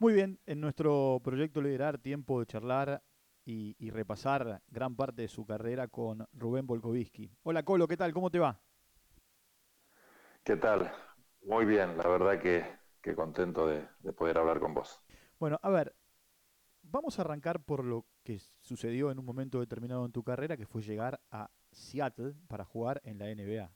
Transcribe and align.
Muy 0.00 0.12
bien, 0.12 0.40
en 0.46 0.60
nuestro 0.60 1.20
proyecto 1.24 1.60
Liderar, 1.60 1.98
tiempo 1.98 2.38
de 2.40 2.46
charlar 2.46 3.02
y, 3.44 3.74
y 3.78 3.90
repasar 3.90 4.62
gran 4.68 4.94
parte 4.94 5.22
de 5.22 5.28
su 5.28 5.44
carrera 5.44 5.88
con 5.88 6.26
Rubén 6.32 6.66
Volkovitsky. 6.66 7.32
Hola 7.42 7.64
Colo, 7.64 7.88
¿qué 7.88 7.96
tal? 7.96 8.12
¿Cómo 8.12 8.30
te 8.30 8.38
va? 8.38 8.60
¿Qué 10.44 10.56
tal? 10.56 10.92
Muy 11.42 11.64
bien, 11.64 11.96
la 11.96 12.08
verdad 12.08 12.40
que, 12.40 12.64
que 13.02 13.14
contento 13.14 13.66
de, 13.68 13.86
de 14.00 14.12
poder 14.12 14.38
hablar 14.38 14.58
con 14.60 14.74
vos. 14.74 15.00
Bueno, 15.38 15.58
a 15.62 15.70
ver, 15.70 15.94
vamos 16.82 17.18
a 17.18 17.22
arrancar 17.22 17.62
por 17.64 17.84
lo 17.84 18.06
que 18.24 18.40
sucedió 18.60 19.10
en 19.10 19.18
un 19.18 19.24
momento 19.26 19.60
determinado 19.60 20.06
en 20.06 20.12
tu 20.12 20.24
carrera, 20.24 20.56
que 20.56 20.66
fue 20.66 20.82
llegar 20.82 21.20
a 21.30 21.50
Seattle 21.72 22.34
para 22.48 22.64
jugar 22.64 23.00
en 23.04 23.18
la 23.18 23.30
NBA. 23.30 23.72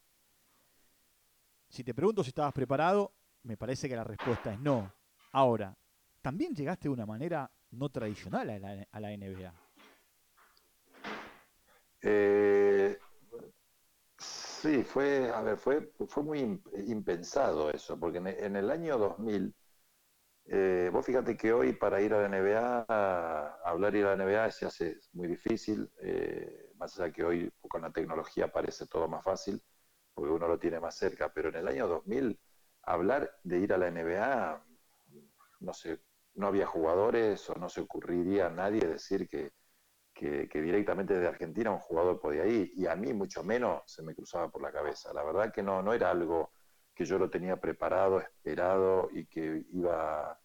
Si 1.68 1.82
te 1.82 1.94
pregunto 1.94 2.22
si 2.22 2.28
estabas 2.28 2.52
preparado, 2.52 3.12
me 3.42 3.56
parece 3.56 3.88
que 3.88 3.96
la 3.96 4.04
respuesta 4.04 4.52
es 4.52 4.60
no. 4.60 4.92
Ahora, 5.32 5.76
también 6.22 6.54
llegaste 6.54 6.88
de 6.88 6.94
una 6.94 7.04
manera 7.04 7.50
no 7.72 7.88
tradicional 7.90 8.48
a 8.50 9.00
la, 9.00 9.12
NBA. 9.12 9.52
Eh, 12.02 12.98
sí, 14.18 14.82
fue, 14.84 15.30
a 15.32 15.42
ver, 15.42 15.56
fue, 15.58 15.92
fue 16.08 16.22
muy 16.22 16.40
im- 16.40 16.62
impensado 16.88 17.70
eso, 17.70 17.98
porque 17.98 18.18
en, 18.18 18.56
el 18.56 18.70
año 18.70 18.98
2000, 18.98 19.54
eh, 20.46 20.90
vos 20.92 21.04
fíjate 21.04 21.36
que 21.36 21.52
hoy 21.52 21.72
para 21.72 22.00
ir 22.00 22.14
a 22.14 22.20
la 22.20 22.26
NBA, 22.26 23.60
hablar 23.64 23.92
de 23.92 23.98
ir 24.00 24.06
a 24.06 24.16
la 24.16 24.24
NBA 24.24 24.50
se 24.50 24.66
hace 24.66 24.98
muy 25.12 25.28
difícil, 25.28 25.90
eh, 26.02 26.72
más 26.76 26.98
allá 26.98 27.12
que 27.12 27.24
hoy 27.24 27.52
con 27.68 27.82
la 27.82 27.90
tecnología 27.92 28.52
parece 28.52 28.86
todo 28.86 29.08
más 29.08 29.24
fácil, 29.24 29.62
porque 30.14 30.32
uno 30.32 30.48
lo 30.48 30.58
tiene 30.58 30.80
más 30.80 30.96
cerca, 30.96 31.32
pero 31.32 31.48
en 31.48 31.56
el 31.56 31.68
año 31.68 31.88
2000, 31.88 32.38
hablar 32.82 33.30
de 33.44 33.58
ir 33.58 33.72
a 33.72 33.78
la 33.78 33.88
NBA, 33.88 34.64
no 35.60 35.72
sé, 35.72 36.00
no 36.34 36.46
había 36.48 36.66
jugadores 36.66 37.48
o 37.50 37.54
no 37.54 37.68
se 37.68 37.80
ocurriría 37.80 38.46
a 38.46 38.50
nadie 38.50 38.86
decir 38.86 39.28
que 39.28 39.52
que, 40.14 40.48
directamente 40.62 41.18
de 41.18 41.26
Argentina 41.26 41.70
un 41.70 41.78
jugador 41.78 42.20
podía 42.20 42.46
ir, 42.46 42.72
y 42.76 42.86
a 42.86 42.94
mí 42.96 43.12
mucho 43.12 43.42
menos 43.42 43.82
se 43.86 44.02
me 44.02 44.14
cruzaba 44.14 44.48
por 44.50 44.62
la 44.62 44.72
cabeza. 44.72 45.12
La 45.12 45.24
verdad 45.24 45.52
que 45.52 45.62
no, 45.62 45.82
no 45.82 45.92
era 45.92 46.10
algo 46.10 46.52
que 46.94 47.04
yo 47.04 47.18
lo 47.18 47.30
tenía 47.30 47.56
preparado, 47.60 48.20
esperado 48.20 49.08
y 49.12 49.26
que 49.26 49.64
iba 49.72 50.38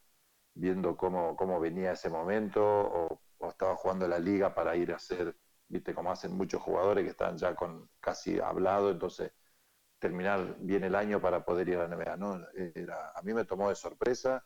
viendo 0.55 0.97
cómo, 0.97 1.35
cómo 1.35 1.59
venía 1.59 1.91
ese 1.91 2.09
momento 2.09 2.63
o, 2.65 3.21
o, 3.39 3.49
estaba 3.49 3.75
jugando 3.75 4.07
la 4.07 4.19
liga 4.19 4.53
para 4.55 4.75
ir 4.75 4.91
a 4.93 4.95
hacer, 4.95 5.35
viste, 5.67 5.93
como 5.93 6.11
hacen 6.11 6.33
muchos 6.35 6.61
jugadores 6.61 7.03
que 7.03 7.11
están 7.11 7.37
ya 7.37 7.55
con 7.55 7.89
casi 7.99 8.39
hablado, 8.39 8.91
entonces 8.91 9.33
terminar 9.99 10.57
bien 10.59 10.83
el 10.83 10.95
año 10.95 11.21
para 11.21 11.43
poder 11.45 11.69
ir 11.69 11.77
a 11.77 11.87
la 11.87 11.95
NBA. 11.95 12.17
No, 12.17 12.39
era, 12.53 13.11
a 13.15 13.21
mí 13.23 13.33
me 13.33 13.45
tomó 13.45 13.69
de 13.69 13.75
sorpresa 13.75 14.45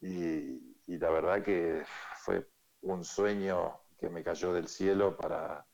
y, 0.00 0.60
la 0.86 1.10
verdad 1.10 1.42
que 1.42 1.82
fue 2.16 2.48
un 2.82 3.04
sueño 3.04 3.80
que 3.98 4.08
me 4.08 4.22
cayó 4.22 4.52
del 4.52 4.66
cielo 4.66 5.16
para 5.16 5.64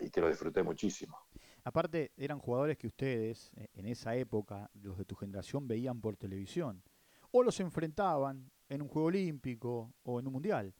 y 0.00 0.10
que 0.10 0.20
lo 0.20 0.28
disfruté 0.28 0.62
muchísimo. 0.62 1.16
Aparte, 1.62 2.12
eran 2.16 2.38
jugadores 2.38 2.78
que 2.78 2.86
ustedes, 2.86 3.52
eh, 3.56 3.68
en 3.74 3.86
esa 3.86 4.16
época, 4.16 4.70
los 4.74 4.96
de 4.96 5.04
tu 5.04 5.14
generación, 5.14 5.68
veían 5.68 6.00
por 6.00 6.16
televisión. 6.16 6.82
O 7.30 7.42
los 7.42 7.60
enfrentaban 7.60 8.50
en 8.68 8.82
un 8.82 8.88
Juego 8.88 9.08
Olímpico 9.08 9.94
o 10.02 10.18
en 10.18 10.26
un 10.26 10.32
Mundial. 10.32 10.74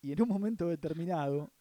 Y 0.00 0.12
en 0.12 0.20
un 0.20 0.28
momento 0.28 0.68
determinado, 0.68 1.52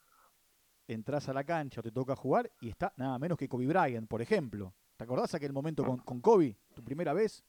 entras 0.88 1.30
a 1.30 1.34
la 1.34 1.44
cancha 1.44 1.80
o 1.80 1.84
te 1.84 1.92
toca 1.92 2.16
jugar 2.16 2.52
y 2.60 2.70
está 2.70 2.94
nada 2.98 3.17
menos 3.20 3.38
que 3.38 3.48
Kobe 3.48 3.67
Bryant, 3.67 4.08
por 4.08 4.22
ejemplo. 4.22 4.73
¿Te 4.98 5.04
acordás 5.04 5.34
aquel 5.34 5.54
momento 5.54 5.84
con, 5.84 6.00
con 6.00 6.22
Kobe, 6.22 6.58
tu 6.73 6.84
primera 6.84 7.14
vez? 7.14 7.44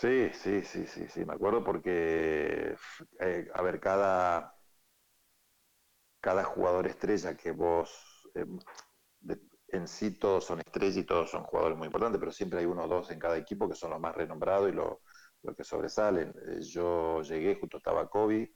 Sí, 0.00 0.30
sí, 0.32 0.62
sí, 0.62 0.86
sí, 0.86 1.08
sí, 1.08 1.24
me 1.24 1.34
acuerdo 1.34 1.64
porque, 1.64 2.76
eh, 3.20 3.48
a 3.52 3.62
ver, 3.62 3.80
cada, 3.80 4.54
cada 6.20 6.44
jugador 6.44 6.86
estrella 6.86 7.36
que 7.36 7.50
vos, 7.52 8.28
eh, 8.34 8.44
en 9.68 9.86
sí 9.88 10.18
todos 10.18 10.44
son 10.44 10.60
estrellas 10.60 10.96
y 10.96 11.04
todos 11.04 11.30
son 11.30 11.44
jugadores 11.44 11.76
muy 11.78 11.86
importantes, 11.86 12.18
pero 12.18 12.32
siempre 12.32 12.60
hay 12.60 12.66
uno 12.66 12.84
o 12.84 12.88
dos 12.88 13.10
en 13.10 13.18
cada 13.18 13.36
equipo 13.36 13.68
que 13.68 13.74
son 13.74 13.90
los 13.90 14.00
más 14.00 14.14
renombrados 14.14 14.70
y 14.70 14.72
los 14.72 14.98
lo 15.42 15.54
que 15.54 15.62
sobresalen. 15.64 16.34
Eh, 16.48 16.60
yo 16.62 17.22
llegué, 17.22 17.54
justo 17.56 17.76
estaba 17.78 18.08
Kobe, 18.08 18.52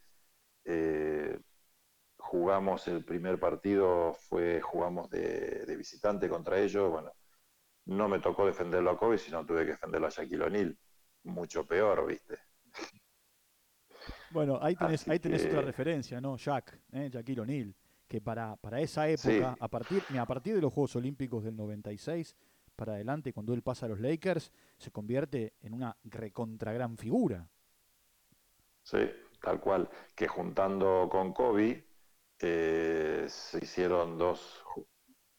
jugamos 2.19 2.89
el 2.89 3.05
primer 3.05 3.39
partido, 3.41 4.15
fue 4.15 4.61
jugamos 4.61 5.11
de, 5.11 5.65
de, 5.67 5.77
visitante 5.77 6.29
contra 6.29 6.59
ellos, 6.61 6.91
bueno, 6.91 7.13
no 7.87 8.09
me 8.09 8.21
tocó 8.21 8.47
defenderlo 8.47 8.91
a 8.93 8.99
Kobe, 8.99 9.19
sino 9.19 9.47
tuve 9.47 9.65
que 9.67 9.73
defenderlo 9.73 10.07
a 10.09 10.11
Shaquille 10.11 10.45
O'Neal, 10.45 10.79
mucho 11.25 11.67
peor, 11.67 12.07
viste. 12.07 12.39
Bueno, 14.31 14.59
ahí 14.61 14.75
tenés, 14.75 15.07
ahí 15.09 15.19
tenés 15.19 15.43
que... 15.43 15.49
otra 15.49 15.63
referencia, 15.63 16.21
¿no? 16.21 16.37
Jack, 16.37 16.81
¿eh? 16.93 17.11
Shaquille 17.13 17.41
O'Neal, 17.41 17.75
que 18.09 18.21
para, 18.21 18.57
para 18.57 18.81
esa 18.81 19.09
época, 19.09 19.55
sí. 19.55 19.59
a, 19.61 19.69
partir, 19.69 20.03
a 20.19 20.27
partir 20.27 20.55
de 20.55 20.61
los 20.61 20.73
Juegos 20.73 20.97
Olímpicos 20.97 21.45
del 21.45 21.57
96 21.57 22.35
para 22.75 22.95
adelante, 22.95 23.33
cuando 23.33 23.53
él 23.53 23.63
pasa 23.63 23.87
a 23.87 23.91
los 23.91 24.01
Lakers, 24.01 24.51
se 24.79 24.91
convierte 24.91 25.55
en 25.61 25.75
una 25.75 25.97
recontra 26.05 26.73
gran 26.73 26.97
figura. 26.97 27.49
Sí, 28.83 29.11
tal 29.41 29.61
cual. 29.61 29.89
Que 30.15 30.27
juntando 30.27 31.09
con 31.11 31.33
Kobe, 31.33 31.87
eh, 32.39 33.27
se 33.29 33.59
hicieron 33.59 34.19
dos, 34.19 34.65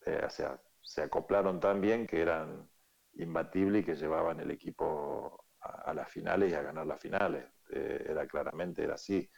eh, 0.06 0.22
o 0.26 0.30
sea, 0.30 0.62
se 0.82 1.02
acoplaron 1.02 1.60
tan 1.60 1.82
bien 1.82 2.08
que 2.08 2.22
eran 2.22 2.70
imbatibles 3.16 3.82
y 3.82 3.86
que 3.86 3.96
llevaban 3.96 4.40
el 4.40 4.52
equipo 4.52 5.43
a, 5.64 5.94
las 5.94 6.10
finales 6.10 6.52
y 6.52 6.56
a 6.56 6.62
ganar 6.62 6.86
las 6.86 7.00
finales. 7.00 7.46
Eh, 7.70 8.06
era 8.10 8.28
claramente 8.28 8.84
era 8.84 8.96
así, 8.96 9.30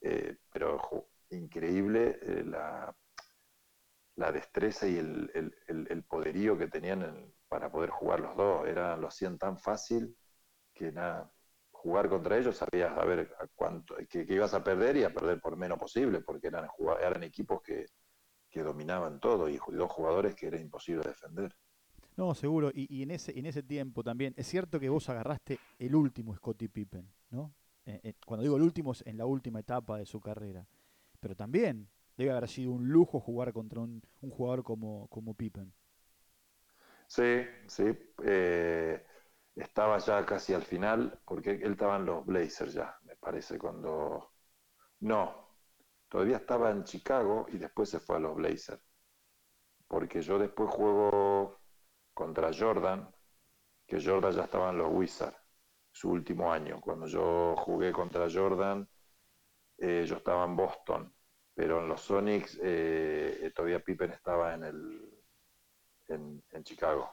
eh, 0.00 0.36
pero 0.52 0.80
increíble 1.30 2.18
eh, 2.22 2.44
la, 2.46 2.94
la, 4.16 4.32
destreza 4.32 4.86
y 4.86 4.98
el, 4.98 5.30
el, 5.66 6.02
poderío 6.04 6.56
que 6.56 6.68
tenían 6.68 7.02
en, 7.02 7.34
para 7.48 7.70
poder 7.70 7.90
jugar 7.90 8.20
los 8.20 8.36
dos, 8.36 8.66
era, 8.66 8.96
lo 8.96 9.08
hacían 9.08 9.38
tan 9.38 9.58
fácil 9.58 10.16
que 10.72 10.92
nada, 10.92 11.30
jugar 11.70 12.08
contra 12.08 12.38
ellos 12.38 12.56
sabías 12.56 12.96
a 12.96 13.04
ver 13.04 13.34
a 13.38 13.46
cuánto, 13.54 13.96
que, 14.08 14.26
que, 14.26 14.34
ibas 14.34 14.54
a 14.54 14.64
perder 14.64 14.96
y 14.96 15.04
a 15.04 15.12
perder 15.12 15.40
por 15.40 15.56
menos 15.56 15.78
posible, 15.78 16.20
porque 16.20 16.48
eran, 16.48 16.68
eran 17.00 17.22
equipos 17.22 17.60
que, 17.62 17.86
que 18.50 18.62
dominaban 18.62 19.18
todo 19.20 19.48
y 19.48 19.58
dos 19.68 19.90
jugadores 19.90 20.34
que 20.36 20.46
era 20.46 20.60
imposible 20.60 21.02
defender. 21.02 21.54
No, 22.16 22.34
seguro. 22.34 22.70
Y, 22.72 22.86
y, 22.94 23.02
en, 23.02 23.10
ese, 23.10 23.38
en 23.38 23.46
ese 23.46 23.62
tiempo 23.62 24.02
también, 24.02 24.34
es 24.36 24.46
cierto 24.46 24.78
que 24.78 24.88
vos 24.88 25.08
agarraste 25.08 25.58
el 25.78 25.94
último 25.94 26.34
Scottie 26.34 26.68
Pippen, 26.68 27.08
¿no? 27.30 27.52
Eh, 27.86 28.00
eh, 28.02 28.14
cuando 28.24 28.42
digo 28.42 28.56
el 28.56 28.62
último 28.62 28.92
es 28.92 29.02
en 29.06 29.18
la 29.18 29.26
última 29.26 29.60
etapa 29.60 29.98
de 29.98 30.06
su 30.06 30.20
carrera. 30.20 30.66
Pero 31.20 31.34
también 31.34 31.88
debe 32.16 32.30
haber 32.30 32.48
sido 32.48 32.72
un 32.72 32.88
lujo 32.88 33.20
jugar 33.20 33.52
contra 33.52 33.80
un, 33.80 34.02
jugador 34.30 34.62
como, 34.62 35.08
como 35.08 35.34
Pippen. 35.34 35.72
Sí, 37.06 37.44
sí. 37.66 37.84
Eh, 38.22 39.04
estaba 39.54 39.98
ya 39.98 40.24
casi 40.24 40.54
al 40.54 40.62
final, 40.62 41.20
porque 41.24 41.52
él 41.52 41.72
estaba 41.72 41.96
en 41.96 42.06
los 42.06 42.24
Blazers 42.24 42.74
ya, 42.74 42.96
me 43.04 43.16
parece, 43.16 43.58
cuando... 43.58 44.32
No, 45.00 45.48
todavía 46.08 46.38
estaba 46.38 46.70
en 46.70 46.84
Chicago 46.84 47.46
y 47.52 47.58
después 47.58 47.90
se 47.90 48.00
fue 48.00 48.16
a 48.16 48.20
los 48.20 48.34
Blazers. 48.36 48.82
Porque 49.86 50.22
yo 50.22 50.38
después 50.38 50.70
juego 50.70 51.60
contra 52.14 52.50
Jordan, 52.52 53.12
que 53.86 54.02
Jordan 54.02 54.32
ya 54.32 54.44
estaba 54.44 54.70
en 54.70 54.78
los 54.78 54.90
Wizards 54.90 55.36
su 55.90 56.10
último 56.10 56.52
año. 56.52 56.80
Cuando 56.80 57.06
yo 57.06 57.54
jugué 57.56 57.92
contra 57.92 58.28
Jordan, 58.30 58.88
eh, 59.78 60.04
yo 60.06 60.16
estaba 60.16 60.44
en 60.44 60.56
Boston, 60.56 61.12
pero 61.54 61.80
en 61.80 61.88
los 61.88 62.00
Sonics 62.00 62.58
eh, 62.62 63.52
todavía 63.54 63.80
Pippen 63.80 64.10
estaba 64.10 64.54
en, 64.54 64.64
el, 64.64 65.10
en, 66.08 66.42
en 66.50 66.64
Chicago. 66.64 67.08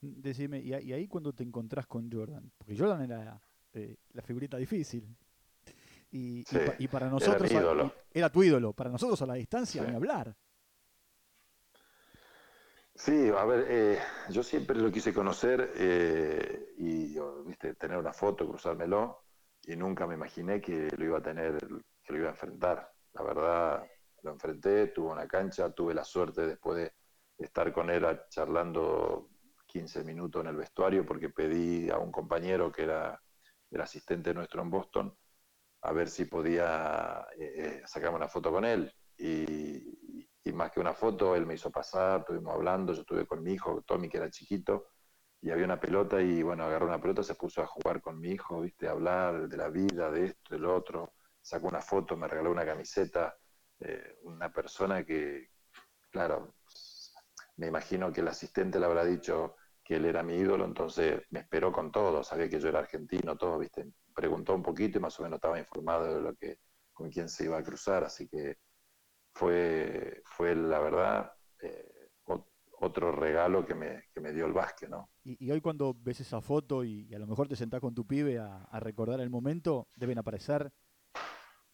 Decime, 0.00 0.60
y, 0.60 0.72
ahí 0.72 1.08
cuando 1.08 1.32
te 1.32 1.42
encontrás 1.42 1.86
con 1.86 2.10
Jordan, 2.10 2.52
porque 2.56 2.76
Jordan 2.76 3.02
era 3.02 3.40
eh, 3.72 3.96
la 4.12 4.22
figurita 4.22 4.56
difícil. 4.56 5.16
Y, 6.10 6.44
sí, 6.44 6.58
y, 6.78 6.84
y 6.84 6.88
para 6.88 7.08
nosotros 7.08 7.50
era, 7.50 7.72
a, 7.72 7.92
era, 8.12 8.30
tu 8.30 8.44
ídolo, 8.44 8.72
para 8.72 8.90
nosotros 8.90 9.20
a 9.22 9.26
la 9.26 9.34
distancia 9.34 9.82
sí. 9.82 9.88
ni 9.90 9.96
hablar. 9.96 10.36
Sí, 12.98 13.28
a 13.28 13.44
ver, 13.44 13.66
eh, 13.68 13.98
yo 14.30 14.42
siempre 14.42 14.76
lo 14.78 14.90
quise 14.90 15.12
conocer 15.12 15.72
eh, 15.76 16.74
y 16.78 17.18
viste 17.44 17.74
tener 17.74 17.98
una 17.98 18.12
foto, 18.12 18.48
cruzármelo, 18.48 19.24
y 19.64 19.76
nunca 19.76 20.06
me 20.06 20.14
imaginé 20.14 20.60
que 20.60 20.88
lo 20.96 21.04
iba 21.04 21.18
a 21.18 21.22
tener, 21.22 21.58
que 22.02 22.12
lo 22.12 22.18
iba 22.18 22.28
a 22.28 22.30
enfrentar. 22.32 22.90
La 23.12 23.22
verdad, 23.22 23.86
lo 24.22 24.32
enfrenté, 24.32 24.88
tuve 24.88 25.12
una 25.12 25.28
cancha, 25.28 25.70
tuve 25.72 25.92
la 25.94 26.04
suerte 26.04 26.46
después 26.46 26.78
de 26.78 26.92
estar 27.44 27.70
con 27.72 27.90
él 27.90 28.04
charlando 28.30 29.28
15 29.66 30.02
minutos 30.02 30.40
en 30.42 30.48
el 30.48 30.56
vestuario 30.56 31.04
porque 31.04 31.28
pedí 31.28 31.90
a 31.90 31.98
un 31.98 32.10
compañero 32.10 32.72
que 32.72 32.84
era 32.84 33.20
el 33.70 33.80
asistente 33.80 34.32
nuestro 34.32 34.62
en 34.62 34.70
Boston 34.70 35.16
a 35.82 35.92
ver 35.92 36.08
si 36.08 36.24
podía 36.24 37.26
eh, 37.38 37.82
sacarme 37.86 38.16
una 38.16 38.28
foto 38.28 38.50
con 38.50 38.64
él. 38.64 38.92
Y, 39.18 40.05
y, 40.46 40.52
más 40.52 40.70
que 40.70 40.80
una 40.80 40.94
foto, 40.94 41.34
él 41.34 41.46
me 41.46 41.54
hizo 41.54 41.70
pasar, 41.70 42.20
estuvimos 42.20 42.54
hablando, 42.54 42.92
yo 42.92 43.00
estuve 43.00 43.26
con 43.26 43.42
mi 43.42 43.52
hijo, 43.54 43.82
Tommy, 43.82 44.08
que 44.08 44.18
era 44.18 44.30
chiquito, 44.30 44.90
y 45.42 45.50
había 45.50 45.64
una 45.64 45.80
pelota 45.80 46.20
y 46.20 46.42
bueno, 46.42 46.64
agarró 46.64 46.86
una 46.86 47.00
pelota, 47.00 47.22
se 47.22 47.34
puso 47.34 47.62
a 47.62 47.66
jugar 47.66 48.00
con 48.00 48.20
mi 48.20 48.30
hijo, 48.30 48.60
viste, 48.60 48.88
hablar 48.88 49.48
de 49.48 49.56
la 49.56 49.68
vida, 49.68 50.10
de 50.10 50.26
esto, 50.26 50.54
del 50.54 50.66
otro, 50.66 51.14
sacó 51.40 51.68
una 51.68 51.80
foto, 51.80 52.16
me 52.16 52.28
regaló 52.28 52.50
una 52.50 52.64
camiseta, 52.64 53.36
eh, 53.80 54.18
una 54.22 54.52
persona 54.52 55.04
que, 55.04 55.50
claro, 56.10 56.54
me 57.56 57.68
imagino 57.68 58.12
que 58.12 58.20
el 58.20 58.28
asistente 58.28 58.78
le 58.78 58.86
habrá 58.86 59.04
dicho 59.04 59.56
que 59.82 59.96
él 59.96 60.04
era 60.04 60.22
mi 60.22 60.34
ídolo, 60.34 60.64
entonces 60.64 61.22
me 61.30 61.40
esperó 61.40 61.72
con 61.72 61.92
todo, 61.92 62.24
sabía 62.24 62.48
que 62.48 62.60
yo 62.60 62.68
era 62.68 62.80
argentino, 62.80 63.36
todo, 63.36 63.58
viste, 63.58 63.86
preguntó 64.14 64.54
un 64.54 64.62
poquito 64.62 64.98
y 64.98 65.00
más 65.00 65.18
o 65.20 65.22
menos 65.22 65.36
estaba 65.36 65.58
informado 65.58 66.14
de 66.14 66.20
lo 66.20 66.34
que, 66.34 66.58
con 66.92 67.10
quién 67.10 67.28
se 67.28 67.44
iba 67.44 67.58
a 67.58 67.62
cruzar, 67.62 68.04
así 68.04 68.26
que 68.28 68.58
fue, 69.36 70.22
fue 70.24 70.54
la 70.54 70.78
verdad, 70.78 71.32
eh, 71.60 71.92
otro 72.78 73.10
regalo 73.10 73.64
que 73.64 73.74
me, 73.74 74.04
que 74.12 74.20
me, 74.20 74.32
dio 74.32 74.44
el 74.44 74.52
básquet, 74.52 74.90
¿no? 74.90 75.08
Y, 75.24 75.50
hoy 75.50 75.62
cuando 75.62 75.94
ves 75.98 76.20
esa 76.20 76.42
foto 76.42 76.84
y, 76.84 77.12
a 77.14 77.18
lo 77.18 77.26
mejor 77.26 77.48
te 77.48 77.56
sentás 77.56 77.80
con 77.80 77.94
tu 77.94 78.06
pibe 78.06 78.38
a, 78.38 78.64
a 78.64 78.80
recordar 78.80 79.20
el 79.20 79.30
momento, 79.30 79.88
deben 79.96 80.18
aparecer 80.18 80.70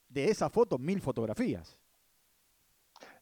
de 0.09 0.31
esa 0.31 0.49
foto 0.49 0.79
mil 0.79 1.01
fotografías. 1.01 1.79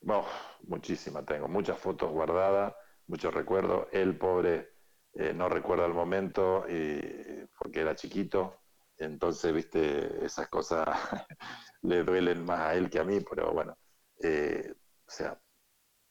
Bueno, 0.03 0.25
muchísimas 0.65 1.25
tengo, 1.25 1.49
muchas 1.49 1.79
fotos 1.79 2.11
guardadas, 2.11 2.75
muchos 3.07 3.33
recuerdos. 3.33 3.87
Él, 3.93 4.17
pobre, 4.17 4.75
eh, 5.15 5.33
no 5.35 5.49
recuerda 5.49 5.87
el 5.87 5.95
momento 5.95 6.67
y, 6.69 7.47
porque 7.59 7.81
era 7.81 7.95
chiquito, 7.95 8.61
entonces, 8.97 9.53
viste, 9.55 10.25
esas 10.25 10.49
cosas 10.49 10.87
le 11.83 12.05
duelen 12.05 12.45
más 12.45 12.61
a 12.61 12.75
él 12.75 12.91
que 12.91 12.99
a 12.99 13.05
mí, 13.05 13.21
pero 13.21 13.53
bueno, 13.53 13.77
eh, 14.23 14.75
o 15.07 15.11
sea, 15.11 15.41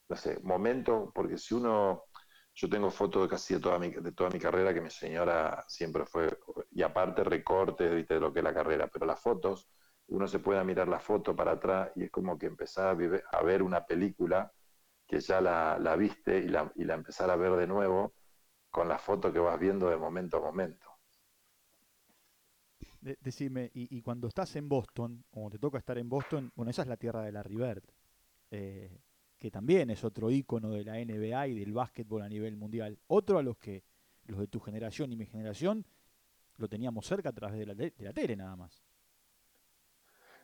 no 0.10 0.16
sé, 0.16 0.40
momento, 0.42 1.12
porque 1.14 1.38
si 1.38 1.54
uno, 1.54 2.06
yo 2.54 2.70
tengo 2.70 2.90
fotos 2.92 3.28
casi 3.30 3.56
de 3.56 3.60
toda 3.60 3.80
mi, 3.80 3.90
de 3.92 4.12
toda 4.12 4.30
mi 4.32 4.40
carrera 4.40 4.74
que 4.74 4.82
mi 4.82 4.90
señora 4.90 5.64
siempre 5.68 6.06
fue, 6.06 6.38
y 6.72 6.82
aparte 6.82 7.24
recortes, 7.24 7.94
viste, 7.94 8.16
de 8.16 8.20
lo 8.20 8.34
que 8.34 8.40
es 8.40 8.44
la 8.44 8.54
carrera, 8.54 8.88
pero 8.88 9.06
las 9.06 9.20
fotos, 9.22 9.70
uno 10.08 10.28
se 10.28 10.40
puede 10.40 10.64
mirar 10.64 10.88
la 10.88 11.00
foto 11.00 11.36
para 11.36 11.52
atrás 11.54 11.92
y 11.96 12.06
es 12.06 12.12
como 12.12 12.38
que 12.38 12.48
empezar 12.48 12.98
a, 13.32 13.44
ver 13.44 13.64
una 13.64 13.86
película 13.86 14.52
que 15.08 15.20
ya 15.20 15.40
la, 15.42 15.96
viste 15.96 16.40
y 16.40 16.48
la, 16.48 16.72
y 16.76 16.84
la 16.84 16.96
empezar 16.96 17.30
a 17.30 17.36
ver 17.36 17.54
de 17.54 17.68
nuevo 17.68 18.14
con 18.72 18.88
la 18.88 18.98
foto 18.98 19.32
que 19.32 19.40
vas 19.40 19.60
viendo 19.60 19.90
de 19.90 19.98
momento 19.98 20.38
a 20.38 20.42
momento. 20.42 20.88
decime, 23.02 23.72
y, 23.74 24.02
cuando 24.02 24.28
estás 24.28 24.56
en 24.56 24.68
Boston, 24.68 25.24
o 25.32 25.50
te 25.50 25.60
toca 25.60 25.78
estar 25.78 25.98
en 25.98 26.10
Boston, 26.10 26.52
bueno, 26.56 26.72
esa 26.72 26.82
es 26.82 26.88
la 26.88 26.98
tierra 26.98 27.24
de 27.24 27.32
la 27.32 27.44
Rivert, 27.44 27.86
eh, 28.51 29.00
que 29.38 29.51
también 29.51 29.90
es 29.90 30.04
otro 30.04 30.31
ícono 30.31 30.72
de 30.72 30.84
la 30.84 30.94
NBA 30.94 31.48
y 31.48 31.60
del 31.60 31.74
básquetbol 31.74 32.22
a 32.22 32.30
nivel 32.30 32.57
mundial. 32.57 33.00
Otro 33.07 33.38
a 33.38 33.44
los 33.44 33.57
que 33.57 33.84
los 34.25 34.40
de 34.40 34.48
tu 34.48 34.60
generación 34.60 35.12
y 35.12 35.16
mi 35.16 35.25
generación 35.25 35.86
lo 36.57 36.68
teníamos 36.68 37.06
cerca 37.06 37.30
a 37.30 37.34
través 37.34 37.57
de 37.57 37.66
la, 37.66 37.74
de 37.74 37.94
la 38.00 38.13
tele 38.13 38.36
nada 38.36 38.56
más. 38.56 38.84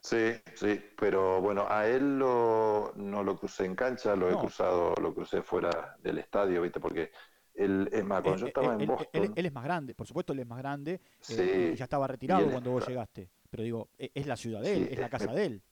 Sí, 0.05 0.33
sí, 0.53 0.79
pero 0.95 1.41
bueno, 1.41 1.65
a 1.67 1.87
él 1.87 2.19
lo, 2.19 2.93
no 2.95 3.23
lo 3.23 3.35
crucé 3.35 3.65
en 3.65 3.75
cancha, 3.75 4.15
lo 4.15 4.29
he 4.29 4.37
cruzado, 4.37 4.93
lo 5.01 5.15
crucé 5.15 5.41
fuera 5.41 5.97
del 5.99 6.19
estadio, 6.19 6.61
¿viste? 6.61 6.79
Porque 6.79 7.11
él, 7.55 7.89
es 7.91 8.05
más, 8.05 8.21
cuando 8.21 8.41
yo 8.41 8.47
estaba 8.47 8.75
en 8.75 8.85
Boston... 8.85 9.33
Él, 9.35 9.45
es 9.47 9.51
más 9.51 9.63
grande, 9.63 9.95
por 9.95 10.05
supuesto 10.05 10.31
él 10.33 10.39
es 10.39 10.47
más 10.47 10.59
grande, 10.59 11.01
eh, 11.29 11.73
ya 11.75 11.85
estaba 11.85 12.05
retirado 12.05 12.51
cuando 12.51 12.69
vos 12.69 12.87
llegaste, 12.87 13.31
pero 13.49 13.63
digo, 13.63 13.89
e, 13.97 14.11
es 14.13 14.27
la 14.27 14.37
ciudad 14.37 14.61
de 14.61 14.77
él, 14.77 14.87
es 14.91 14.99
la 14.99 15.09
casa 15.09 15.33
de 15.33 15.45
él. 15.45 15.63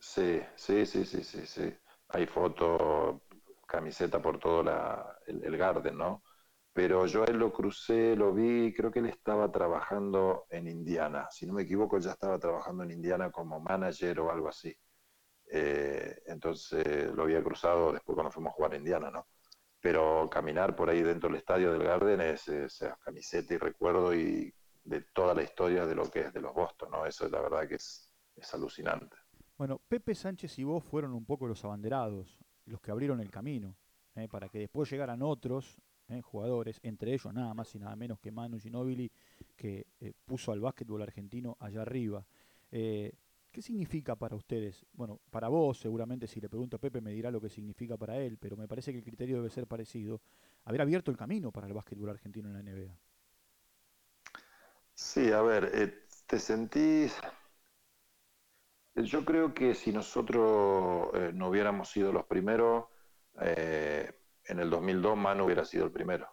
Sí, 0.00 0.40
sí, 0.56 0.86
sí, 0.86 1.04
sí, 1.04 1.22
sí, 1.24 1.46
sí. 1.46 1.74
Hay 2.08 2.26
fotos, 2.26 3.20
camiseta 3.66 4.20
por 4.22 4.38
todo 4.38 4.62
la, 4.62 5.18
el, 5.26 5.44
el 5.44 5.56
Garden, 5.56 5.96
¿no? 5.98 6.22
pero 6.78 7.06
yo 7.06 7.24
a 7.24 7.26
él 7.26 7.38
lo 7.38 7.52
crucé, 7.52 8.14
lo 8.14 8.32
vi, 8.32 8.72
creo 8.72 8.92
que 8.92 9.00
él 9.00 9.06
estaba 9.06 9.50
trabajando 9.50 10.46
en 10.48 10.68
Indiana, 10.68 11.26
si 11.28 11.44
no 11.44 11.52
me 11.54 11.62
equivoco, 11.62 11.98
ya 11.98 12.12
estaba 12.12 12.38
trabajando 12.38 12.84
en 12.84 12.92
Indiana 12.92 13.32
como 13.32 13.58
manager 13.58 14.20
o 14.20 14.30
algo 14.30 14.48
así. 14.48 14.72
Eh, 15.50 16.22
entonces 16.26 17.12
lo 17.14 17.24
había 17.24 17.42
cruzado 17.42 17.92
después 17.92 18.14
cuando 18.14 18.30
fuimos 18.30 18.52
a 18.52 18.54
jugar 18.54 18.74
a 18.74 18.76
Indiana, 18.76 19.10
¿no? 19.10 19.26
Pero 19.80 20.28
caminar 20.30 20.76
por 20.76 20.88
ahí 20.90 21.02
dentro 21.02 21.28
del 21.28 21.38
estadio 21.38 21.72
del 21.72 21.82
Garden 21.82 22.20
es, 22.20 22.46
es, 22.48 22.84
camiseta 23.00 23.54
y 23.54 23.58
recuerdo 23.58 24.14
y 24.14 24.54
de 24.84 25.00
toda 25.12 25.34
la 25.34 25.42
historia 25.42 25.84
de 25.84 25.96
lo 25.96 26.08
que 26.08 26.20
es 26.20 26.32
de 26.32 26.40
los 26.40 26.54
Boston, 26.54 26.92
¿no? 26.92 27.06
Eso 27.06 27.26
es 27.26 27.32
la 27.32 27.40
verdad 27.40 27.68
que 27.68 27.74
es, 27.74 28.12
es 28.36 28.54
alucinante. 28.54 29.16
Bueno, 29.58 29.80
Pepe 29.88 30.14
Sánchez 30.14 30.56
y 30.60 30.62
vos 30.64 30.84
fueron 30.84 31.12
un 31.12 31.24
poco 31.24 31.48
los 31.48 31.64
abanderados, 31.64 32.38
los 32.66 32.80
que 32.80 32.92
abrieron 32.92 33.20
el 33.20 33.28
camino, 33.28 33.74
¿eh? 34.14 34.28
para 34.28 34.48
que 34.48 34.60
después 34.60 34.88
llegaran 34.88 35.20
otros 35.20 35.76
¿eh? 36.06 36.22
jugadores, 36.22 36.78
entre 36.84 37.12
ellos 37.12 37.34
nada 37.34 37.52
más 37.54 37.74
y 37.74 37.80
nada 37.80 37.96
menos 37.96 38.20
que 38.20 38.30
Manu 38.30 38.60
Ginóbili, 38.60 39.10
que 39.56 39.88
eh, 39.98 40.12
puso 40.24 40.52
al 40.52 40.60
básquetbol 40.60 41.02
argentino 41.02 41.56
allá 41.58 41.82
arriba. 41.82 42.24
¿Qué 42.70 43.62
significa 43.62 44.14
para 44.14 44.36
ustedes? 44.36 44.86
Bueno, 44.92 45.18
para 45.30 45.48
vos 45.48 45.80
seguramente 45.80 46.28
si 46.28 46.40
le 46.40 46.48
pregunto 46.48 46.76
a 46.76 46.78
Pepe 46.78 47.00
me 47.00 47.10
dirá 47.10 47.32
lo 47.32 47.40
que 47.40 47.48
significa 47.48 47.96
para 47.96 48.16
él, 48.16 48.38
pero 48.38 48.56
me 48.56 48.68
parece 48.68 48.92
que 48.92 48.98
el 48.98 49.04
criterio 49.04 49.38
debe 49.38 49.50
ser 49.50 49.66
parecido. 49.66 50.20
Haber 50.66 50.82
abierto 50.82 51.10
el 51.10 51.16
camino 51.16 51.50
para 51.50 51.66
el 51.66 51.72
básquetbol 51.72 52.10
argentino 52.10 52.48
en 52.48 52.54
la 52.54 52.62
NBA. 52.62 52.96
Sí, 54.94 55.32
a 55.32 55.42
ver, 55.42 56.06
te 56.28 56.38
sentís... 56.38 57.18
Yo 59.04 59.24
creo 59.24 59.54
que 59.54 59.74
si 59.74 59.92
nosotros 59.92 61.12
no 61.34 61.48
hubiéramos 61.48 61.90
sido 61.90 62.12
los 62.12 62.26
primeros, 62.26 62.86
en 63.36 64.58
el 64.58 64.70
2002 64.70 65.16
Manu 65.16 65.44
hubiera 65.44 65.64
sido 65.64 65.84
el 65.84 65.92
primero. 65.92 66.28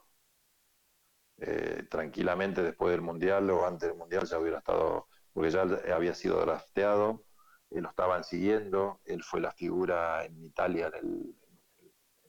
Eh, 1.38 1.84
tranquilamente 1.90 2.64
después 2.64 2.92
del 2.92 3.02
Mundial 3.02 3.50
o 3.50 3.68
antes 3.68 3.90
del 3.90 3.98
Mundial 3.98 4.26
ya 4.26 4.40
hubiera 4.40 4.60
estado, 4.60 5.10
porque 5.34 5.52
ya 5.52 5.64
había 5.94 6.14
sido 6.14 6.40
drafteado, 6.40 7.26
eh, 7.72 7.82
lo 7.82 7.90
estaban 7.90 8.24
siguiendo, 8.24 9.02
él 9.04 9.22
fue 9.22 9.42
la 9.42 9.52
figura 9.52 10.24
en 10.24 10.42
Italia 10.46 10.90
en 10.94 11.36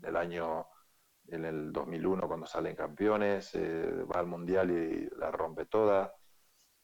el, 0.03 0.17
año, 0.17 0.67
en 1.29 1.44
el 1.44 1.73
2001 1.73 2.27
cuando 2.27 2.47
salen 2.47 2.75
campeones, 2.75 3.55
eh, 3.55 4.05
va 4.12 4.21
al 4.21 4.27
Mundial 4.27 4.71
y 4.73 5.09
la 5.17 5.31
rompe 5.31 5.67
toda. 5.67 6.12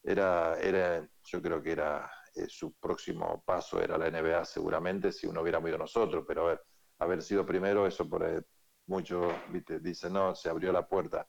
Era, 0.01 0.59
era, 0.59 1.07
yo 1.23 1.41
creo 1.41 1.61
que 1.61 1.71
era 1.73 2.09
su 2.47 2.73
próximo 2.73 3.43
paso 3.45 3.81
era 3.81 3.97
la 3.97 4.09
NBA 4.09 4.45
seguramente 4.45 5.11
si 5.11 5.27
uno 5.27 5.41
hubiera 5.41 5.59
ido 5.67 5.77
nosotros, 5.77 6.23
pero 6.27 6.43
a 6.43 6.49
ver, 6.49 6.61
haber 6.99 7.21
sido 7.21 7.45
primero, 7.45 7.85
eso 7.85 8.09
por, 8.09 8.45
muchos 8.87 9.33
dicen, 9.81 10.13
no, 10.13 10.35
se 10.35 10.49
abrió 10.49 10.71
la 10.71 10.87
puerta. 10.87 11.27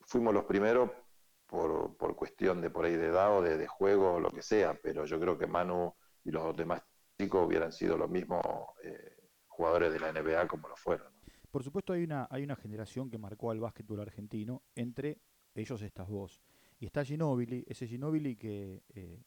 Fuimos 0.00 0.34
los 0.34 0.44
primeros 0.44 0.90
por, 1.46 1.96
por 1.96 2.14
cuestión 2.14 2.60
de 2.60 2.70
por 2.70 2.84
ahí 2.84 2.96
de 2.96 3.06
edad 3.06 3.36
o 3.36 3.42
de, 3.42 3.66
juego 3.66 4.14
o 4.14 4.20
lo 4.20 4.30
que 4.30 4.42
sea, 4.42 4.78
pero 4.80 5.04
yo 5.04 5.18
creo 5.18 5.36
que 5.36 5.46
Manu 5.46 5.94
y 6.24 6.30
los 6.30 6.56
demás 6.56 6.82
chicos 7.18 7.46
hubieran 7.46 7.72
sido 7.72 7.96
los 7.96 8.08
mismos 8.08 8.42
eh, 8.82 9.16
jugadores 9.46 9.92
de 9.92 10.00
la 10.00 10.12
NBA 10.12 10.46
como 10.48 10.68
lo 10.68 10.76
fueron. 10.76 11.12
Por 11.50 11.64
supuesto 11.64 11.92
hay 11.92 12.04
una, 12.04 12.28
hay 12.30 12.44
una 12.44 12.56
generación 12.56 13.10
que 13.10 13.18
marcó 13.18 13.50
al 13.50 13.60
básquetbol 13.60 14.00
argentino, 14.00 14.62
entre 14.74 15.20
ellos 15.54 15.82
estás 15.82 16.08
vos. 16.08 16.40
Y 16.78 16.86
está 16.86 17.04
Ginóbili, 17.04 17.64
ese 17.68 17.86
Ginóbili 17.86 18.36
que, 18.36 18.84
eh, 18.94 19.22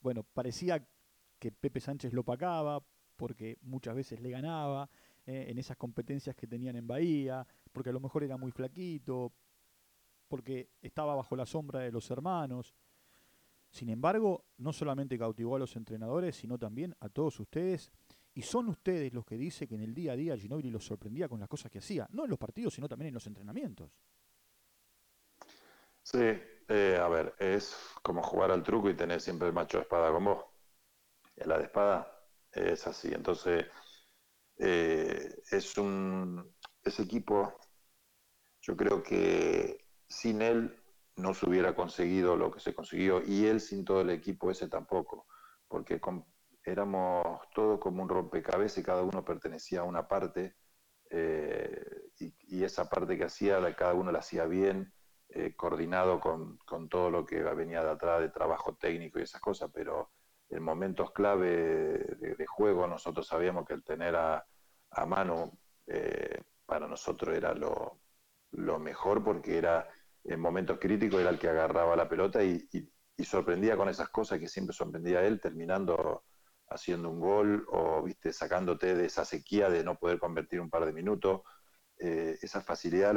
bueno, 0.00 0.22
parecía 0.22 0.86
que 1.38 1.52
Pepe 1.52 1.80
Sánchez 1.80 2.12
lo 2.12 2.22
pagaba 2.22 2.82
porque 3.16 3.58
muchas 3.62 3.94
veces 3.94 4.20
le 4.20 4.30
ganaba, 4.30 4.88
eh, 5.26 5.46
en 5.48 5.58
esas 5.58 5.76
competencias 5.76 6.36
que 6.36 6.46
tenían 6.46 6.76
en 6.76 6.86
Bahía, 6.86 7.44
porque 7.72 7.90
a 7.90 7.92
lo 7.92 7.98
mejor 7.98 8.22
era 8.22 8.36
muy 8.36 8.52
flaquito, 8.52 9.32
porque 10.28 10.70
estaba 10.80 11.16
bajo 11.16 11.34
la 11.34 11.44
sombra 11.44 11.80
de 11.80 11.90
los 11.90 12.08
hermanos. 12.10 12.74
Sin 13.68 13.88
embargo, 13.88 14.44
no 14.58 14.72
solamente 14.72 15.18
cautivó 15.18 15.56
a 15.56 15.58
los 15.58 15.74
entrenadores, 15.74 16.36
sino 16.36 16.58
también 16.58 16.94
a 17.00 17.08
todos 17.08 17.40
ustedes. 17.40 17.90
Y 18.34 18.42
son 18.42 18.68
ustedes 18.68 19.12
los 19.12 19.24
que 19.24 19.36
dicen 19.36 19.66
que 19.66 19.74
en 19.74 19.80
el 19.80 19.94
día 19.94 20.12
a 20.12 20.16
día 20.16 20.36
Ginobili 20.36 20.70
los 20.70 20.84
sorprendía 20.84 21.28
con 21.28 21.40
las 21.40 21.48
cosas 21.48 21.72
que 21.72 21.78
hacía, 21.78 22.06
no 22.12 22.22
en 22.22 22.30
los 22.30 22.38
partidos, 22.38 22.74
sino 22.74 22.88
también 22.88 23.08
en 23.08 23.14
los 23.14 23.26
entrenamientos. 23.26 23.90
Sí, 26.02 26.18
eh, 26.68 26.98
a 27.00 27.08
ver, 27.08 27.34
es 27.38 27.76
como 28.02 28.22
jugar 28.22 28.50
al 28.50 28.62
truco 28.62 28.90
y 28.90 28.94
tener 28.96 29.20
siempre 29.20 29.48
el 29.48 29.54
macho 29.54 29.78
de 29.78 29.82
espada 29.82 30.10
con 30.10 30.24
vos. 30.24 30.44
La 31.36 31.58
de 31.58 31.64
espada 31.64 32.10
es 32.52 32.86
así. 32.86 33.12
Entonces, 33.12 33.66
eh, 34.58 35.42
es 35.50 35.76
un, 35.78 36.54
ese 36.82 37.02
equipo, 37.02 37.58
yo 38.62 38.76
creo 38.76 39.02
que 39.02 39.86
sin 40.08 40.42
él 40.42 40.82
no 41.16 41.34
se 41.34 41.48
hubiera 41.48 41.74
conseguido 41.74 42.36
lo 42.36 42.50
que 42.50 42.60
se 42.60 42.74
consiguió 42.74 43.22
y 43.24 43.46
él 43.46 43.60
sin 43.60 43.84
todo 43.84 44.00
el 44.02 44.10
equipo 44.10 44.50
ese 44.50 44.68
tampoco, 44.68 45.26
porque 45.68 46.00
éramos 46.64 47.40
todos 47.54 47.80
como 47.80 48.02
un 48.02 48.08
rompecabezas 48.08 48.78
y 48.78 48.82
cada 48.82 49.02
uno 49.02 49.24
pertenecía 49.24 49.80
a 49.80 49.84
una 49.84 50.08
parte 50.08 50.56
eh, 51.10 52.10
y, 52.18 52.64
esa 52.64 52.88
parte 52.88 53.16
que 53.16 53.24
hacía, 53.24 53.74
cada 53.76 53.94
uno 53.94 54.10
la 54.12 54.18
hacía 54.20 54.44
bien, 54.46 54.92
eh, 55.38 55.54
coordinado 55.54 56.18
con, 56.18 56.58
con, 56.58 56.88
todo 56.88 57.10
lo 57.10 57.26
que 57.26 57.42
venía 57.42 57.82
de 57.84 57.90
atrás 57.90 58.20
de 58.20 58.30
trabajo 58.30 58.74
técnico 58.76 59.18
y 59.18 59.22
esas 59.22 59.40
cosas, 59.40 59.70
pero 59.72 60.10
en 60.48 60.62
momentos 60.62 61.10
clave 61.12 61.48
de, 61.48 62.46
juego 62.46 62.86
nosotros 62.86 63.26
sabíamos 63.26 63.66
que 63.66 63.74
el 63.74 63.84
tener 63.84 64.16
a, 64.16 64.46
a 64.90 65.06
mano 65.06 65.58
eh, 65.86 66.40
para 66.64 66.88
nosotros 66.88 67.36
era 67.36 67.54
lo, 67.54 68.00
mejor 68.78 69.22
porque 69.22 69.58
era 69.58 69.88
en 70.24 70.40
momentos 70.40 70.78
críticos 70.80 71.20
era 71.20 71.30
el 71.30 71.38
que 71.38 71.48
agarraba 71.48 71.96
la 71.96 72.08
pelota 72.08 72.42
y, 72.42 72.66
sorprendía 73.24 73.76
con 73.76 73.88
esas 73.88 74.08
cosas 74.10 74.38
que 74.38 74.48
siempre 74.48 74.74
sorprendía 74.74 75.18
a 75.18 75.24
él, 75.24 75.40
terminando 75.40 76.24
haciendo 76.68 77.10
un 77.10 77.20
gol 77.20 77.66
o 77.70 78.02
viste 78.02 78.32
sacándote 78.32 78.94
de 78.94 79.06
esa 79.06 79.24
sequía 79.24 79.68
de 79.70 79.84
no 79.84 79.98
poder 79.98 80.18
convertir 80.18 80.60
un 80.60 80.70
par 80.70 80.84
de 80.84 80.92
minutos. 80.92 81.42
Eh, 81.98 82.36
esa 82.42 82.60
facilidad 82.60 83.14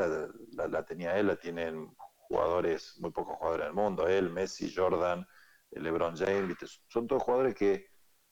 la, 0.54 0.86
tenía 0.86 1.18
él, 1.18 1.28
la 1.28 1.36
tienen 1.36 1.90
jugadores, 2.30 2.96
muy 3.00 3.12
pocos 3.12 3.38
jugadores 3.38 3.66
del 3.66 3.74
mundo, 3.74 4.08
él, 4.08 4.30
Messi, 4.30 4.74
Jordan, 4.74 5.28
eh, 5.72 5.80
LeBron 5.80 6.16
James, 6.16 6.58
son 6.88 7.08
todos 7.08 7.24
jugadores 7.24 7.56
que, 7.56 7.88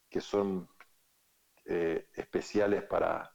que 0.10 0.22
son 0.22 0.70
eh, 1.66 2.08
especiales 2.14 2.84
para, 2.84 3.34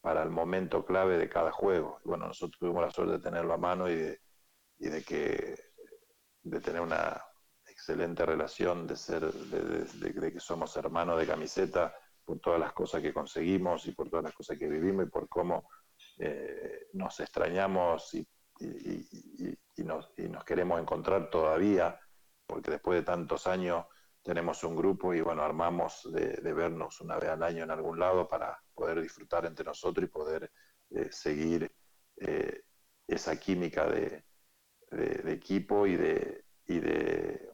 para 0.00 0.22
el 0.22 0.30
momento 0.30 0.84
clave 0.84 1.18
de 1.18 1.28
cada 1.28 1.52
juego. 1.52 2.00
bueno, 2.04 2.26
nosotros 2.26 2.58
tuvimos 2.58 2.82
la 2.82 2.90
suerte 2.90 3.12
de 3.14 3.20
tenerlo 3.20 3.52
a 3.52 3.58
mano 3.58 3.88
y 3.88 3.94
de, 3.94 4.20
y 4.78 4.88
de 4.88 5.04
que 5.04 5.54
de 6.42 6.60
tener 6.60 6.80
una 6.80 7.22
excelente 7.68 8.24
relación, 8.26 8.86
de 8.86 8.96
ser, 8.96 9.32
de, 9.32 10.32
que 10.32 10.40
somos 10.40 10.76
hermanos 10.76 11.18
de 11.20 11.26
camiseta 11.26 11.94
por 12.24 12.40
todas 12.40 12.58
las 12.58 12.72
cosas 12.72 13.02
que 13.02 13.12
conseguimos 13.12 13.86
y 13.86 13.92
por 13.92 14.08
todas 14.08 14.24
las 14.24 14.34
cosas 14.34 14.58
que 14.58 14.68
vivimos 14.68 15.06
y 15.06 15.10
por 15.10 15.28
cómo 15.28 15.68
eh, 16.18 16.88
nos 16.94 17.20
extrañamos 17.20 18.14
y, 18.14 18.26
nos, 19.84 20.10
y 20.16 20.28
nos 20.28 20.44
queremos 20.44 20.80
encontrar 20.80 21.30
todavía, 21.30 21.98
porque 22.46 22.70
después 22.70 23.00
de 23.00 23.04
tantos 23.04 23.46
años 23.46 23.86
tenemos 24.22 24.62
un 24.64 24.76
grupo 24.76 25.12
y 25.14 25.20
bueno, 25.20 25.42
armamos 25.42 26.08
de, 26.12 26.52
vernos 26.52 27.00
una 27.00 27.16
vez 27.18 27.30
al 27.30 27.42
año 27.42 27.64
en 27.64 27.70
algún 27.70 27.98
lado 27.98 28.28
para 28.28 28.58
poder 28.74 29.00
disfrutar 29.00 29.44
entre 29.46 29.64
nosotros 29.64 30.04
y 30.04 30.08
poder 30.08 30.50
eh, 30.90 31.08
seguir 31.10 31.70
eh, 32.16 32.62
esa 33.06 33.38
química 33.38 33.88
de, 33.88 34.24
equipo 35.26 35.86
y 35.86 35.96
de, 35.96 36.44
y 36.66 36.78
de, 36.78 37.50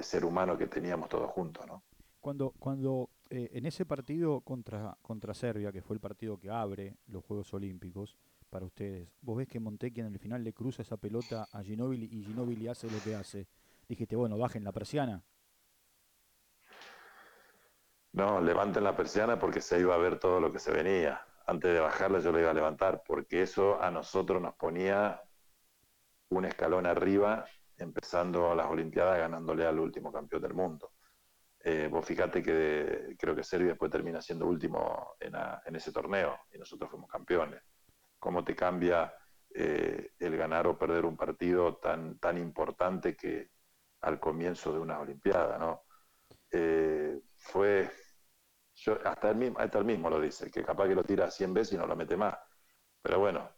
ser 0.00 0.24
humano 0.24 0.58
que 0.58 0.66
teníamos 0.66 1.08
todos 1.08 1.30
juntos, 1.30 1.64
¿no? 1.66 1.84
Cuando, 2.18 2.52
cuando 2.58 3.10
eh, 3.30 3.50
en 3.52 3.66
ese 3.66 3.84
partido 3.84 4.40
contra, 4.40 4.96
contra 5.02 5.34
Serbia, 5.34 5.70
que 5.70 5.82
fue 5.82 5.94
el 5.94 6.00
partido 6.00 6.38
que 6.38 6.50
abre 6.50 6.96
los 7.06 7.24
Juegos 7.24 7.52
Olímpicos 7.52 8.16
para 8.52 8.66
ustedes, 8.66 9.08
vos 9.22 9.38
ves 9.38 9.48
que 9.48 9.58
Montequi 9.58 10.02
en 10.02 10.08
el 10.08 10.18
final 10.18 10.44
le 10.44 10.52
cruza 10.52 10.82
esa 10.82 10.98
pelota 10.98 11.48
a 11.50 11.62
Ginóbili 11.62 12.06
y 12.12 12.22
Ginóbili 12.22 12.68
hace 12.68 12.90
lo 12.90 12.98
que 13.02 13.14
hace. 13.14 13.48
Dijiste, 13.88 14.14
bueno, 14.14 14.36
bajen 14.36 14.62
la 14.62 14.72
persiana, 14.72 15.24
no, 18.12 18.42
levanten 18.42 18.84
la 18.84 18.94
persiana 18.94 19.38
porque 19.38 19.62
se 19.62 19.80
iba 19.80 19.94
a 19.94 19.98
ver 19.98 20.18
todo 20.18 20.38
lo 20.38 20.52
que 20.52 20.58
se 20.58 20.70
venía. 20.70 21.26
Antes 21.46 21.72
de 21.72 21.80
bajarla 21.80 22.18
yo 22.18 22.30
la 22.30 22.40
iba 22.40 22.50
a 22.50 22.54
levantar, 22.54 23.02
porque 23.06 23.42
eso 23.42 23.82
a 23.82 23.90
nosotros 23.90 24.40
nos 24.40 24.54
ponía 24.54 25.22
un 26.28 26.44
escalón 26.44 26.86
arriba, 26.86 27.46
empezando 27.78 28.54
las 28.54 28.66
Olimpiadas 28.70 29.18
ganándole 29.18 29.66
al 29.66 29.78
último 29.78 30.12
campeón 30.12 30.42
del 30.42 30.52
mundo. 30.52 30.92
Eh, 31.64 31.88
vos 31.90 32.04
fíjate 32.04 32.42
que 32.42 33.16
creo 33.18 33.34
que 33.34 33.44
Serbia 33.44 33.70
después 33.70 33.90
termina 33.90 34.20
siendo 34.20 34.46
último 34.46 35.16
en, 35.20 35.76
ese 35.76 35.90
torneo 35.90 36.38
y 36.52 36.58
nosotros 36.58 36.90
fuimos 36.90 37.08
campeones. 37.08 37.62
¿Cómo 38.22 38.44
te 38.44 38.54
cambia 38.54 39.12
eh, 39.52 40.12
el 40.20 40.36
ganar 40.36 40.68
o 40.68 40.78
perder 40.78 41.04
un 41.04 41.16
partido 41.16 41.78
tan, 41.78 42.20
tan 42.20 42.38
importante 42.38 43.16
que 43.16 43.50
al 44.02 44.20
comienzo 44.20 44.72
de 44.72 44.78
una 44.78 45.00
Olimpiada, 45.00 45.58
¿no? 45.58 45.82
Eh, 46.52 47.20
fue 47.34 47.90
hasta, 49.04 49.30
el 49.30 49.84
mismo, 49.84 50.08
lo 50.08 50.20
dice, 50.20 50.52
que 50.52 50.62
capaz 50.62 50.86
que 50.86 50.94
lo 50.94 51.02
tira 51.02 51.32
100 51.32 51.52
veces 51.52 51.74
y 51.74 51.78
no 51.78 51.86
lo 51.88 51.96
mete 51.96 52.16
más. 52.16 52.38
Pero 53.02 53.18
bueno, 53.18 53.50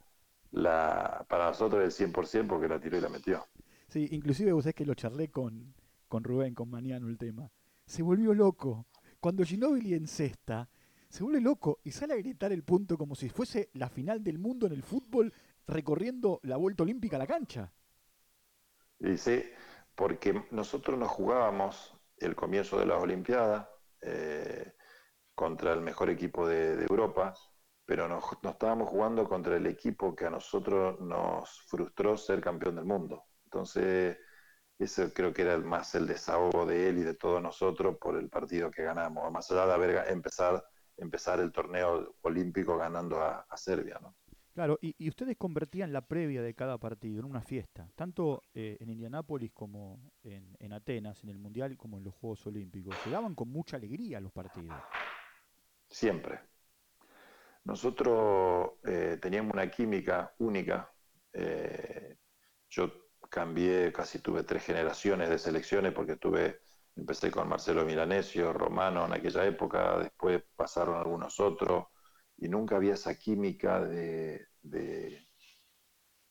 para 0.50 1.48
nosotros 1.48 1.84
es 1.84 2.00
el 2.00 2.14
100% 2.14 2.48
porque 2.48 2.66
la 2.66 2.80
tiró 2.80 2.96
y 2.96 3.02
la 3.02 3.10
metió. 3.10 3.46
Sí, 3.88 4.08
inclusive 4.12 4.54
vos 4.54 4.64
sabés 4.64 4.76
que 4.76 4.86
lo 4.86 4.94
charlé 4.94 5.28
con, 5.28 5.74
con 6.08 6.24
Rubén, 6.24 6.54
con 6.54 6.70
Maniano 6.70 7.06
el 7.08 7.18
tema. 7.18 7.52
Se 7.84 8.02
volvió 8.02 8.32
loco. 8.32 8.86
Cuando 9.20 9.44
Ginóbili 9.44 9.92
encesta, 9.92 10.70
se 11.14 11.22
vuelve 11.22 11.40
loco 11.40 11.78
y 11.84 11.92
sale 11.92 12.14
a 12.14 12.16
gritar 12.16 12.50
el 12.50 12.64
punto 12.64 12.98
como 12.98 13.14
si 13.14 13.28
fuese 13.28 13.70
la 13.74 13.88
final 13.88 14.24
del 14.24 14.36
mundo 14.36 14.66
en 14.66 14.72
el 14.72 14.82
fútbol 14.82 15.32
recorriendo 15.64 16.40
la 16.42 16.56
vuelta 16.56 16.82
olímpica 16.82 17.14
a 17.14 17.20
la 17.20 17.26
cancha. 17.28 17.72
Sí, 19.16 19.44
porque 19.94 20.44
nosotros 20.50 20.98
nos 20.98 21.08
jugábamos 21.12 21.94
el 22.16 22.34
comienzo 22.34 22.80
de 22.80 22.86
las 22.86 23.00
Olimpiadas, 23.00 23.68
eh, 24.00 24.72
contra 25.36 25.72
el 25.74 25.82
mejor 25.82 26.10
equipo 26.10 26.48
de, 26.48 26.82
Europa, 26.82 27.32
pero 27.86 28.08
nos, 28.08 28.24
estábamos 28.42 28.88
jugando 28.88 29.28
contra 29.28 29.56
el 29.56 29.68
equipo 29.68 30.16
que 30.16 30.26
a 30.26 30.30
nosotros 30.30 31.00
nos 31.00 31.60
frustró 31.68 32.16
ser 32.16 32.40
campeón 32.40 32.74
del 32.74 32.86
mundo. 32.86 33.22
Entonces, 33.44 34.18
ese 34.80 35.12
creo 35.12 35.32
que 35.32 35.42
era 35.42 35.58
más 35.58 35.94
el 35.94 36.08
desahogo 36.08 36.66
de 36.66 36.88
él 36.88 36.98
y 36.98 37.02
de 37.02 37.14
todos 37.14 37.40
nosotros 37.40 37.98
por 38.00 38.16
el 38.16 38.28
partido 38.28 38.68
que 38.72 38.82
ganamos, 38.82 39.30
más 39.30 39.48
allá 39.52 39.66
de 39.66 39.74
haber 39.74 40.10
empezado 40.10 40.64
empezar 40.96 41.40
el 41.40 41.52
torneo 41.52 42.16
olímpico 42.22 42.76
ganando 42.76 43.20
a, 43.20 43.46
Serbia. 43.56 43.98
¿no? 44.00 44.14
Claro, 44.52 44.78
y, 44.80 45.08
ustedes 45.08 45.36
convertían 45.36 45.92
la 45.92 46.06
previa 46.06 46.42
de 46.42 46.54
cada 46.54 46.78
partido 46.78 47.18
en 47.20 47.24
una 47.24 47.42
fiesta, 47.42 47.88
tanto 47.94 48.42
eh, 48.54 48.76
en 48.80 48.90
Indianápolis 48.90 49.52
como 49.52 50.12
en, 50.22 50.56
en, 50.58 50.72
Atenas, 50.72 51.22
en 51.24 51.30
el 51.30 51.38
Mundial, 51.38 51.76
como 51.76 51.98
en 51.98 52.04
los 52.04 52.14
Juegos 52.14 52.46
Olímpicos. 52.46 52.96
Se 53.02 53.10
daban 53.10 53.34
con 53.34 53.48
mucha 53.48 53.76
alegría 53.76 54.20
los 54.20 54.32
partidos 54.32 54.74
siempre. 55.94 56.40
Nosotros 57.64 58.72
eh, 58.84 59.18
teníamos 59.20 59.54
una 59.54 59.70
química 59.70 60.34
única. 60.38 60.92
Eh, 61.32 62.16
yo 62.68 62.92
cambié, 63.30 63.92
casi 63.92 64.18
tuve 64.18 64.42
tres 64.42 64.64
generaciones 64.64 65.30
de 65.30 65.38
selecciones 65.38 65.92
porque 65.92 66.16
tuve, 66.16 66.60
empecé 66.96 67.30
con 67.30 67.48
Marcelo 67.48 67.84
Milanesio, 67.84 68.52
Romano 68.52 69.06
en 69.06 69.12
aquella 69.12 69.44
época, 69.46 69.98
después 69.98 70.42
pasaron 70.56 70.96
algunos 70.96 71.40
otros 71.40 71.86
y 72.38 72.48
nunca 72.48 72.76
había 72.76 72.94
esa 72.94 73.16
química 73.16 73.80
de, 73.80 74.46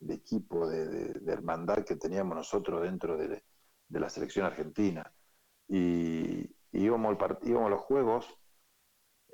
equipo, 0.08 0.68
de, 0.68 1.20
hermandad 1.26 1.84
que 1.84 1.96
teníamos 1.96 2.36
nosotros 2.36 2.82
dentro 2.82 3.16
de, 3.16 3.42
la 3.88 4.08
selección 4.08 4.46
argentina. 4.46 5.12
Y, 5.68 6.50
íbamos, 6.72 7.16
íbamos 7.42 7.66
a 7.66 7.70
los 7.70 7.80
juegos 7.80 8.26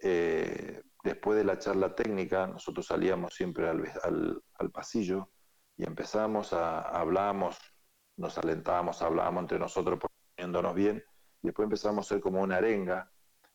eh, 0.03 0.83
después 1.03 1.39
de 1.39 1.45
la 1.45 1.59
charla 1.59 1.95
técnica, 1.95 2.47
nosotros 2.47 2.87
salíamos 2.87 3.35
siempre 3.35 3.69
al, 3.69 4.43
pasillo 4.73 5.31
y 5.77 5.85
empezábamos 5.85 6.53
a, 6.53 6.81
hablábamos, 6.81 7.59
nos 8.17 8.37
alentábamos, 8.39 9.03
hablábamos 9.03 9.43
entre 9.43 9.59
nosotros 9.59 9.99
poniéndonos 10.37 10.75
bien, 10.75 11.03
y 11.03 11.10
después 11.43 11.65
empezamos 11.65 12.07
a 12.07 12.09
ser 12.09 12.21
como 12.21 12.41
una 12.41 12.57
arenga, 12.57 13.11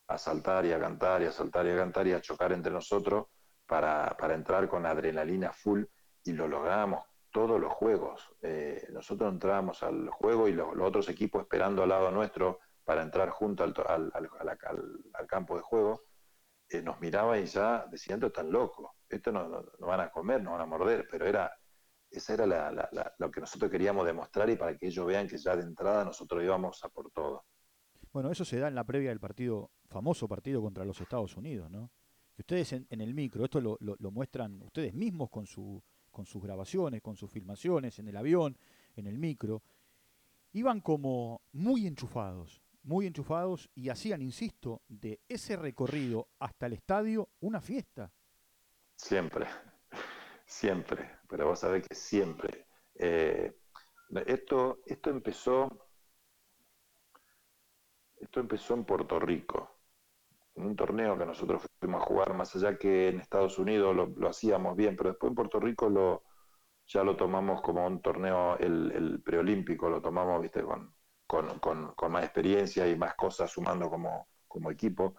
a 0.08 0.18
saltar 0.18 0.66
y 0.66 0.72
a 0.72 0.80
cantar 0.80 1.22
y 1.22 1.26
a 1.26 1.32
saltar 1.32 1.66
y 1.66 1.72
a 1.72 1.78
cantar 1.78 2.08
y 2.08 2.14
a 2.14 2.22
chocar 2.22 2.52
entre 2.52 2.72
nosotros 2.72 3.28
para, 3.66 4.16
entrar 4.34 4.68
con 4.68 4.86
adrenalina 4.86 5.52
full 5.52 5.84
y 6.24 6.34
lo 6.34 6.48
logramos 6.48 7.06
todos 7.32 7.60
los 7.60 7.74
juegos. 7.74 8.32
Eh, 8.42 8.88
nosotros 8.92 9.32
entrábamos 9.32 9.84
al 9.84 10.10
juego 10.10 10.48
y 10.48 10.54
los 10.54 10.70
otros 10.80 11.10
equipos 11.10 11.42
esperando 11.42 11.84
al 11.84 11.90
lado 11.90 12.12
nuestro 12.12 12.60
para 12.84 13.02
entrar 13.02 13.30
junto 13.30 13.64
al, 13.64 13.74
al 14.14 15.28
campo 15.28 15.56
de 15.56 15.62
juego 15.62 16.04
eh, 16.70 16.82
nos 16.82 17.00
miraba 17.00 17.38
y 17.38 17.46
ya 17.46 17.86
decían, 17.90 18.18
esto 18.18 18.32
tan 18.32 18.52
loco, 18.52 18.96
esto 19.08 19.32
no, 19.32 19.48
no, 19.48 19.88
van 19.88 20.00
a 20.00 20.10
comer, 20.10 20.42
no 20.42 20.54
van 20.54 20.62
a 20.62 20.66
morder, 20.66 21.08
pero 21.10 21.26
era 21.28 21.56
esa 22.10 22.34
era 22.34 22.48
la, 22.48 23.14
lo 23.20 23.30
que 23.30 23.42
nosotros 23.42 23.70
queríamos 23.70 24.06
demostrar 24.06 24.50
y 24.50 24.56
para 24.56 24.76
que 24.78 24.88
ellos 24.88 25.06
vean 25.06 25.28
que 25.28 25.38
ya 25.38 25.56
de 25.56 25.64
entrada 25.64 26.04
nosotros 26.06 26.44
íbamos 26.44 26.84
a 26.84 26.90
por 26.90 27.12
todo. 27.12 27.46
Bueno, 28.16 28.32
eso 28.32 28.46
se 28.46 28.60
da 28.60 28.70
en 28.70 28.76
la 28.76 28.86
previa 28.86 29.10
del 29.10 29.20
partido, 29.20 29.72
famoso 29.90 30.26
partido 30.30 30.62
contra 30.62 30.86
los 30.86 31.02
Estados 31.02 31.36
Unidos, 31.36 31.70
¿no? 31.70 31.92
Ustedes 32.38 32.72
en, 32.72 33.02
el 33.02 33.14
micro, 33.14 33.44
esto 33.44 33.60
lo, 33.60 33.78
lo, 33.82 34.10
muestran 34.10 34.62
ustedes 34.62 34.94
mismos 34.94 35.30
con, 35.30 35.46
su, 35.46 35.84
con 36.12 36.26
sus 36.26 36.42
grabaciones, 36.42 37.02
con 37.02 37.18
sus 37.18 37.30
filmaciones, 37.30 38.00
en 38.00 38.08
el 38.08 38.16
avión, 38.16 38.58
en 38.96 39.08
el 39.08 39.18
micro, 39.18 39.64
iban 40.54 40.80
como 40.80 41.42
muy 41.52 41.88
enchufados, 41.88 42.62
muy 42.84 43.06
enchufados 43.06 43.70
y 43.76 43.90
hacían, 43.90 44.22
insisto, 44.22 44.82
de 44.88 45.20
ese 45.28 45.58
recorrido 45.58 46.30
hasta 46.40 46.68
el 46.68 46.72
estadio 46.72 47.28
una 47.42 47.60
fiesta. 47.60 48.14
Siempre, 48.96 49.46
siempre, 50.46 51.20
pero 51.28 51.48
vos 51.48 51.60
sabés 51.60 51.86
que 51.86 51.94
siempre. 51.96 52.66
Eh, 52.98 53.54
esto, 54.26 54.80
esto 54.86 55.10
empezó, 55.10 55.85
esto 58.36 58.42
empezó 58.42 58.74
en 58.74 58.84
Puerto 58.84 59.18
Rico, 59.18 59.80
en 60.56 60.66
un 60.66 60.76
torneo 60.76 61.18
que 61.18 61.26
nosotros 61.26 61.62
fuimos 61.80 62.02
a 62.02 62.06
jugar, 62.06 62.34
más 62.34 62.54
allá 62.54 62.78
que 62.78 63.08
en 63.08 63.22
Estados 63.22 63.58
Unidos 63.58 63.96
lo, 63.96 64.28
hacíamos 64.28 64.76
bien, 64.76 64.98
pero 64.98 65.12
después 65.12 65.30
en 65.30 65.36
Puerto 65.36 65.58
Rico 65.58 65.90
lo, 65.90 66.24
ya 66.86 67.02
lo 67.06 67.16
tomamos 67.16 67.62
como 67.62 67.88
un 67.88 68.02
torneo, 68.02 68.58
el, 68.58 69.22
preolímpico, 69.24 69.90
lo 69.90 70.02
tomamos, 70.02 70.42
viste, 70.42 70.64
con, 70.64 70.94
con, 71.26 71.60
con, 71.96 72.12
más 72.12 72.26
experiencia 72.26 72.86
y 72.90 72.98
más 72.98 73.16
cosas 73.16 73.50
sumando 73.50 73.90
como, 73.90 74.28
como 74.50 74.70
equipo. 74.70 75.16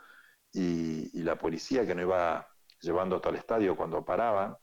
Y, 0.52 1.22
la 1.22 1.38
policía 1.38 1.86
que 1.86 1.94
nos 1.94 2.04
iba 2.04 2.46
llevando 2.82 3.16
hasta 3.16 3.30
el 3.30 3.36
estadio 3.36 3.76
cuando 3.78 4.04
paraban, 4.04 4.54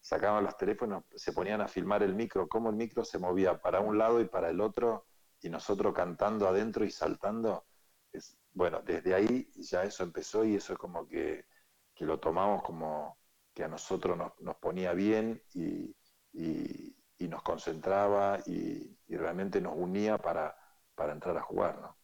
sacaban 0.00 0.44
los 0.44 0.56
teléfonos, 0.56 1.04
se 1.14 1.34
ponían 1.34 1.60
a 1.60 1.68
filmar 1.68 2.02
el 2.02 2.14
micro, 2.14 2.48
cómo 2.48 2.70
el 2.70 2.76
micro 2.76 3.04
se 3.04 3.18
movía 3.18 3.60
para 3.60 3.80
un 3.80 3.98
lado 3.98 4.22
y 4.22 4.24
para 4.24 4.48
el 4.48 4.62
otro, 4.62 5.06
y 5.42 5.50
nosotros 5.50 5.92
cantando 5.92 6.48
adentro 6.48 6.86
y 6.86 6.90
saltando. 6.90 7.66
Es, 8.12 8.36
bueno, 8.52 8.82
desde 8.82 9.14
ahí 9.14 9.50
ya 9.56 9.84
eso 9.84 10.02
empezó 10.02 10.44
y 10.44 10.56
eso 10.56 10.72
es 10.72 10.78
como 10.78 11.06
que, 11.06 11.46
que 11.94 12.04
lo 12.04 12.18
tomamos 12.18 12.62
como 12.62 13.18
que 13.54 13.64
a 13.64 13.68
nosotros 13.68 14.16
nos, 14.16 14.32
nos 14.40 14.56
ponía 14.56 14.92
bien 14.92 15.42
y, 15.54 15.94
y, 16.32 16.94
nos 17.28 17.42
concentraba 17.42 18.40
y, 18.46 18.96
realmente 19.08 19.60
nos 19.60 19.74
unía 19.76 20.18
para, 20.18 20.56
para 20.94 21.12
entrar 21.12 21.36
a 21.36 21.42
jugar, 21.42 21.80
¿no? 21.80 21.96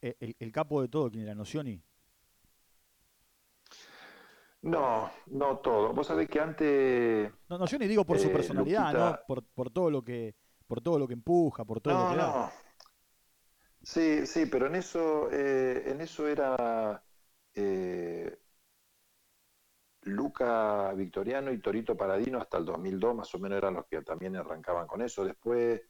Eh, 0.00 0.16
el, 0.18 0.36
el, 0.38 0.52
capo 0.52 0.80
de 0.80 0.88
todo, 0.88 1.10
¿quién 1.10 1.24
era 1.24 1.34
Nocioni? 1.34 1.82
No, 4.62 5.10
no 5.26 5.58
todo. 5.58 5.92
Vos 5.92 6.06
sabés 6.06 6.28
que 6.28 6.40
antes. 6.40 7.32
No, 7.48 7.58
no, 7.58 7.66
yo 7.66 7.78
ni 7.78 7.86
digo 7.86 8.04
por 8.04 8.18
su 8.18 8.28
eh, 8.28 8.30
personalidad, 8.32 8.92
¿no? 8.92 9.18
Por, 9.26 9.42
por, 9.42 9.70
todo 9.70 9.90
lo 9.90 10.02
que, 10.02 10.34
por 10.66 10.80
todo 10.80 10.98
lo 10.98 11.06
que 11.06 11.14
empuja, 11.14 11.64
por 11.64 11.80
todo 11.80 11.94
lo 11.94 12.10
que 12.10 12.16
da. 12.16 12.52
Sí, 13.82 14.26
sí, 14.26 14.46
pero 14.46 14.66
en 14.66 14.74
eso, 14.76 15.30
eh, 15.32 15.84
en 15.90 16.00
eso 16.02 16.28
era 16.28 17.02
eh, 17.54 18.38
Luca 20.02 20.92
Victoriano 20.94 21.52
y 21.52 21.60
Torito 21.60 21.96
Paradino 21.96 22.38
hasta 22.38 22.58
el 22.58 22.64
2002, 22.64 23.14
más 23.14 23.34
o 23.34 23.38
menos 23.38 23.58
eran 23.58 23.74
los 23.74 23.86
que 23.86 24.02
también 24.02 24.36
arrancaban 24.36 24.86
con 24.86 25.02
eso. 25.02 25.24
Después 25.24 25.80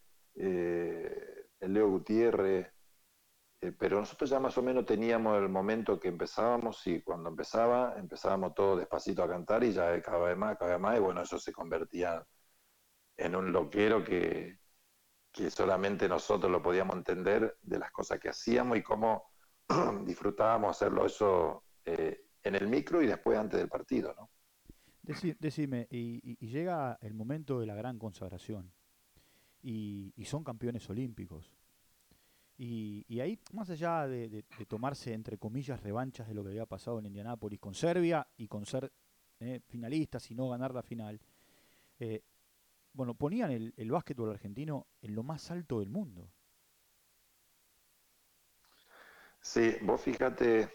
el 1.61 1.73
Leo 1.73 1.89
Gutiérrez, 1.91 2.69
eh, 3.61 3.73
pero 3.79 4.01
nosotros 4.01 4.31
ya 4.31 4.41
más 4.41 4.57
o 4.59 4.63
menos 4.63 4.87
teníamos 4.87 5.39
el 5.39 5.49
momento 5.49 6.01
que 6.01 6.09
empezábamos 6.09 6.87
y 6.87 7.03
cuando 7.03 7.31
empezaba, 7.31 7.95
empezábamos 7.99 8.55
todo 8.55 8.77
despacito 8.77 9.23
a 9.23 9.29
cantar 9.29 9.65
y 9.65 9.73
ya 9.73 10.01
cada 10.03 10.21
vez 10.21 10.37
más, 10.37 10.59
cada 10.59 10.73
vez 10.73 10.81
más, 10.81 10.97
y 10.99 11.01
bueno, 11.01 11.23
eso 11.23 11.39
se 11.39 11.53
convertía 11.53 12.27
en 13.19 13.37
un 13.37 13.53
loquero 13.53 14.05
que, 14.05 14.60
que 15.33 15.51
solamente 15.51 16.09
nosotros 16.09 16.51
lo 16.51 16.63
podíamos 16.63 16.97
entender 16.97 17.57
de 17.63 17.79
las 17.79 17.91
cosas 17.91 18.19
que 18.19 18.29
hacíamos 18.29 18.79
y 18.79 18.83
cómo 18.83 19.31
disfrutábamos 20.05 20.77
hacerlo 20.77 21.07
eso 21.07 21.65
eh, 21.85 22.27
en 22.43 22.55
el 22.55 22.69
micro 22.69 23.03
y 23.03 23.07
después 23.07 23.39
antes 23.39 23.59
del 23.59 23.69
partido, 23.69 24.15
¿no? 24.17 24.31
decime, 25.41 25.89
y, 25.91 26.37
llega 26.47 26.99
el 27.01 27.15
momento 27.15 27.59
de 27.59 27.67
la 27.67 27.75
gran 27.75 27.99
consagración 27.99 28.73
y 29.63 30.13
son 30.25 30.45
campeones 30.45 30.89
olímpicos. 30.89 31.53
Y, 32.63 33.19
ahí, 33.21 33.41
más 33.55 33.71
allá 33.71 34.07
de, 34.07 34.45
tomarse, 34.69 35.15
entre 35.15 35.39
comillas, 35.39 35.83
revanchas 35.83 36.29
de 36.29 36.35
lo 36.35 36.43
que 36.43 36.51
había 36.51 36.67
pasado 36.67 36.99
en 36.99 37.07
Indianápolis 37.07 37.59
con 37.59 37.73
Serbia 37.73 38.29
y 38.37 38.49
con 38.49 38.67
ser 38.67 38.93
eh, 39.39 39.61
finalistas 39.67 40.31
y 40.31 40.35
no 40.35 40.51
ganar 40.51 40.75
la 40.75 40.83
final, 40.83 41.19
eh, 41.99 42.23
bueno, 42.93 43.15
ponían 43.15 43.51
el, 43.51 43.75
el 43.77 43.91
básquetbol 43.91 44.31
argentino 44.31 44.87
en 45.03 45.15
lo 45.15 45.23
más 45.23 45.51
alto 45.51 45.81
del 45.81 45.91
mundo. 45.91 46.31
Sí, 49.41 49.77
vos 49.83 50.01
fíjate 50.03 50.71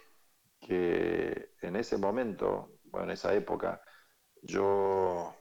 que 0.60 1.52
en 1.62 1.76
ese 1.76 1.98
momento, 1.98 2.80
bueno, 2.86 3.06
en 3.08 3.12
esa 3.14 3.34
época, 3.34 3.82
yo 4.44 5.36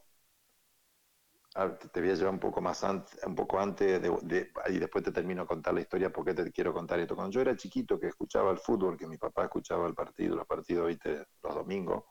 te 1.93 2.01
voy 2.01 2.11
a 2.11 2.15
llevar 2.15 2.33
un 2.35 2.41
poco 2.41 2.61
más 2.61 2.83
antes, 2.83 3.19
un 3.25 3.35
poco 3.35 3.61
antes 3.61 4.01
de, 4.03 4.51
y 4.71 4.79
después 4.79 5.05
te 5.05 5.13
termino 5.13 5.43
de 5.43 5.47
contar 5.49 5.73
la 5.75 5.81
historia 5.81 6.11
porque 6.13 6.35
te 6.35 6.51
quiero 6.53 6.73
contar 6.73 6.99
esto. 6.99 7.15
Cuando 7.15 7.33
yo 7.33 7.41
era 7.41 7.57
chiquito 7.57 7.99
que 7.99 8.09
escuchaba 8.09 8.51
el 8.51 8.59
fútbol, 8.59 8.97
que 8.97 9.07
mi 9.07 9.19
papá 9.19 9.45
escuchaba 9.45 9.87
el 9.87 9.95
partido, 9.95 10.35
los 10.37 10.47
partidos 10.47 10.89
¿viste? 10.89 11.27
los 11.43 11.55
domingos, 11.55 12.05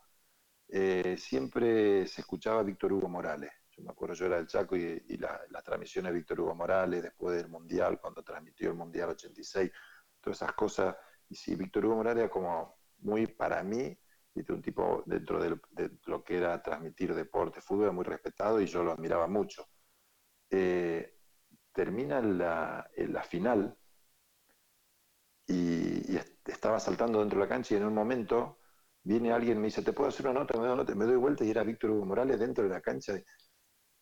eh, 0.70 1.18
siempre 1.20 2.08
se 2.08 2.22
escuchaba 2.22 2.64
Víctor 2.64 2.94
Hugo 2.94 3.10
Morales. 3.10 3.52
Yo 3.76 3.84
me 3.84 3.92
acuerdo, 3.92 4.16
yo 4.16 4.26
era 4.28 4.38
el 4.38 4.48
Chaco 4.48 4.76
y, 4.76 5.18
las 5.18 5.64
transmisiones 5.64 6.12
de 6.12 6.18
Víctor 6.20 6.42
Hugo 6.42 6.56
Morales 6.56 7.04
después 7.04 7.38
del 7.38 7.50
Mundial, 7.50 8.00
cuando 8.00 8.24
transmitió 8.24 8.70
el 8.70 8.76
Mundial 8.76 9.10
86, 9.10 9.72
todas 10.22 10.38
esas 10.38 10.54
cosas. 10.54 10.96
Y 11.30 11.36
sí, 11.36 11.56
Víctor 11.56 11.86
Hugo 11.86 11.96
Morales 11.96 12.24
era 12.24 12.30
como 12.30 12.78
muy 13.00 13.28
para 13.28 13.64
mí 13.64 13.98
un 14.36 14.62
tipo 14.62 15.04
dentro 15.06 15.40
de, 15.42 15.60
lo 16.06 16.24
que 16.24 16.38
era 16.38 16.62
transmitir 16.62 17.14
deporte, 17.14 17.62
fútbol, 17.62 17.94
muy 17.94 18.04
respetado 18.04 18.60
y 18.60 18.66
yo 18.66 18.84
lo 18.84 18.92
admiraba 18.92 19.28
mucho. 19.28 19.68
Eh, 20.50 21.20
termina 21.72 22.22
la, 22.22 22.90
final 23.28 23.78
y, 25.48 26.18
estaba 26.46 26.80
saltando 26.80 27.20
dentro 27.20 27.40
de 27.40 27.46
la 27.46 27.50
cancha 27.50 27.74
y 27.74 27.78
en 27.78 27.86
un 27.86 27.94
momento 27.94 28.60
viene 29.04 29.32
alguien 29.32 29.58
y 29.58 29.62
me 29.62 29.66
dice, 29.68 29.82
¿te 29.82 29.94
puedo 29.94 30.10
hacer 30.10 30.28
una 30.28 30.40
nota? 30.42 30.58
Me 30.60 30.68
doy, 30.68 30.96
me 30.96 31.06
doy 31.06 31.16
vuelta 31.16 31.44
y 31.44 31.52
era 31.52 31.64
Víctor 31.64 31.92
Hugo 31.92 32.06
Morales 32.06 32.40
dentro 32.40 32.64
de 32.64 32.70
la 32.70 32.82
cancha. 32.82 33.14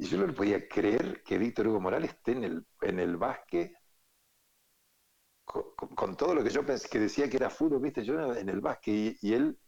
Y 0.02 0.08
yo 0.08 0.18
no 0.18 0.26
le 0.26 0.34
podía 0.34 0.68
creer 0.68 1.22
que 1.22 1.38
Víctor 1.38 1.68
Hugo 1.68 1.80
Morales 1.80 2.10
esté 2.10 2.32
en 2.32 2.44
el, 2.44 2.66
en 2.82 3.00
el 3.00 3.18
básquet 3.18 3.72
con, 5.46 6.18
todo 6.18 6.34
lo 6.34 6.44
que 6.44 6.50
yo 6.50 6.66
pensé 6.66 6.90
que 6.90 6.98
decía 6.98 7.30
que 7.30 7.38
era 7.38 7.52
fútbol, 7.52 7.82
viste, 7.84 8.04
yo 8.04 8.34
en 8.34 8.50
el 8.50 8.62
básquet 8.62 9.18
y 9.22 9.34
él 9.36 9.60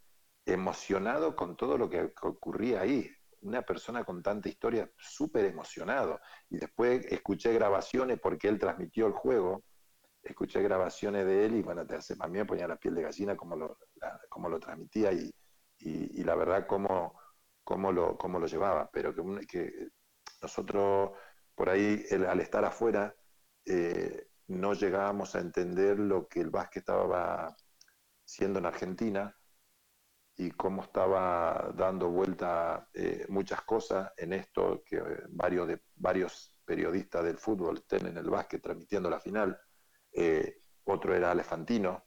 emocionado 0.44 1.36
con 1.36 1.56
todo 1.56 1.78
lo 1.78 1.88
que 1.88 2.12
ocurría 2.24 2.82
ahí. 2.82 3.08
Una 3.42 3.62
persona 3.62 4.04
con 4.04 4.24
tanta 4.24 4.50
historia, 4.50 4.90
súper 4.98 5.46
emocionado. 5.46 6.20
Y 6.50 6.58
después 6.58 7.06
escuché 7.12 7.54
grabaciones 7.54 8.20
porque 8.20 8.48
él 8.48 8.58
transmitió 8.58 9.06
el 9.06 9.14
juego, 9.14 9.64
escuché 10.24 10.64
grabaciones 10.64 11.28
de 11.28 11.46
él 11.46 11.58
y 11.58 11.62
bueno, 11.62 11.86
te 11.86 11.94
hace, 11.94 12.16
a 12.20 12.28
mí 12.28 12.40
me 12.40 12.46
ponía 12.46 12.68
la 12.68 12.78
piel 12.78 12.96
de 12.96 13.04
gallina 13.04 13.38
como 13.38 13.56
lo, 13.56 13.78
como 14.30 14.50
lo 14.50 14.60
transmitía 14.60 15.12
y, 15.12 15.32
y, 15.78 16.24
la 16.24 16.34
verdad 16.34 16.66
cómo, 16.66 17.20
cómo, 17.64 17.92
lo, 17.92 18.18
cómo 18.18 18.40
lo 18.40 18.48
llevaba. 18.48 18.90
Pero 18.92 19.14
que 19.48 19.92
nosotros 20.44 21.12
por 21.56 21.70
ahí, 21.70 22.06
al 22.28 22.40
estar 22.40 22.66
afuera, 22.66 23.16
eh, 23.66 24.28
no 24.48 24.74
llegábamos 24.74 25.36
a 25.36 25.40
entender 25.40 26.00
lo 26.00 26.28
que 26.28 26.42
el 26.42 26.50
básquet 26.50 26.82
estaba 26.82 27.56
siendo 28.26 28.60
en 28.60 28.66
Argentina 28.66 29.36
y 30.36 30.52
cómo 30.52 30.82
estaba 30.84 31.72
dando 31.76 32.10
vuelta 32.10 32.90
eh, 32.94 33.26
muchas 33.30 33.62
cosas 33.62 34.12
en 34.18 34.34
esto, 34.34 34.84
que 34.86 34.98
eh, 34.98 35.24
varios, 35.30 35.68
de, 35.68 35.82
varios 35.96 36.60
periodistas 36.66 37.24
del 37.24 37.38
fútbol 37.38 37.78
estén 37.78 38.08
en 38.08 38.18
el 38.18 38.30
básquet 38.30 38.62
transmitiendo 38.62 39.10
la 39.10 39.20
final, 39.20 39.60
otro 40.86 41.16
era 41.16 41.32
Alefantino, 41.32 42.04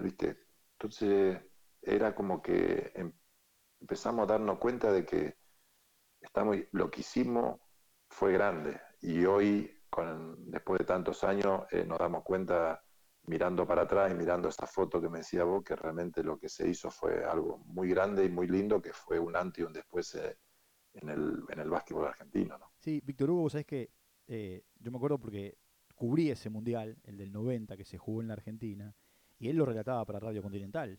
¿viste? 0.00 0.38
Entonces 0.72 1.38
era 1.82 2.14
como 2.14 2.40
que 2.40 2.92
em, 2.94 3.12
empezamos 3.80 4.24
a 4.24 4.32
darnos 4.32 4.58
cuenta 4.58 4.92
de 4.92 5.04
que 5.04 5.36
estamos, 6.20 6.56
lo 6.72 6.90
que 6.90 7.00
hicimos 7.00 7.60
fue 8.08 8.32
grande 8.32 8.80
y 9.00 9.24
hoy, 9.24 9.70
después 10.38 10.78
de 10.80 10.84
tantos 10.84 11.24
años, 11.24 11.62
nos 11.86 11.98
damos 11.98 12.22
cuenta 12.24 12.82
mirando 13.28 13.66
para 13.66 13.82
atrás 13.82 14.10
y 14.10 14.14
mirando 14.14 14.48
esa 14.48 14.66
foto 14.66 15.00
que 15.00 15.08
me 15.08 15.18
decía 15.18 15.44
vos, 15.44 15.62
que 15.62 15.76
realmente 15.76 16.22
lo 16.24 16.38
que 16.38 16.48
se 16.48 16.68
hizo 16.68 16.90
fue 16.90 17.24
algo 17.24 17.58
muy 17.66 17.88
grande 17.88 18.24
y 18.24 18.30
muy 18.30 18.48
lindo, 18.48 18.80
que 18.80 18.92
fue 18.92 19.18
un 19.18 19.36
antes 19.36 19.62
y 19.62 19.66
un 19.66 19.72
después 19.72 20.14
eh, 20.14 20.36
en, 20.94 21.08
el, 21.10 21.44
en 21.48 21.60
el 21.60 21.70
básquetbol 21.70 22.06
argentino. 22.06 22.58
¿no? 22.58 22.72
Sí, 22.78 23.00
Víctor 23.04 23.30
Hugo, 23.30 23.50
sabes 23.50 23.66
que 23.66 23.90
eh, 24.26 24.64
yo 24.78 24.90
me 24.90 24.96
acuerdo 24.96 25.18
porque 25.18 25.58
cubrí 25.94 26.30
ese 26.30 26.48
mundial, 26.48 26.96
el 27.04 27.16
del 27.16 27.32
90, 27.32 27.76
que 27.76 27.84
se 27.84 27.98
jugó 27.98 28.22
en 28.22 28.28
la 28.28 28.34
Argentina, 28.34 28.94
y 29.38 29.48
él 29.48 29.56
lo 29.56 29.66
relataba 29.66 30.04
para 30.04 30.20
Radio 30.20 30.42
Continental, 30.42 30.98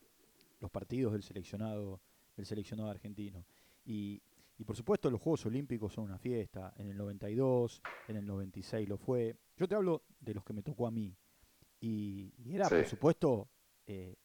los 0.60 0.72
partidos 0.72 1.14
del 1.14 1.24
seleccionado, 1.24 2.02
del 2.36 2.46
seleccionado 2.46 2.90
argentino. 2.90 3.46
Y, 3.86 4.22
y 4.60 4.66
por 4.66 4.76
supuesto 4.76 5.10
los 5.10 5.22
Juegos 5.22 5.46
Olímpicos 5.46 5.94
son 5.94 6.04
una 6.04 6.20
fiesta, 6.20 6.74
en 6.76 6.90
el 6.90 6.98
92, 6.98 7.82
en 8.10 8.18
el 8.18 8.26
96 8.26 8.90
lo 8.90 8.98
fue. 8.98 9.36
Yo 9.56 9.68
te 9.68 9.74
hablo 9.74 10.04
de 10.20 10.34
los 10.34 10.44
que 10.44 10.52
me 10.52 10.62
tocó 10.62 10.86
a 10.86 10.92
mí, 10.92 11.16
y, 11.80 12.34
era, 12.54 12.68
por 12.68 12.86
supuesto, 12.86 13.48
eh, 13.88 14.18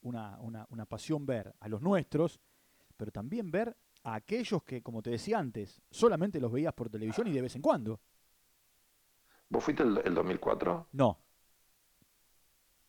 una, 0.00 0.38
una, 0.40 0.86
pasión 0.86 1.26
ver 1.26 1.54
a 1.60 1.68
los 1.68 1.82
nuestros, 1.82 2.40
pero 2.96 3.12
también 3.12 3.50
ver 3.50 3.76
a 4.04 4.14
aquellos 4.14 4.62
que, 4.62 4.82
como 4.82 5.02
te 5.02 5.10
decía 5.10 5.38
antes, 5.38 5.82
solamente 5.90 6.40
los 6.40 6.50
veías 6.50 6.72
por 6.72 6.88
televisión 6.88 7.26
y 7.26 7.32
de 7.32 7.42
vez 7.42 7.54
en 7.54 7.60
cuando. 7.60 8.00
¿Vos 9.50 9.62
fuiste 9.62 9.82
el, 9.82 10.00
el 10.02 10.14
2004? 10.14 10.88
No. 10.92 11.18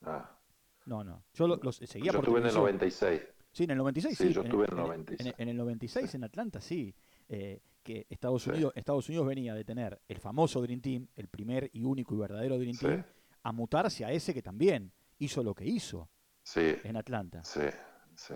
Ah. 0.04 0.40
No, 0.86 1.04
no. 1.04 1.26
Yo 1.34 1.48
los 1.48 1.76
seguía 1.76 2.14
yo 2.14 2.20
estuve 2.20 2.40
en 2.40 2.48
el 2.48 2.54
96. 2.54 3.22
Sí, 3.54 3.64
en 3.64 3.72
el 3.72 3.78
96 3.78 4.18
sí. 4.18 4.34
yo 4.34 4.42
estuve 4.42 4.66
en 4.66 4.72
el 4.72 4.78
96. 4.78 5.36
En, 5.38 5.50
el 5.50 5.58
96 5.58 6.16
en 6.16 6.24
Atlanta 6.24 6.60
sí. 6.60 6.94
Eh, 7.30 7.62
que 7.84 8.08
Estados 8.10 8.48
Unidos, 8.48 8.74
Estados 8.76 9.08
Unidos 9.10 9.28
venía 9.28 9.54
de 9.54 9.64
tener 9.64 10.02
el 10.08 10.18
famoso 10.20 10.62
Dream 10.62 10.82
Team, 10.82 11.08
el 11.16 11.28
primer 11.28 11.70
y 11.74 11.84
único 11.84 12.16
y 12.16 12.18
verdadero 12.18 12.58
Dream 12.58 12.78
Team, 12.78 13.04
a 13.44 13.52
mutarse 13.52 14.06
a 14.06 14.12
ese 14.12 14.34
que 14.34 14.42
también 14.42 14.92
hizo 15.20 15.44
lo 15.44 15.54
que 15.54 15.66
hizo 15.66 16.10
en 16.56 16.96
Atlanta. 16.96 17.44
Sí, 17.44 17.68
sí, 18.16 18.36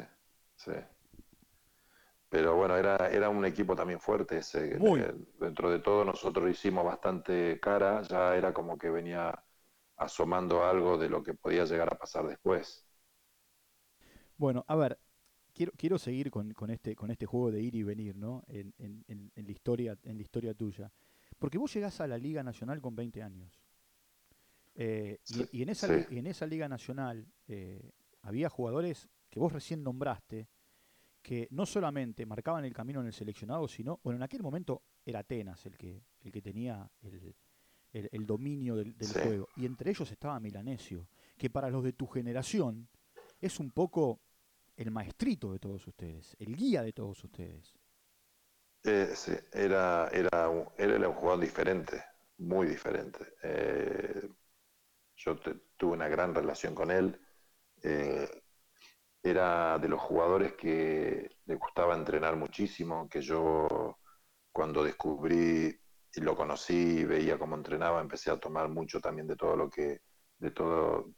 sí. 0.55 0.71
Pero 2.29 2.57
bueno, 2.57 2.75
era, 2.75 3.09
era 3.09 3.29
un 3.29 3.45
equipo 3.45 3.75
también 3.75 4.01
fuerte 4.01 4.39
ese. 4.39 4.77
Muy. 4.77 5.01
Dentro 5.39 5.71
de 5.71 5.79
todo 5.79 6.03
nosotros 6.03 6.49
hicimos 6.49 6.83
bastante 6.83 7.57
cara, 7.61 8.01
ya 8.01 8.35
era 8.35 8.53
como 8.53 8.77
que 8.77 8.89
venía 8.89 9.43
asomando 9.95 10.63
algo 10.65 10.97
de 10.97 11.09
lo 11.09 11.23
que 11.23 11.33
podía 11.33 11.63
llegar 11.63 11.91
a 11.91 11.97
pasar 11.97 12.27
después. 12.27 12.85
Bueno, 14.35 14.65
a 14.67 14.75
ver, 14.75 14.99
quiero, 15.57 15.71
quiero 15.75 15.97
seguir 15.97 16.29
con, 16.29 16.53
este, 16.69 16.95
con 16.95 17.09
este 17.09 17.25
juego 17.25 17.51
de 17.51 17.61
ir 17.61 17.73
y 17.75 17.83
venir, 17.83 18.15
¿no? 18.15 18.43
En, 18.47 18.73
la 19.35 19.51
historia, 19.51 19.97
en 20.03 20.17
la 20.17 20.21
historia 20.21 20.53
tuya. 20.53 20.91
Porque 21.39 21.57
vos 21.57 21.73
llegás 21.73 21.99
a 21.99 22.07
la 22.07 22.17
Liga 22.17 22.43
Nacional 22.43 22.79
con 22.79 22.95
20 22.95 23.23
años. 23.23 23.59
Eh, 24.75 25.19
y, 25.51 25.63
en 25.63 25.69
esa, 25.69 25.91
en 25.93 26.27
esa 26.27 26.45
Liga 26.45 26.69
Nacional 26.69 27.25
eh, 27.47 27.91
había 28.21 28.49
jugadores 28.49 29.09
que 29.29 29.39
vos 29.39 29.51
recién 29.51 29.81
nombraste 29.83 30.47
que 31.23 31.47
no 31.49 31.65
solamente 31.65 32.25
marcaban 32.25 32.63
el 32.63 32.73
camino 32.73 33.01
en 33.01 33.07
el 33.07 33.13
seleccionado, 33.13 33.67
sino, 33.67 33.99
bueno, 34.03 34.17
en 34.17 34.23
aquel 34.23 34.43
momento 34.43 34.83
era 35.03 35.19
Atenas 35.19 35.65
el 35.65 35.75
que, 35.75 36.03
el 36.21 36.31
que 36.31 36.41
tenía 36.41 36.89
el, 37.91 38.25
dominio 38.25 38.75
del, 38.75 38.95
juego. 39.11 39.49
Y 39.57 39.65
entre 39.65 39.89
ellos 39.89 40.09
estaba 40.11 40.39
Milanesio, 40.39 41.09
que 41.35 41.49
para 41.49 41.69
los 41.69 41.83
de 41.83 41.93
tu 41.93 42.05
generación 42.05 42.87
es 43.41 43.59
un 43.59 43.71
poco 43.71 44.21
el 44.77 44.91
maestrito 44.91 45.51
de 45.51 45.59
todos 45.59 45.85
ustedes, 45.87 46.35
el 46.39 46.55
guía 46.55 46.83
de 46.83 46.93
todos 46.93 47.23
ustedes. 47.23 47.75
Eh, 48.83 49.11
sí, 49.15 49.33
era, 49.51 50.07
era, 50.13 50.49
un, 50.49 50.69
era 50.77 51.09
un 51.09 51.15
jugador 51.15 51.41
diferente, 51.41 52.03
muy 52.37 52.67
diferente. 52.67 53.33
Eh, 53.43 54.29
yo 55.15 55.35
tuve 55.75 55.93
una 55.93 56.07
gran 56.07 56.33
relación 56.33 56.73
con 56.73 56.91
él. 56.91 57.19
Eh, 57.81 58.29
era 59.21 59.77
de 59.79 59.89
los 59.89 59.99
jugadores 59.99 60.53
que 60.53 61.37
le 61.45 61.55
gustaba 61.55 61.95
entrenar 61.95 62.35
muchísimo, 62.37 63.09
que 63.09 63.21
yo 63.21 63.97
cuando 64.51 64.83
descubrí 64.83 65.77
y 66.13 66.21
lo 66.21 66.35
conocí, 66.35 67.03
veía 67.03 67.37
cómo 67.37 67.55
entrenaba, 67.55 68.01
empecé 68.01 68.31
a 68.31 68.39
tomar 68.39 68.69
mucho 68.69 68.99
también 68.99 69.27
de 69.27 69.35
todo 69.35 69.55
lo 69.55 69.69
que, 69.69 70.01
de 70.39 70.51
todo 70.51 71.13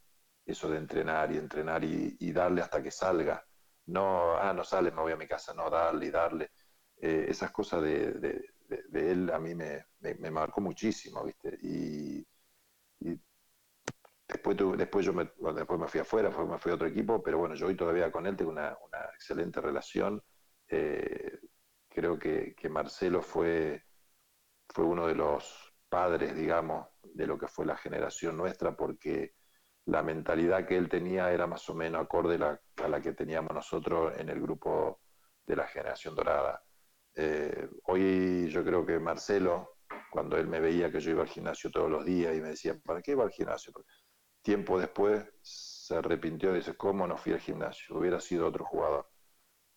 eso 0.45 0.69
de 0.69 0.77
entrenar 0.77 1.31
y 1.31 1.37
entrenar 1.37 1.83
y, 1.83 2.31
darle 2.31 2.61
hasta 2.61 2.81
que 2.81 2.91
salga. 2.91 3.45
No, 3.89 4.37
ah, 4.37 4.53
no 4.53 4.63
sale, 4.63 4.91
me 4.91 5.01
voy 5.01 5.13
a 5.13 5.17
mi 5.17 5.27
casa, 5.27 5.53
no, 5.53 5.69
darle 5.69 6.11
darle. 6.11 6.51
Eh, 7.01 7.27
esas 7.29 7.51
cosas 7.51 7.81
de, 7.81 8.43
él 8.93 9.31
a 9.31 9.39
mí 9.39 9.55
me, 9.55 9.85
marcó 10.31 10.61
muchísimo, 10.61 11.23
¿viste? 11.23 11.57
Y, 11.61 12.25
después, 14.27 14.57
después 14.77 15.05
yo 15.05 15.13
me, 15.13 15.31
después 15.55 15.79
me 15.79 15.87
fui 15.87 16.01
afuera, 16.01 16.29
me 16.29 16.59
fui 16.59 16.71
a 16.71 16.75
otro 16.75 16.87
equipo, 16.87 17.21
pero 17.23 17.39
bueno, 17.39 17.55
yo 17.55 17.67
hoy 17.67 17.75
todavía 17.75 18.11
con 18.11 18.27
él 18.27 18.35
tengo 18.35 18.51
una, 18.51 18.77
excelente 19.15 19.59
relación. 19.61 20.21
Eh, 20.67 21.39
creo 21.87 22.19
que, 22.19 22.53
que 22.55 22.69
Marcelo 22.69 23.21
fue, 23.21 23.83
fue 24.69 24.85
uno 24.85 25.07
de 25.07 25.15
los 25.15 25.73
padres, 25.89 26.35
digamos, 26.35 26.87
de 27.03 27.27
lo 27.27 27.37
que 27.39 27.47
fue 27.47 27.65
la 27.65 27.77
generación 27.77 28.37
nuestra, 28.37 28.75
porque 28.75 29.33
la 29.85 30.03
mentalidad 30.03 30.67
que 30.67 30.77
él 30.77 30.89
tenía 30.89 31.31
era 31.31 31.47
más 31.47 31.67
o 31.69 31.73
menos 31.73 32.01
acorde 32.01 32.35
a 32.35 32.87
la 32.87 33.01
que 33.01 33.13
teníamos 33.13 33.53
nosotros 33.53 34.13
en 34.17 34.29
el 34.29 34.41
grupo 34.41 35.01
de 35.45 35.55
la 35.55 35.67
generación 35.67 36.15
dorada. 36.15 36.63
Eh, 37.15 37.67
hoy 37.85 38.49
yo 38.49 38.63
creo 38.63 38.85
que 38.85 38.99
Marcelo, 38.99 39.77
cuando 40.11 40.37
él 40.37 40.47
me 40.47 40.59
veía 40.59 40.91
que 40.91 40.99
yo 40.99 41.11
iba 41.11 41.23
al 41.23 41.27
gimnasio 41.27 41.71
todos 41.71 41.89
los 41.89 42.05
días 42.05 42.35
y 42.35 42.41
me 42.41 42.49
decía, 42.49 42.79
¿para 42.85 43.01
qué 43.01 43.11
iba 43.11 43.23
al 43.23 43.31
gimnasio? 43.31 43.73
Tiempo 44.41 44.79
después 44.79 45.25
se 45.41 45.95
arrepintió 45.95 46.51
y 46.51 46.59
dice, 46.59 46.77
¿cómo 46.77 47.07
no 47.07 47.17
fui 47.17 47.33
al 47.33 47.39
gimnasio? 47.39 47.97
Hubiera 47.97 48.19
sido 48.19 48.47
otro 48.47 48.63
jugador. 48.63 49.09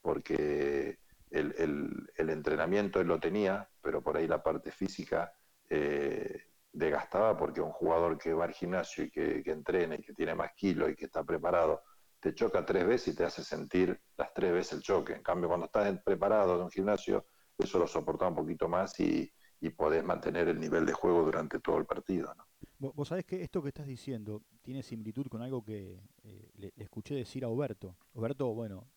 Porque 0.02 0.98
el, 1.30 2.10
entrenamiento 2.16 3.00
él 3.00 3.08
lo 3.08 3.18
tenía, 3.18 3.68
pero 3.80 4.02
por 4.02 4.16
ahí 4.16 4.26
la 4.26 4.42
parte 4.42 4.70
física 4.70 5.34
eh, 5.70 6.51
desgastaba 6.72 7.36
porque 7.36 7.60
un 7.60 7.70
jugador 7.70 8.18
que 8.18 8.32
va 8.32 8.44
al 8.44 8.52
gimnasio 8.52 9.04
y 9.04 9.10
que, 9.10 9.42
entrena 9.46 9.96
y 9.96 10.00
que 10.00 10.14
tiene 10.14 10.34
más 10.34 10.52
kilos 10.54 10.90
y 10.90 10.96
que 10.96 11.04
está 11.04 11.22
preparado, 11.24 11.82
te 12.20 12.34
choca 12.34 12.64
tres 12.64 12.86
veces 12.86 13.14
y 13.14 13.16
te 13.16 13.24
hace 13.24 13.42
sentir 13.44 14.00
las 14.16 14.32
tres 14.32 14.52
veces 14.52 14.72
el 14.74 14.82
choque. 14.82 15.14
En 15.14 15.22
cambio, 15.22 15.48
cuando 15.48 15.66
estás 15.66 16.00
preparado 16.04 16.56
en 16.56 16.62
un 16.62 16.70
gimnasio, 16.70 17.26
eso 17.58 17.78
lo 17.78 17.86
soporta 17.86 18.28
un 18.28 18.34
poquito 18.34 18.68
más 18.68 18.98
y, 19.00 19.30
y 19.62 19.70
podés 19.70 20.02
mantener 20.02 20.48
el 20.48 20.58
nivel 20.58 20.84
de 20.84 20.92
juego 20.92 21.22
durante 21.22 21.60
todo 21.60 21.78
el 21.78 21.86
partido. 21.86 22.34
¿no? 22.34 22.44
Vos 22.78 23.08
sabés 23.08 23.24
que 23.24 23.42
esto 23.42 23.62
que 23.62 23.68
estás 23.68 23.86
diciendo 23.86 24.42
tiene 24.60 24.82
similitud 24.82 25.28
con 25.28 25.40
algo 25.40 25.64
que 25.64 26.02
eh, 26.24 26.50
le, 26.54 26.72
escuché 26.76 27.14
decir 27.14 27.44
a 27.44 27.48
Oberto. 27.48 27.96
Oberto, 28.14 28.52
bueno, 28.54 28.88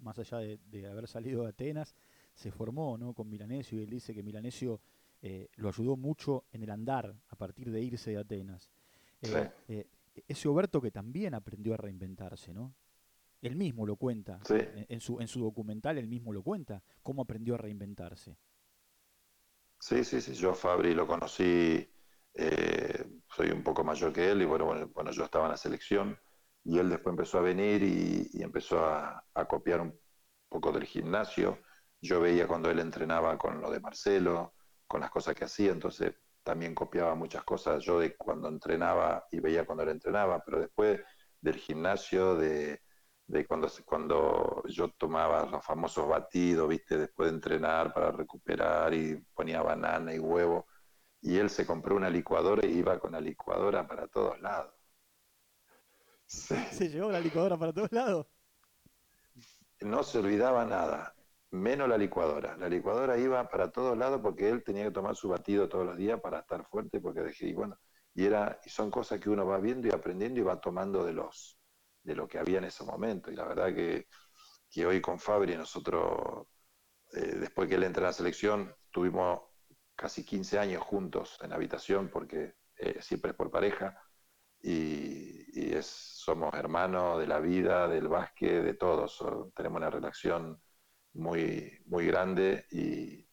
más 0.00 0.18
allá 0.18 0.38
de, 0.38 0.86
haber 0.88 1.06
salido 1.06 1.44
de 1.44 1.50
Atenas, 1.50 1.94
se 2.34 2.50
formó 2.50 2.98
¿no? 2.98 3.14
con 3.14 3.30
Milanesio 3.30 3.78
y 3.78 3.84
él 3.84 3.90
dice 3.90 4.12
que 4.14 4.24
Milanesio 4.24 4.80
eh, 5.26 5.48
lo 5.54 5.68
ayudó 5.70 5.96
mucho 5.96 6.44
en 6.52 6.64
el 6.64 6.70
andar 6.70 7.16
a 7.30 7.36
partir 7.36 7.70
de 7.70 7.80
irse 7.80 8.10
de 8.10 8.18
Atenas. 8.18 8.70
Eh, 9.22 9.50
eh, 9.68 9.88
ese 10.28 10.48
Oberto 10.48 10.82
que 10.82 10.90
también 10.90 11.32
aprendió 11.32 11.72
a 11.72 11.78
reinventarse, 11.78 12.52
¿no? 12.52 12.74
Él 13.40 13.56
mismo 13.56 13.86
lo 13.86 13.96
cuenta. 13.96 14.38
En, 14.50 15.00
su, 15.00 15.18
en 15.22 15.28
su 15.28 15.40
documental 15.40 15.96
él 15.96 16.08
mismo 16.08 16.30
lo 16.34 16.42
cuenta, 16.42 16.82
cómo 17.02 17.22
aprendió 17.22 17.54
a 17.54 17.56
reinventarse. 17.56 18.36
Sí, 19.80 20.04
sí, 20.04 20.20
sí. 20.20 20.34
Yo 20.34 20.52
Fabri 20.52 20.94
lo 20.94 21.06
conocí, 21.06 21.88
soy 23.34 23.50
un 23.50 23.62
poco 23.62 23.82
mayor 23.82 24.12
que 24.12 24.30
él 24.30 24.42
y 24.42 24.44
bueno, 24.44 24.88
bueno, 24.88 25.10
yo 25.10 25.24
estaba 25.24 25.46
en 25.46 25.52
la 25.52 25.56
selección 25.56 26.18
y 26.64 26.78
él 26.78 26.90
después 26.90 27.14
empezó 27.14 27.38
a 27.38 27.42
venir 27.42 27.82
y, 27.82 28.42
empezó 28.42 28.84
a, 28.84 29.24
copiar 29.48 29.80
un 29.80 29.98
poco 30.50 30.70
del 30.70 30.84
gimnasio. 30.84 31.60
Yo 32.02 32.20
veía 32.20 32.46
cuando 32.46 32.70
él 32.70 32.78
entrenaba 32.78 33.38
con 33.38 33.62
lo 33.62 33.70
de 33.70 33.80
Marcelo, 33.80 34.52
con 34.94 35.00
las 35.00 35.10
cosas 35.10 35.34
que 35.34 35.44
hacía, 35.44 35.72
entonces 35.72 36.14
también 36.44 36.72
copiaba 36.72 37.16
muchas 37.16 37.42
cosas 37.42 37.82
yo 37.82 37.98
de 37.98 38.16
cuando 38.16 38.46
entrenaba 38.46 39.26
y 39.32 39.40
veía 39.40 39.66
cuando 39.66 39.82
él 39.82 39.88
entrenaba, 39.88 40.40
pero 40.44 40.60
después 40.60 41.00
del 41.40 41.56
gimnasio, 41.56 42.36
de, 42.36 42.80
cuando, 43.48 43.68
cuando 43.84 44.62
yo 44.68 44.90
tomaba 44.90 45.46
los 45.46 45.66
famosos 45.66 46.08
batidos, 46.08 46.68
viste, 46.68 46.96
después 46.96 47.28
de 47.28 47.34
entrenar 47.34 47.92
para 47.92 48.12
recuperar 48.12 48.94
y 48.94 49.16
ponía 49.34 49.62
banana 49.62 50.14
y 50.14 50.20
huevo, 50.20 50.68
y 51.20 51.38
él 51.38 51.50
se 51.50 51.66
compró 51.66 51.96
una 51.96 52.08
licuadora 52.08 52.64
y 52.64 52.78
iba 52.78 53.00
con 53.00 53.10
la 53.10 53.20
licuadora 53.20 53.88
para 53.88 54.06
todos 54.06 54.40
lados. 54.40 54.72
Se 56.28 56.88
llevó 56.88 57.10
la 57.10 57.18
licuadora 57.18 57.56
para 57.56 57.72
todos 57.72 57.90
lados. 57.90 58.28
No 59.80 60.04
se 60.04 60.20
olvidaba 60.20 60.64
nada, 60.64 61.16
menos 61.54 61.88
la 61.88 61.98
licuadora. 61.98 62.56
La 62.56 62.68
licuadora 62.68 63.16
iba 63.18 63.48
para 63.48 63.70
todos 63.70 63.96
lados 63.96 64.20
porque 64.22 64.48
él 64.48 64.62
tenía 64.64 64.84
que 64.84 64.90
tomar 64.90 65.16
su 65.16 65.28
batido 65.28 65.68
todos 65.68 65.86
los 65.86 65.96
días 65.96 66.20
para 66.20 66.40
estar 66.40 66.64
fuerte, 66.66 67.00
porque 67.00 67.20
dejé, 67.20 67.48
y 67.48 67.54
bueno, 67.54 67.78
y 68.14 68.26
era, 68.26 68.60
y 68.64 68.70
son 68.70 68.90
cosas 68.90 69.20
que 69.20 69.30
uno 69.30 69.46
va 69.46 69.58
viendo 69.58 69.88
y 69.88 69.90
aprendiendo 69.92 70.40
y 70.40 70.42
va 70.42 70.60
tomando 70.60 71.04
de 71.04 71.12
los 71.12 71.58
de 72.04 72.14
lo 72.14 72.28
que 72.28 72.38
había 72.38 72.58
en 72.58 72.64
ese 72.64 72.84
momento. 72.84 73.30
Y 73.30 73.36
la 73.36 73.44
verdad 73.46 73.74
que, 73.74 74.08
que 74.70 74.86
hoy 74.86 75.00
con 75.00 75.18
Fabri 75.18 75.56
nosotros, 75.56 76.46
eh, 77.12 77.36
después 77.40 77.68
que 77.68 77.76
él 77.76 77.84
entra 77.84 78.04
a 78.04 78.10
la 78.10 78.12
selección, 78.12 78.74
tuvimos 78.90 79.40
casi 79.96 80.24
15 80.24 80.58
años 80.58 80.82
juntos 80.82 81.38
en 81.42 81.52
habitación, 81.52 82.10
porque 82.10 82.54
eh, 82.76 83.00
siempre 83.00 83.30
es 83.30 83.36
por 83.36 83.50
pareja, 83.50 83.98
y, 84.60 85.74
es, 85.74 85.86
somos 85.86 86.54
hermanos 86.54 87.20
de 87.20 87.26
la 87.26 87.38
vida, 87.40 87.88
del 87.88 88.08
básquet, 88.08 88.62
de 88.64 88.74
todos. 88.74 89.18
tenemos 89.54 89.78
una 89.78 89.90
relación 89.90 90.60
muy, 91.14 91.80
muy 91.86 92.06
grande 92.06 92.66
y, 92.70 93.24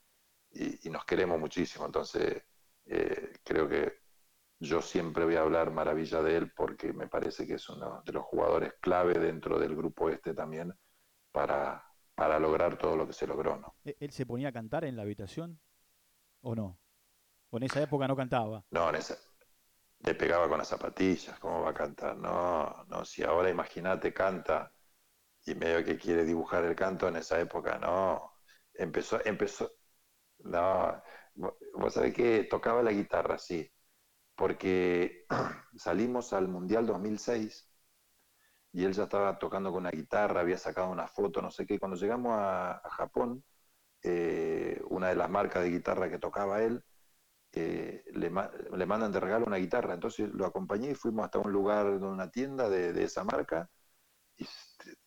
nos 0.90 1.06
queremos 1.06 1.40
muchísimo. 1.40 1.86
Entonces, 1.86 2.44
eh, 2.86 3.34
creo 3.44 3.70
que 3.70 4.02
yo 4.60 4.82
siempre 4.82 5.24
voy 5.24 5.36
a 5.36 5.42
hablar 5.42 5.72
maravilla 5.72 6.22
de 6.22 6.38
él 6.38 6.52
porque 6.52 6.92
me 6.94 7.08
parece 7.08 7.48
que 7.48 7.56
es 7.56 7.70
uno 7.70 8.04
de 8.06 8.12
los 8.12 8.24
jugadores 8.26 8.74
clave 8.82 9.14
dentro 9.18 9.58
del 9.58 9.76
grupo 9.76 10.10
este 10.10 10.34
también 10.34 10.74
para, 11.32 11.84
para 12.14 12.40
lograr 12.40 12.78
todo 12.78 12.98
lo 12.98 13.08
que 13.08 13.14
se 13.14 13.26
logró. 13.26 13.58
¿no? 13.58 13.76
¿E-, 13.86 13.96
¿Él 14.00 14.12
se 14.12 14.26
ponía 14.26 14.50
a 14.50 14.52
cantar 14.52 14.84
en 14.84 14.96
la 14.98 15.04
habitación 15.04 15.60
o 16.42 16.54
no? 16.54 16.78
¿O 17.50 17.58
en 17.58 17.64
esa 17.64 17.82
época 17.82 18.08
no 18.08 18.16
cantaba? 18.16 18.66
No, 18.72 18.90
en 18.90 18.96
esa, 18.96 19.18
le 20.00 20.16
pegaba 20.16 20.48
con 20.50 20.58
las 20.58 20.68
zapatillas, 20.68 21.40
¿cómo 21.40 21.62
va 21.62 21.72
a 21.72 21.74
cantar? 21.74 22.18
No, 22.18 22.86
no, 22.88 23.06
si 23.06 23.24
ahora 23.24 23.50
imagínate 23.50 24.14
canta 24.14 24.72
y 25.46 25.56
medio 25.56 25.84
que 25.84 25.98
quiere 25.98 26.24
dibujar 26.26 26.64
el 26.66 26.76
canto 26.76 27.08
en 27.08 27.18
esa 27.18 27.40
época, 27.40 27.78
no, 27.80 28.34
empezó, 28.74 29.20
empezó, 29.26 29.72
no, 30.40 31.02
vos 31.76 31.94
sabés 31.94 32.14
que 32.14 32.44
tocaba 32.46 32.84
la 32.84 32.92
guitarra, 32.92 33.38
sí, 33.38 33.72
porque 34.36 35.26
salimos 35.78 36.34
al 36.34 36.48
Mundial 36.48 36.86
2006 36.88 37.70
y 38.74 38.86
él 38.86 38.94
ya 38.94 39.04
estaba 39.04 39.38
tocando 39.40 39.72
con 39.72 39.84
la 39.84 39.92
guitarra, 39.92 40.42
había 40.42 40.58
sacado 40.58 40.90
una 40.90 41.08
foto, 41.08 41.42
no 41.42 41.52
sé 41.52 41.66
qué, 41.66 41.80
cuando 41.80 41.98
llegamos 41.98 42.34
a, 42.38 42.82
Japón, 42.92 43.44
eh, 44.04 44.82
una 44.90 45.10
de 45.10 45.16
las 45.16 45.30
marcas 45.30 45.64
de 45.64 45.72
guitarra 45.72 46.10
que 46.10 46.20
tocaba 46.20 46.64
él, 46.64 46.84
le, 47.54 48.04
le, 48.14 48.86
mandan 48.86 49.12
de 49.12 49.20
regalo 49.20 49.46
una 49.46 49.58
guitarra. 49.58 49.94
Entonces 49.94 50.30
lo 50.34 50.46
acompañé 50.46 50.92
y 50.92 50.96
fuimos 50.96 51.26
hasta 51.26 51.40
un 51.40 51.52
lugar, 51.52 52.00
de 52.00 52.06
una 52.06 52.32
tienda 52.32 52.70
de, 52.70 53.04
esa 53.04 53.24
marca, 53.24 53.70
y 54.38 54.46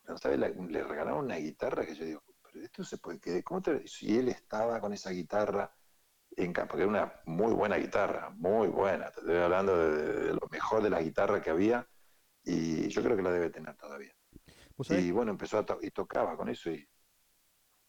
¿no 0.07 0.67
le 0.69 0.85
regalaron 0.85 1.25
una 1.25 1.37
guitarra 1.37 1.85
que 1.87 1.95
yo 1.95 2.05
digo, 2.05 2.23
pero 2.43 2.65
esto 2.65 2.85
se 2.85 2.99
puede, 2.99 3.43
¿cómo 3.43 3.63
te 3.63 3.85
Y 4.01 4.19
él 4.19 4.29
estaba 4.29 4.81
con 4.81 4.93
esa 4.93 5.11
guitarra, 5.11 5.75
en, 6.37 6.53
porque 6.53 6.83
era 6.83 6.89
una 6.89 7.21
muy 7.27 7.53
buena 7.53 7.77
guitarra, 7.77 8.31
muy 8.31 8.69
buena, 8.69 9.11
te 9.11 9.21
estoy 9.21 9.37
hablando 9.37 9.77
de, 9.77 10.35
lo 10.35 10.47
mejor 10.51 10.83
de 10.83 10.91
la 10.91 11.03
guitarra 11.03 11.41
que 11.41 11.51
había, 11.51 11.89
y 12.45 12.89
yo 12.89 13.03
creo 13.03 13.17
que 13.17 13.23
la 13.23 13.33
debe 13.33 13.51
tener 13.51 13.77
todavía. 13.77 14.13
Y 14.91 15.11
bueno, 15.11 15.31
empezó 15.31 15.59
a 15.59 15.67
y 15.81 15.91
tocaba 15.91 16.37
con 16.37 16.49
eso 16.49 16.71
y... 16.71 16.87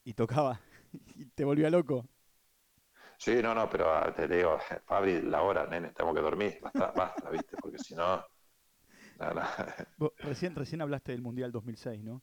Y 0.04 0.14
tocaba, 0.14 0.62
y 1.16 1.26
te 1.26 1.44
volvía 1.44 1.70
loco. 1.70 2.08
Sí, 3.18 3.42
no, 3.42 3.56
no, 3.56 3.70
pero 3.70 3.94
ah, 3.94 4.14
te 4.14 4.28
digo, 4.28 4.58
Fabri, 4.86 5.22
la 5.22 5.42
hora, 5.42 5.66
nene, 5.68 5.92
tengo 5.92 6.14
que 6.14 6.22
dormir, 6.22 6.60
basta, 6.62 6.92
basta, 6.92 7.30
¿viste? 7.30 7.58
Porque 7.58 7.80
si 7.80 7.96
no... 7.96 8.24
recién, 10.20 10.56
recién 10.56 10.82
hablaste 10.82 11.12
del 11.12 11.22
Mundial 11.22 11.52
2006, 11.52 12.04
¿no? 12.04 12.22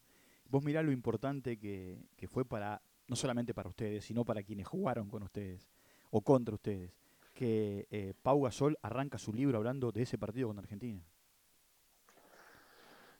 Vos 0.49 0.63
mirá 0.63 0.83
lo 0.83 0.93
importante 0.93 1.59
que, 1.59 1.99
que 2.17 2.29
fue 2.29 2.45
para, 2.45 2.83
no 3.09 3.17
solamente 3.17 3.55
para 3.55 3.69
ustedes, 3.69 4.05
sino 4.05 4.25
para 4.25 4.43
quienes 4.43 4.67
jugaron 4.67 5.09
con 5.09 5.23
ustedes 5.23 5.71
o 6.11 6.21
contra 6.21 6.55
ustedes, 6.55 6.93
que 7.35 7.87
eh, 7.91 8.15
Pau 8.23 8.43
Gasol 8.43 8.79
arranca 8.83 9.19
su 9.19 9.33
libro 9.33 9.57
hablando 9.57 9.91
de 9.93 10.03
ese 10.03 10.19
partido 10.19 10.49
con 10.49 10.59
Argentina. 10.59 11.03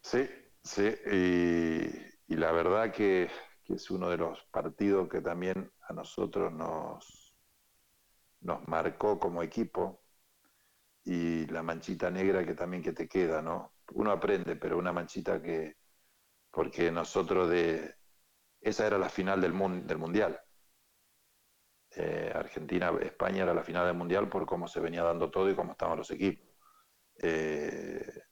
Sí, 0.01 0.29
sí, 0.61 0.93
y, 1.11 2.35
la 2.35 2.51
verdad 2.51 2.91
que, 2.91 3.29
es 3.67 3.89
uno 3.89 4.09
de 4.09 4.17
los 4.17 4.43
partidos 4.51 5.09
que 5.09 5.21
también 5.21 5.71
a 5.87 5.93
nosotros 5.93 6.53
nos, 6.53 7.33
nos 8.41 8.67
marcó 8.67 9.17
como 9.19 9.41
equipo 9.41 10.02
y 11.03 11.45
la 11.47 11.63
manchita 11.63 12.09
negra 12.09 12.45
que 12.45 12.55
también 12.55 12.83
que 12.83 12.93
te 12.93 13.07
queda, 13.07 13.41
¿no? 13.41 13.73
Uno 13.93 14.11
aprende, 14.11 14.55
pero 14.55 14.77
una 14.77 14.93
manchita 14.93 15.41
que, 15.41 15.75
porque 16.51 16.91
nosotros 16.91 17.49
de, 17.49 17.95
esa 18.61 18.87
era 18.87 18.97
la 18.97 19.09
final 19.09 19.41
del, 19.41 19.53
del 19.85 19.97
Mundial. 19.97 20.39
Eh, 21.95 22.31
Argentina, 22.33 22.91
España 23.01 23.43
era 23.43 23.53
la 23.53 23.63
final 23.63 23.85
del 23.85 23.95
Mundial 23.95 24.27
por 24.27 24.45
cómo 24.45 24.67
se 24.67 24.79
venía 24.79 25.03
dando 25.03 25.29
todo 25.29 25.49
y 25.49 25.55
cómo 25.55 25.73
estaban 25.73 25.97
los 25.97 26.09
equipos. 26.11 26.47
Eh, 27.21 28.23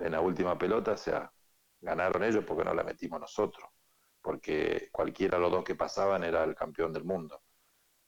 en 0.00 0.12
la 0.12 0.20
última 0.20 0.58
pelota, 0.58 0.92
o 0.92 0.96
sea, 0.96 1.32
ganaron 1.80 2.24
ellos 2.24 2.44
porque 2.46 2.64
no 2.64 2.74
la 2.74 2.84
metimos 2.84 3.20
nosotros, 3.20 3.68
porque 4.22 4.88
cualquiera 4.92 5.36
de 5.38 5.42
los 5.42 5.52
dos 5.52 5.64
que 5.64 5.74
pasaban 5.74 6.24
era 6.24 6.44
el 6.44 6.54
campeón 6.54 6.92
del 6.92 7.04
mundo. 7.04 7.42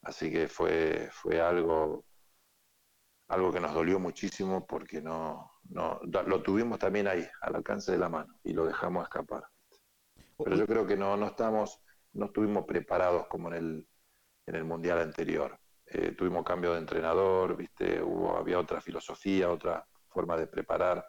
Así 0.03 0.31
que 0.31 0.49
fue, 0.49 1.09
fue 1.13 1.41
algo, 1.41 2.05
algo 3.29 3.53
que 3.53 3.61
nos 3.61 3.75
dolió 3.75 3.99
muchísimo 3.99 4.67
porque 4.67 5.03
no, 5.03 5.53
no, 5.69 6.01
lo 6.03 6.43
tuvimos 6.43 6.79
también 6.79 7.09
ahí, 7.09 7.27
al 7.41 7.57
alcance 7.57 7.93
de 7.93 7.99
la 7.99 8.09
mano, 8.09 8.39
y 8.45 8.53
lo 8.53 8.65
dejamos 8.65 9.05
escapar. 9.05 9.45
Pero 10.39 10.57
yo 10.57 10.67
creo 10.67 10.87
que 10.87 10.97
no, 10.97 11.17
no 11.17 11.27
estamos, 11.27 11.83
no 12.13 12.27
estuvimos 12.27 12.65
preparados 12.65 13.27
como 13.27 13.49
en 13.49 13.55
el, 13.55 13.89
en 14.47 14.55
el 14.55 14.65
mundial 14.65 15.01
anterior. 15.01 15.59
Eh, 15.87 16.13
tuvimos 16.13 16.45
cambio 16.45 16.73
de 16.73 16.81
entrenador, 16.81 17.57
viste, 17.57 18.03
hubo, 18.03 18.37
había 18.37 18.59
otra 18.59 18.81
filosofía, 18.81 19.51
otra 19.51 19.87
forma 20.09 20.37
de 20.37 20.47
preparar 20.47 21.05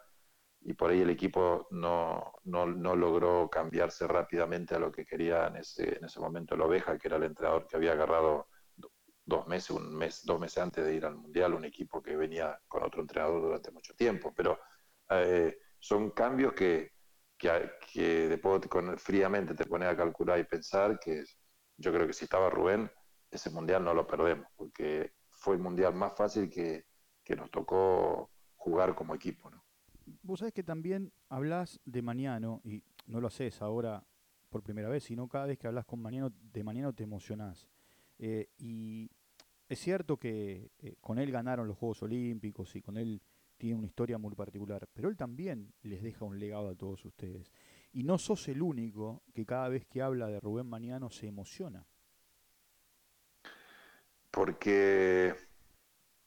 y 0.60 0.74
por 0.74 0.90
ahí 0.90 1.00
el 1.00 1.10
equipo 1.10 1.68
no, 1.70 2.32
no, 2.44 2.66
no, 2.66 2.96
logró 2.96 3.48
cambiarse 3.48 4.06
rápidamente 4.06 4.74
a 4.74 4.78
lo 4.78 4.90
que 4.90 5.04
quería 5.04 5.46
en 5.46 5.56
ese, 5.56 5.96
en 5.96 6.04
ese 6.04 6.20
momento 6.20 6.54
el 6.54 6.62
Oveja, 6.62 6.98
que 6.98 7.08
era 7.08 7.16
el 7.16 7.24
entrenador 7.24 7.66
que 7.66 7.76
había 7.76 7.92
agarrado 7.92 8.47
dos 9.28 9.46
meses, 9.46 9.70
un 9.70 9.94
mes, 9.94 10.24
dos 10.24 10.40
meses 10.40 10.58
antes 10.58 10.84
de 10.84 10.94
ir 10.94 11.04
al 11.04 11.16
Mundial, 11.16 11.52
un 11.52 11.64
equipo 11.66 12.02
que 12.02 12.16
venía 12.16 12.58
con 12.66 12.82
otro 12.82 13.02
entrenador 13.02 13.42
durante 13.42 13.70
mucho 13.70 13.94
tiempo. 13.94 14.32
Pero 14.34 14.58
eh, 15.10 15.58
son 15.78 16.10
cambios 16.10 16.54
que, 16.54 16.92
que, 17.36 17.70
que 17.92 18.28
después 18.28 18.66
con, 18.68 18.98
fríamente 18.98 19.54
te 19.54 19.66
pones 19.66 19.88
a 19.88 19.96
calcular 19.96 20.38
y 20.38 20.44
pensar 20.44 20.98
que 20.98 21.24
yo 21.76 21.92
creo 21.92 22.06
que 22.06 22.14
si 22.14 22.24
estaba 22.24 22.48
Rubén, 22.48 22.90
ese 23.30 23.50
Mundial 23.50 23.84
no 23.84 23.92
lo 23.92 24.06
perdemos, 24.06 24.46
porque 24.56 25.12
fue 25.30 25.56
el 25.56 25.60
Mundial 25.60 25.94
más 25.94 26.16
fácil 26.16 26.48
que, 26.48 26.86
que 27.22 27.36
nos 27.36 27.50
tocó 27.50 28.30
jugar 28.56 28.94
como 28.94 29.14
equipo. 29.14 29.50
¿no? 29.50 29.62
Vos 30.22 30.40
sabés 30.40 30.54
que 30.54 30.64
también 30.64 31.12
hablas 31.28 31.80
de 31.84 32.00
Mañano, 32.00 32.62
y 32.64 32.82
no 33.06 33.20
lo 33.20 33.28
haces 33.28 33.60
ahora 33.60 34.02
por 34.48 34.62
primera 34.62 34.88
vez, 34.88 35.04
sino 35.04 35.28
cada 35.28 35.44
vez 35.44 35.58
que 35.58 35.66
hablas 35.66 35.84
con 35.84 36.00
Mañano, 36.00 36.32
de 36.34 36.64
Mañano 36.64 36.94
te 36.94 37.04
emocionás. 37.04 37.68
Eh, 38.18 38.48
y 38.58 39.10
es 39.68 39.78
cierto 39.78 40.16
que 40.16 40.70
eh, 40.78 40.96
con 41.00 41.18
él 41.18 41.30
ganaron 41.30 41.68
los 41.68 41.76
Juegos 41.76 42.02
Olímpicos 42.02 42.74
y 42.76 42.82
con 42.82 42.96
él 42.96 43.20
tiene 43.56 43.76
una 43.76 43.86
historia 43.86 44.18
muy 44.18 44.34
particular, 44.34 44.88
pero 44.92 45.08
él 45.08 45.16
también 45.16 45.72
les 45.82 46.02
deja 46.02 46.24
un 46.24 46.38
legado 46.38 46.68
a 46.68 46.74
todos 46.74 47.04
ustedes. 47.04 47.52
Y 47.92 48.04
no 48.04 48.18
sos 48.18 48.46
el 48.48 48.62
único 48.62 49.22
que 49.34 49.44
cada 49.44 49.68
vez 49.68 49.86
que 49.86 50.02
habla 50.02 50.28
de 50.28 50.40
Rubén 50.40 50.68
Mañano 50.68 51.10
se 51.10 51.26
emociona. 51.26 51.84
Porque 54.30 55.34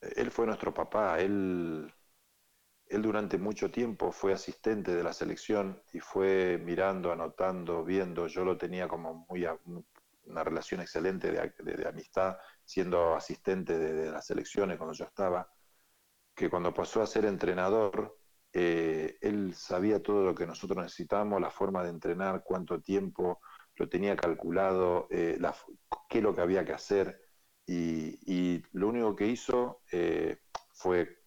él 0.01 0.31
fue 0.31 0.45
nuestro 0.45 0.73
papá, 0.73 1.21
él 1.21 1.91
él 2.91 3.01
durante 3.01 3.37
mucho 3.37 3.71
tiempo 3.71 4.11
fue 4.11 4.33
asistente 4.33 4.93
de 4.93 5.01
la 5.01 5.13
selección 5.13 5.81
y 5.93 6.01
fue 6.01 6.57
mirando, 6.61 7.11
anotando, 7.11 7.85
viendo. 7.85 8.27
Yo 8.27 8.43
lo 8.43 8.57
tenía 8.57 8.89
como 8.89 9.25
muy 9.29 9.47
una 10.25 10.43
relación 10.43 10.81
excelente 10.81 11.31
de, 11.31 11.87
amistad, 11.87 12.37
siendo 12.71 13.15
asistente 13.15 13.77
de, 13.77 14.11
las 14.11 14.25
selecciones 14.25 14.77
cuando 14.77 14.93
yo 14.95 15.03
estaba, 15.03 15.51
que 16.33 16.49
cuando 16.49 16.73
pasó 16.73 17.01
a 17.01 17.05
ser 17.05 17.25
entrenador, 17.25 18.17
eh, 18.53 19.17
él 19.19 19.53
sabía 19.55 20.01
todo 20.01 20.23
lo 20.23 20.33
que 20.33 20.47
nosotros 20.47 20.81
necesitábamos, 20.81 21.41
la 21.41 21.51
forma 21.51 21.83
de 21.83 21.89
entrenar, 21.89 22.43
cuánto 22.45 22.79
tiempo, 22.79 23.41
lo 23.75 23.89
tenía 23.89 24.15
calculado, 24.15 25.07
eh, 25.11 25.37
qué 26.07 26.19
es 26.19 26.23
lo 26.23 26.33
que 26.33 26.41
había 26.41 26.63
que 26.63 26.71
hacer. 26.71 27.21
Y, 27.65 28.63
lo 28.71 28.87
único 28.87 29.17
que 29.17 29.27
hizo 29.27 29.81
eh, 29.91 30.39
fue 30.71 31.19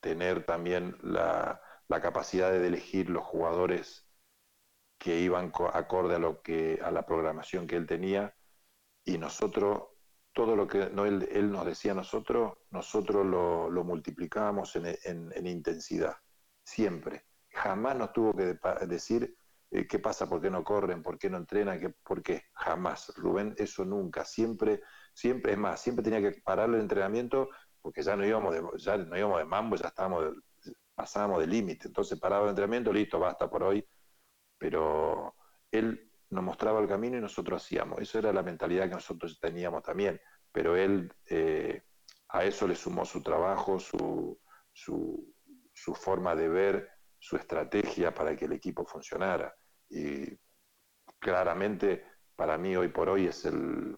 tener 0.00 0.46
también 0.46 0.96
la, 1.02 1.60
capacidad 2.02 2.50
de 2.50 2.66
elegir 2.66 3.10
los 3.10 3.24
jugadores 3.24 4.08
que 4.98 5.20
iban 5.20 5.52
acorde 5.74 6.16
a 6.16 6.18
lo 6.18 6.42
que 6.42 6.80
a 6.82 6.90
la 6.90 7.06
programación 7.06 7.66
que 7.66 7.76
él 7.76 7.86
tenía 7.86 8.34
y 9.04 9.18
nosotros 9.18 9.93
todo 10.34 10.56
lo 10.56 10.66
que 10.66 10.90
no, 10.90 11.06
él, 11.06 11.50
nos 11.50 11.64
decía 11.64 11.92
a 11.92 11.94
nosotros 11.94 12.58
nosotros 12.70 13.24
lo, 13.24 13.70
lo 13.70 13.84
multiplicábamos 13.84 14.76
en, 14.76 15.46
intensidad 15.46 16.16
siempre. 16.62 17.24
Jamás 17.50 17.96
nos 17.96 18.12
tuvo 18.12 18.34
que 18.34 18.58
decir 18.86 19.36
eh, 19.70 19.86
qué 19.86 19.98
pasa 19.98 20.28
por 20.28 20.40
qué 20.40 20.50
no 20.50 20.64
corren 20.64 21.02
por 21.02 21.18
qué 21.18 21.30
no 21.30 21.38
entrenan 21.38 21.80
qué, 21.80 21.90
por 21.90 22.22
qué 22.22 22.44
jamás 22.52 23.12
Rubén 23.16 23.54
eso 23.56 23.84
nunca. 23.84 24.24
Siempre 24.24 24.82
siempre 25.14 25.52
es 25.52 25.58
más 25.58 25.80
siempre 25.80 26.02
tenía 26.02 26.20
que 26.20 26.40
parar 26.42 26.68
el 26.68 26.80
entrenamiento 26.80 27.48
porque 27.84 28.02
ya 28.02 28.16
no 28.16 28.26
íbamos 28.26 28.54
de, 28.54 28.62
ya 28.78 28.96
no 28.96 29.14
íbamos 29.14 29.38
de 29.38 29.44
mambo, 29.44 29.76
ya 29.76 29.88
estábamos, 29.88 30.24
pasábamos 30.94 31.40
de 31.40 31.46
límite. 31.46 31.88
Entonces 31.88 32.18
paraba 32.18 32.44
el 32.44 32.50
entrenamiento, 32.50 32.90
listo, 32.90 33.18
basta 33.18 33.50
por 33.50 33.62
hoy. 33.62 33.86
Pero 34.56 35.34
él 35.70 36.10
nos 36.34 36.44
mostraba 36.44 36.80
el 36.80 36.88
camino 36.88 37.16
y 37.16 37.20
nosotros 37.20 37.62
hacíamos. 37.62 38.00
Eso 38.00 38.18
era 38.18 38.32
la 38.32 38.42
mentalidad 38.42 38.88
que 38.88 38.96
nosotros 38.96 39.38
teníamos 39.40 39.82
también. 39.82 40.20
Pero 40.52 40.76
él 40.76 41.12
eh, 41.26 41.82
a 42.28 42.44
eso 42.44 42.66
le 42.66 42.74
sumó 42.74 43.04
su 43.04 43.22
trabajo, 43.22 43.78
su, 43.78 44.38
su, 44.72 45.94
forma 45.94 46.34
de 46.34 46.48
ver, 46.48 46.90
su 47.18 47.36
estrategia 47.36 48.12
para 48.12 48.36
que 48.36 48.46
el 48.46 48.52
equipo 48.52 48.84
funcionara. 48.84 49.54
Y 49.88 50.26
claramente 51.20 52.04
para 52.34 52.58
mí 52.58 52.76
hoy 52.76 52.88
por 52.88 53.08
hoy 53.08 53.26
es 53.26 53.44
el, 53.44 53.96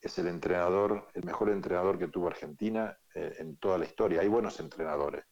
es 0.00 0.18
el 0.18 0.28
entrenador, 0.28 1.08
el 1.14 1.24
mejor 1.24 1.50
entrenador 1.50 1.98
que 1.98 2.08
tuvo 2.08 2.28
Argentina 2.28 2.96
eh, 3.14 3.34
en 3.38 3.56
toda 3.56 3.78
la 3.78 3.86
historia. 3.86 4.20
Hay 4.20 4.28
buenos 4.28 4.60
entrenadores, 4.60 5.24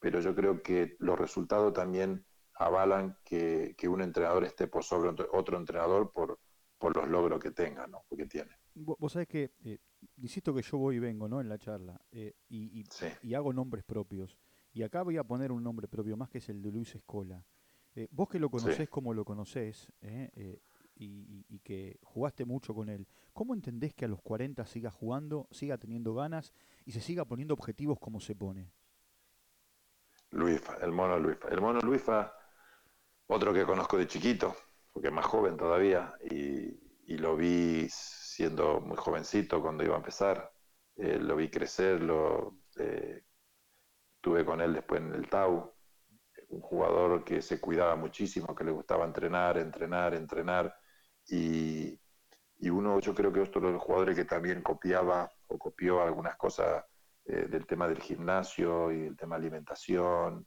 pero 0.00 0.20
yo 0.20 0.34
creo 0.34 0.60
que 0.62 0.96
los 0.98 1.18
resultados 1.18 1.72
también 1.72 2.26
avalan 2.54 3.16
que, 3.24 3.74
un 3.88 4.02
entrenador 4.02 4.44
esté 4.44 4.66
por 4.66 4.84
sobre 4.84 5.08
otro 5.32 5.56
entrenador 5.56 6.12
por, 6.12 6.38
por 6.78 6.96
los 6.96 7.08
logros 7.08 7.40
que 7.40 7.50
tenga, 7.50 7.86
¿no? 7.86 8.04
Porque 8.08 8.26
tiene. 8.26 8.50
Vos 8.74 9.12
sabés 9.12 9.28
que, 9.28 9.52
eh, 9.64 9.78
insisto 10.18 10.54
que 10.54 10.62
yo 10.62 10.78
voy 10.78 10.96
y 10.96 10.98
vengo, 10.98 11.28
¿no? 11.28 11.40
En 11.40 11.48
la 11.48 11.58
charla, 11.58 12.00
eh, 12.10 12.34
y, 12.48 12.84
y, 13.22 13.34
hago 13.34 13.52
nombres 13.52 13.84
propios. 13.84 14.36
Y 14.72 14.82
acá 14.82 15.02
voy 15.02 15.18
a 15.18 15.24
poner 15.24 15.52
un 15.52 15.62
nombre 15.62 15.88
propio 15.88 16.16
más 16.16 16.30
que 16.30 16.38
es 16.38 16.48
el 16.48 16.62
de 16.62 16.70
Luis 16.70 16.94
Escola. 16.94 17.44
vos 18.10 18.28
que 18.28 18.38
lo 18.38 18.48
conocés 18.48 18.88
como 18.88 19.12
lo 19.12 19.24
conocés, 19.24 19.92
y, 20.96 21.58
que 21.60 21.98
jugaste 22.02 22.44
mucho 22.44 22.74
con 22.74 22.88
él, 22.88 23.06
¿cómo 23.32 23.54
entendés 23.54 23.94
que 23.94 24.04
a 24.04 24.08
los 24.08 24.20
40 24.22 24.64
siga 24.66 24.90
jugando, 24.90 25.48
siga 25.50 25.78
teniendo 25.78 26.14
ganas 26.14 26.52
y 26.84 26.92
se 26.92 27.00
siga 27.00 27.24
poniendo 27.24 27.54
objetivos 27.54 27.98
como 27.98 28.20
se 28.20 28.34
pone? 28.34 28.72
Luisfa, 30.30 30.76
el 30.76 30.92
mono 30.92 31.18
Luisfa. 31.18 31.48
El 31.48 31.60
mono 31.60 31.80
Luisfa, 31.80 32.34
otro 33.26 33.52
que 33.52 33.64
conozco 33.64 33.96
de 33.98 34.06
chiquito, 34.06 34.54
porque 34.92 35.08
es 35.08 35.14
más 35.14 35.26
joven 35.26 35.56
todavía, 35.56 36.14
y, 36.30 36.80
lo 37.18 37.36
vi 37.36 37.88
siendo 37.90 38.80
muy 38.80 38.96
jovencito 38.96 39.60
cuando 39.60 39.84
iba 39.84 39.94
a 39.94 39.98
empezar, 39.98 40.50
eh, 40.96 41.18
lo 41.18 41.36
vi 41.36 41.50
crecer, 41.50 42.00
lo 42.00 42.56
eh, 42.78 43.22
tuve 44.22 44.46
con 44.46 44.62
él 44.62 44.72
después 44.72 45.02
en 45.02 45.12
el 45.12 45.28
Tau, 45.28 45.74
un 46.48 46.60
jugador 46.60 47.22
que 47.22 47.42
se 47.42 47.60
cuidaba 47.60 47.96
muchísimo, 47.96 48.54
que 48.54 48.64
le 48.64 48.70
gustaba 48.70 49.04
entrenar, 49.04 49.58
entrenar, 49.58 50.14
entrenar, 50.14 50.74
y, 51.28 51.98
uno, 52.70 53.00
yo 53.00 53.14
creo 53.14 53.32
que 53.32 53.40
otro 53.40 53.60
de 53.60 53.72
los 53.72 53.82
jugadores 53.82 54.16
que 54.16 54.24
también 54.24 54.62
copiaba 54.62 55.30
o 55.48 55.58
copió 55.58 56.02
algunas 56.02 56.36
cosas 56.36 56.84
eh, 57.24 57.46
del 57.48 57.66
tema 57.66 57.88
del 57.88 58.00
gimnasio 58.00 58.92
y 58.92 59.06
el 59.06 59.16
tema 59.16 59.36
alimentación, 59.36 60.46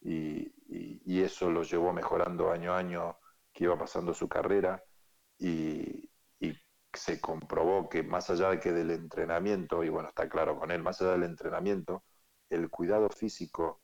y, 0.00 0.52
eso 1.22 1.50
lo 1.50 1.62
llevó 1.62 1.92
mejorando 1.92 2.52
año 2.52 2.72
a 2.72 2.78
año 2.78 3.18
que 3.52 3.64
iba 3.64 3.76
pasando 3.76 4.14
su 4.14 4.28
carrera 4.28 4.82
y, 5.38 6.08
se 6.92 7.20
comprobó 7.20 7.90
que 7.90 8.02
más 8.02 8.30
allá 8.30 8.48
de 8.50 8.58
que 8.58 8.72
del 8.72 8.90
entrenamiento, 8.90 9.84
y 9.84 9.90
bueno, 9.90 10.08
está 10.08 10.30
claro 10.30 10.58
con 10.58 10.70
él, 10.70 10.82
más 10.82 11.02
allá 11.02 11.12
del 11.12 11.24
entrenamiento, 11.24 12.04
el 12.48 12.70
cuidado 12.70 13.10
físico 13.10 13.82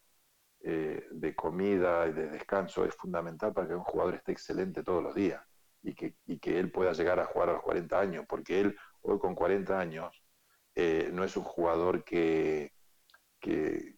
eh, 0.61 1.09
de 1.11 1.35
comida 1.35 2.07
y 2.07 2.13
de 2.13 2.31
descanso 2.31 2.87
es 2.87 2.95
fundamental 2.95 3.53
para 3.53 3.69
que 3.69 3.75
un 3.75 3.83
jugador 3.83 4.15
esté 4.15 4.33
excelente 4.33 4.83
todos 4.83 5.03
los 5.03 5.15
días 5.15 5.43
y 5.83 5.95
que, 5.95 6.17
y 6.25 6.39
que 6.39 6.59
él 6.59 6.71
pueda 6.71 6.93
llegar 6.93 7.19
a 7.21 7.27
jugar 7.27 7.51
a 7.51 7.53
los 7.55 7.63
40 7.63 8.01
años, 8.01 8.25
porque 8.29 8.61
él 8.61 8.77
hoy 9.03 9.19
con 9.19 9.35
40 9.35 9.79
años 9.79 10.23
eh, 10.75 11.11
no 11.13 11.25
es 11.25 11.37
un 11.37 11.45
jugador 11.45 12.05
que, 12.05 12.73
que, 13.41 13.97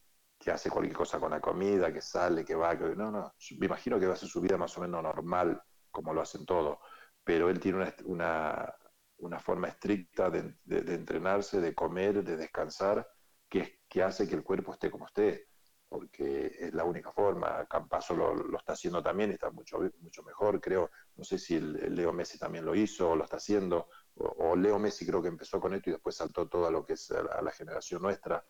hace 0.51 0.71
cualquier 0.71 0.97
cosa 0.97 1.19
con 1.19 1.31
la 1.31 1.41
comida, 1.41 1.93
que 1.93 2.01
sale, 2.01 2.45
que 2.45 2.55
va, 2.55 2.77
que 2.79 2.97
no, 2.97 3.11
no, 3.11 3.35
me 3.59 3.67
imagino 3.67 3.99
que 3.99 4.07
va 4.07 4.15
a 4.15 4.17
ser 4.17 4.29
su 4.29 4.41
vida 4.41 4.57
más 4.57 4.77
o 4.79 4.81
menos 4.81 5.03
normal, 5.03 5.63
como 5.91 6.13
lo 6.13 6.21
hacen 6.21 6.45
todos, 6.45 6.79
pero 7.23 7.49
él 7.49 7.61
tiene 7.61 7.79
una, 7.79 7.95
una, 8.05 8.75
una 9.19 9.39
forma 9.39 9.69
estricta 9.69 10.31
de, 10.31 10.57
de, 10.65 10.95
entrenarse, 10.95 11.61
de 11.61 11.75
comer, 11.75 12.23
de 12.23 12.37
descansar, 12.37 13.09
que, 13.49 13.81
que 13.89 14.03
hace 14.03 14.29
que 14.29 14.35
el 14.35 14.43
cuerpo 14.43 14.73
esté 14.73 14.91
como 14.91 15.07
esté, 15.07 15.49
porque 15.89 16.57
es 16.59 16.75
la 16.75 16.85
única 16.85 17.13
forma. 17.13 17.65
Campaso 17.67 18.15
lo, 18.17 18.35
lo 18.35 18.59
está 18.59 18.73
haciendo 18.73 19.03
también 19.03 19.31
está 19.31 19.51
mucho, 19.51 19.79
mucho 20.01 20.23
mejor, 20.25 20.61
creo. 20.61 20.91
No 21.17 21.25
sé 21.25 21.39
si 21.39 21.61
Leo 21.61 22.13
Messi 22.13 22.39
también 22.39 22.65
lo 22.65 22.75
hizo 22.75 23.11
o 23.11 23.17
lo 23.17 23.25
está 23.25 23.37
haciendo, 23.37 23.89
o, 24.17 24.57
Leo 24.57 24.79
Messi 24.79 25.07
creo 25.07 25.23
que 25.23 25.29
empezó 25.29 25.61
con 25.61 25.75
esto 25.75 25.91
y 25.91 25.93
después 25.93 26.17
saltó 26.17 26.49
todo 26.49 26.67
a 26.67 26.71
lo 26.71 26.85
que 26.85 26.95
es 26.95 27.11
a 27.11 27.43
la 27.43 27.53
generación 27.53 28.03
nuestra 28.03 28.45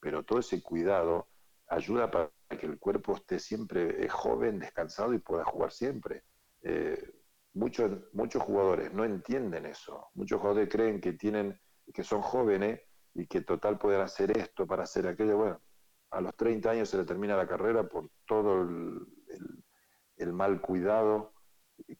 pero 0.00 0.24
todo 0.24 0.38
ese 0.38 0.62
cuidado 0.62 1.28
ayuda 1.68 2.10
para 2.10 2.30
que 2.48 2.66
el 2.66 2.78
cuerpo 2.78 3.16
esté 3.16 3.38
siempre 3.38 4.04
eh, 4.04 4.08
joven, 4.08 4.58
descansado 4.58 5.14
y 5.14 5.18
pueda 5.18 5.44
jugar 5.44 5.72
siempre. 5.72 6.24
Eh, 6.62 7.12
muchos, 7.54 7.90
muchos 8.12 8.42
jugadores 8.42 8.92
no 8.92 9.04
entienden 9.04 9.66
eso. 9.66 10.08
Muchos 10.14 10.40
jugadores 10.40 10.68
creen 10.68 11.00
que 11.00 11.14
tienen, 11.14 11.60
que 11.92 12.04
son 12.04 12.22
jóvenes 12.22 12.80
y 13.14 13.26
que 13.26 13.40
total 13.40 13.78
pueden 13.78 14.00
hacer 14.00 14.36
esto 14.36 14.66
para 14.66 14.84
hacer 14.84 15.06
aquello. 15.06 15.36
Bueno, 15.38 15.60
a 16.10 16.20
los 16.20 16.36
30 16.36 16.70
años 16.70 16.88
se 16.88 16.98
le 16.98 17.04
termina 17.04 17.36
la 17.36 17.48
carrera 17.48 17.88
por 17.88 18.10
todo 18.26 18.62
el, 18.62 20.32
mal 20.32 20.60
cuidado 20.60 21.32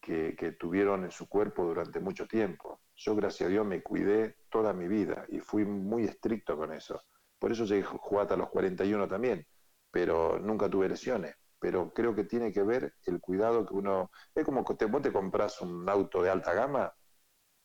que, 0.00 0.34
que, 0.36 0.52
tuvieron 0.52 1.04
en 1.04 1.10
su 1.10 1.28
cuerpo 1.28 1.64
durante 1.64 2.00
mucho 2.00 2.26
tiempo. 2.26 2.80
Yo, 2.94 3.14
gracias 3.14 3.48
a 3.48 3.50
Dios, 3.50 3.66
me 3.66 3.82
cuidé 3.82 4.36
toda 4.50 4.72
mi 4.72 4.88
vida 4.88 5.24
y 5.28 5.40
fui 5.40 5.64
muy 5.64 6.04
estricto 6.04 6.56
con 6.56 6.72
eso. 6.72 7.02
Por 7.46 7.52
eso 7.52 7.64
llegué 7.64 7.86
a 7.86 7.90
jugar 7.90 8.22
hasta 8.24 8.36
los 8.36 8.50
41 8.50 9.06
también, 9.06 9.46
pero 9.92 10.36
nunca 10.40 10.68
tuve 10.68 10.88
lesiones. 10.88 11.36
Pero 11.60 11.92
creo 11.94 12.12
que 12.12 12.24
tiene 12.24 12.52
que 12.52 12.64
ver 12.64 12.94
el 13.04 13.20
cuidado 13.20 13.64
que 13.64 13.72
uno... 13.72 14.10
Es 14.34 14.44
como 14.44 14.64
que 14.64 14.84
vos 14.86 15.00
te 15.00 15.12
compras 15.12 15.60
un 15.60 15.88
auto 15.88 16.24
de 16.24 16.30
alta 16.30 16.54
gama 16.54 16.92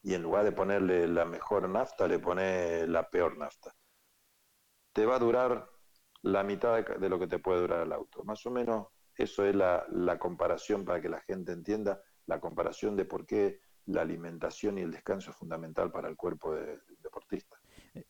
y 0.03 0.13
en 0.13 0.21
lugar 0.21 0.43
de 0.43 0.51
ponerle 0.51 1.07
la 1.07 1.25
mejor 1.25 1.67
nafta, 1.67 2.07
le 2.07 2.19
pones 2.19 2.87
la 2.89 3.09
peor 3.09 3.39
nafta. 3.39 3.73
Te 4.93 5.07
va 5.07 5.15
a 5.15 5.19
durar 5.19 5.67
la 6.21 6.43
mitad 6.43 6.85
de, 6.85 7.09
lo 7.09 7.17
que 7.17 7.25
te 7.25 7.39
puede 7.39 7.61
durar 7.61 7.81
el 7.81 7.91
auto. 7.91 8.23
Más 8.23 8.45
o 8.45 8.51
menos 8.51 8.85
eso 9.15 9.43
es 9.45 9.55
la, 9.55 9.87
comparación 10.19 10.85
para 10.85 11.01
que 11.01 11.09
la 11.09 11.21
gente 11.21 11.53
entienda 11.53 12.03
la 12.27 12.39
comparación 12.39 12.95
de 12.95 13.05
por 13.05 13.25
qué 13.25 13.61
la 13.87 14.01
alimentación 14.01 14.77
y 14.77 14.81
el 14.81 14.91
descanso 14.91 15.31
es 15.31 15.37
fundamental 15.37 15.91
para 15.91 16.07
el 16.07 16.15
cuerpo 16.15 16.53
de, 16.53 16.67
del 16.67 17.01
deportista. 17.01 17.60
Eh, 17.93 18.05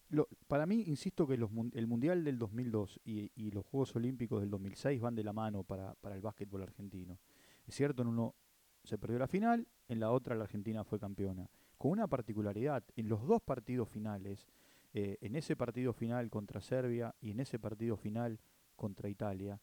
para 0.47 0.65
mí, 0.65 0.83
insisto 0.87 1.27
que 1.27 1.33
el 1.33 1.87
Mundial 1.87 2.23
del 2.23 2.37
2002 2.37 2.99
y, 3.03 3.51
los 3.51 3.65
Juegos 3.65 3.95
Olímpicos 3.95 4.41
del 4.41 4.49
2006 4.51 5.01
van 5.01 5.15
de 5.15 5.23
la 5.23 5.33
mano 5.33 5.63
para, 5.63 5.95
el 6.03 6.21
básquetbol 6.21 6.61
argentino. 6.63 7.19
Es 7.65 7.75
cierto, 7.75 8.01
en 8.03 8.09
uno 8.09 8.35
se 8.83 8.97
perdió 8.97 9.17
la 9.17 9.27
final, 9.27 9.67
en 9.87 9.99
la 9.99 10.11
otra 10.11 10.35
la 10.35 10.43
Argentina 10.43 10.83
fue 10.83 10.99
campeona. 10.99 11.49
Con 11.77 11.91
una 11.91 12.07
particularidad, 12.07 12.83
en 12.95 13.09
los 13.09 13.25
dos 13.25 13.41
partidos 13.41 13.89
finales, 13.89 14.47
eh, 14.93 15.17
en 15.21 15.35
ese 15.35 15.55
partido 15.55 15.93
final 15.93 16.29
contra 16.29 16.61
Serbia 16.61 17.15
y 17.19 17.31
en 17.31 17.39
ese 17.39 17.57
partido 17.57 17.97
final 17.97 18.39
contra 18.75 19.09
Italia, 19.09 19.59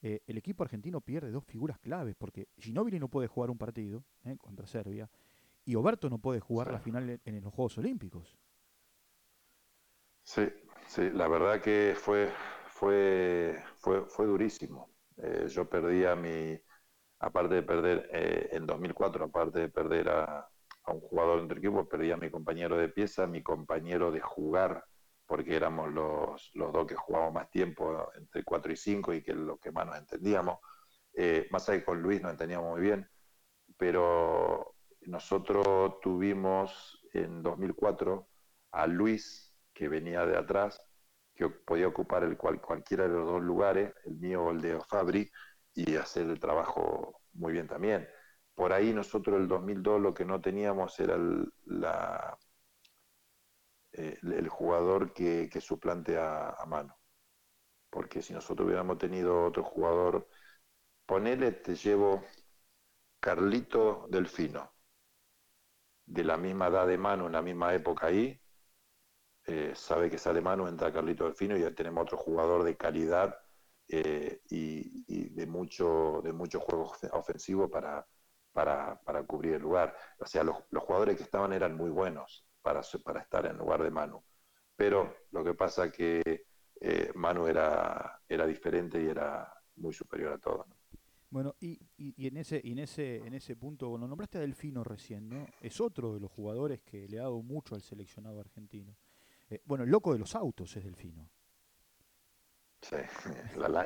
eh, 0.00 0.22
el 0.26 0.38
equipo 0.38 0.62
argentino 0.62 1.00
pierde 1.00 1.30
dos 1.30 1.44
figuras 1.44 1.78
claves, 1.78 2.14
porque 2.16 2.48
Ginóbili 2.56 2.98
no 2.98 3.08
puede 3.08 3.28
jugar 3.28 3.50
un 3.50 3.58
partido 3.58 4.04
contra 4.38 4.66
Serbia 4.66 5.10
y 5.64 5.74
Oberto 5.74 6.08
no 6.08 6.18
puede 6.18 6.40
jugar 6.40 6.70
la 6.72 6.78
final 6.78 7.20
en 7.24 7.40
los 7.42 7.52
Juegos 7.52 7.76
Olímpicos. 7.78 8.38
Sí, 10.28 10.46
sí, 10.86 11.10
la 11.10 11.26
verdad 11.26 11.58
que 11.62 11.94
fue, 11.96 12.30
fue, 12.66 13.64
fue, 13.78 14.04
fue 14.10 14.26
durísimo. 14.26 14.90
Eh, 15.16 15.46
yo 15.48 15.66
perdí 15.70 16.04
a 16.04 16.14
mi, 16.16 16.60
aparte 17.20 17.54
de 17.56 17.62
perder 17.62 18.10
eh, 18.12 18.50
en 18.52 18.66
2004, 18.66 19.24
aparte 19.24 19.60
de 19.60 19.68
perder 19.70 20.10
a, 20.10 20.46
un 20.88 21.00
jugador 21.00 21.40
entre 21.40 21.58
equipos, 21.60 21.88
perdí 21.88 22.10
a 22.12 22.18
mi 22.18 22.30
compañero 22.30 22.76
de 22.76 22.90
pieza, 22.90 23.26
mi 23.26 23.42
compañero 23.42 24.10
de 24.10 24.20
jugar, 24.20 24.84
porque 25.26 25.56
éramos 25.56 25.92
los, 25.92 26.50
los 26.54 26.72
dos 26.74 26.86
que 26.86 26.94
jugábamos 26.94 27.34
más 27.34 27.50
tiempo, 27.50 28.10
entre 28.14 28.44
4 28.44 28.72
y 28.72 28.76
5, 28.76 29.14
y 29.14 29.22
que 29.22 29.32
lo 29.34 29.56
que 29.58 29.72
más 29.72 29.86
nos 29.86 29.96
entendíamos. 29.96 30.58
Eh, 31.14 31.48
más 31.50 31.68
allá 31.68 31.78
que 31.78 31.84
con 31.86 32.02
Luis 32.02 32.20
nos 32.20 32.32
entendíamos 32.32 32.70
muy 32.72 32.82
bien, 32.82 33.08
pero 33.78 34.74
nosotros 35.02 36.00
tuvimos 36.02 37.02
en 37.14 37.42
2004 37.42 38.28
a 38.72 38.86
Luis 38.86 39.47
que 39.78 39.88
venía 39.88 40.26
de 40.26 40.36
atrás, 40.36 40.84
que 41.36 41.48
podía 41.48 41.86
ocupar 41.86 42.24
el 42.24 42.36
cual, 42.36 42.60
cualquiera 42.60 43.04
de 43.04 43.10
los 43.10 43.26
dos 43.26 43.40
lugares, 43.40 43.94
el 44.06 44.16
mío 44.16 44.42
o 44.42 44.50
el 44.50 44.60
de 44.60 44.80
Fabri, 44.80 45.30
y 45.72 45.94
hacer 45.94 46.28
el 46.28 46.40
trabajo 46.40 47.22
muy 47.34 47.52
bien 47.52 47.68
también. 47.68 48.08
Por 48.56 48.72
ahí 48.72 48.92
nosotros 48.92 49.36
el 49.40 49.46
2002 49.46 50.00
lo 50.00 50.12
que 50.14 50.24
no 50.24 50.40
teníamos 50.40 50.98
era 50.98 51.14
el, 51.14 51.52
eh, 53.92 54.18
el 54.20 54.48
jugador 54.48 55.12
que, 55.12 55.48
suplante 55.60 56.18
a, 56.18 56.50
a, 56.50 56.66
mano. 56.66 56.98
Porque 57.90 58.20
si 58.20 58.32
nosotros 58.32 58.66
hubiéramos 58.66 58.98
tenido 58.98 59.44
otro 59.44 59.62
jugador, 59.62 60.28
ponele, 61.06 61.52
te 61.52 61.76
llevo 61.76 62.24
Carlito 63.20 64.06
Delfino, 64.10 64.72
de 66.06 66.24
la 66.24 66.36
misma 66.36 66.66
edad 66.68 66.86
de 66.88 66.98
mano, 66.98 67.26
en 67.26 67.32
la 67.32 67.42
misma 67.42 67.74
época 67.74 68.08
ahí, 68.08 68.40
eh, 69.50 69.72
sabe 69.74 70.10
que 70.10 70.16
es 70.16 70.26
alemán, 70.26 70.60
entra 70.68 70.92
Carlito 70.92 71.24
Delfino 71.24 71.56
y 71.56 71.62
ya 71.62 71.74
tenemos 71.74 72.02
otro 72.02 72.18
jugador 72.18 72.64
de 72.64 72.76
calidad 72.76 73.34
eh, 73.88 74.42
y, 74.50 75.30
de 75.30 75.46
mucho 75.46 76.20
de 76.22 76.34
mucho 76.34 76.60
juego 76.60 76.92
ofensivo 77.12 77.70
para, 77.70 78.06
para, 78.52 79.22
cubrir 79.26 79.54
el 79.54 79.62
lugar. 79.62 79.96
O 80.18 80.26
sea, 80.26 80.44
los, 80.44 80.56
jugadores 80.70 81.16
que 81.16 81.22
estaban 81.22 81.54
eran 81.54 81.74
muy 81.74 81.88
buenos 81.88 82.46
para, 82.60 82.82
para 83.02 83.20
estar 83.22 83.46
en 83.46 83.56
lugar 83.56 83.82
de 83.82 83.90
Manu. 83.90 84.22
Pero 84.76 85.16
lo 85.30 85.42
que 85.42 85.54
pasa 85.54 85.90
que 85.90 86.44
eh, 86.78 87.10
Manu 87.14 87.46
era, 87.46 88.20
era 88.28 88.46
diferente 88.46 89.02
y 89.02 89.06
era 89.06 89.50
muy 89.76 89.94
superior 89.94 90.34
a 90.34 90.38
todo. 90.38 90.66
Bueno, 91.30 91.54
y, 91.58 91.80
y, 91.96 92.26
en 92.26 92.36
ese 92.36 92.60
en 92.64 92.80
ese 92.80 93.16
en 93.16 93.32
ese 93.32 93.56
punto, 93.56 93.88
bueno, 93.88 94.06
nombraste 94.06 94.36
a 94.36 94.42
Delfino 94.42 94.84
recién, 94.84 95.30
¿no? 95.30 95.46
Es 95.62 95.80
otro 95.80 96.12
de 96.12 96.20
los 96.20 96.30
jugadores 96.30 96.82
que 96.82 97.08
le 97.08 97.18
ha 97.18 97.22
dado 97.22 97.40
mucho 97.42 97.74
al 97.74 97.82
seleccionado 97.82 98.40
argentino. 98.40 98.94
Eh, 99.50 99.62
bueno, 99.64 99.84
el 99.84 99.90
loco 99.90 100.12
de 100.12 100.18
los 100.18 100.34
autos 100.34 100.76
es 100.76 100.84
Delfino. 100.84 101.30
Sí, 102.80 102.96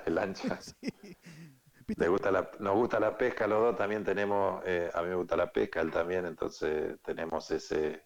el 0.06 0.18
ancha. 0.18 0.58
gusta 2.08 2.30
la, 2.30 2.50
nos 2.60 2.76
gusta 2.76 3.00
la 3.00 3.16
pesca, 3.16 3.46
los 3.46 3.60
dos 3.60 3.76
también 3.76 4.04
tenemos, 4.04 4.62
eh, 4.66 4.90
a 4.92 5.02
mí 5.02 5.08
me 5.08 5.14
gusta 5.14 5.36
la 5.36 5.52
pesca, 5.52 5.80
él 5.80 5.90
también, 5.90 6.26
entonces 6.26 7.00
tenemos 7.02 7.50
ese, 7.50 8.04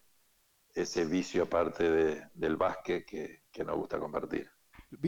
ese 0.74 1.04
vicio 1.04 1.44
aparte 1.44 1.90
de, 1.90 2.28
del 2.34 2.56
básquet 2.56 3.04
que, 3.04 3.44
que, 3.50 3.64
nos 3.64 3.76
gusta 3.76 3.98
compartir. 3.98 4.48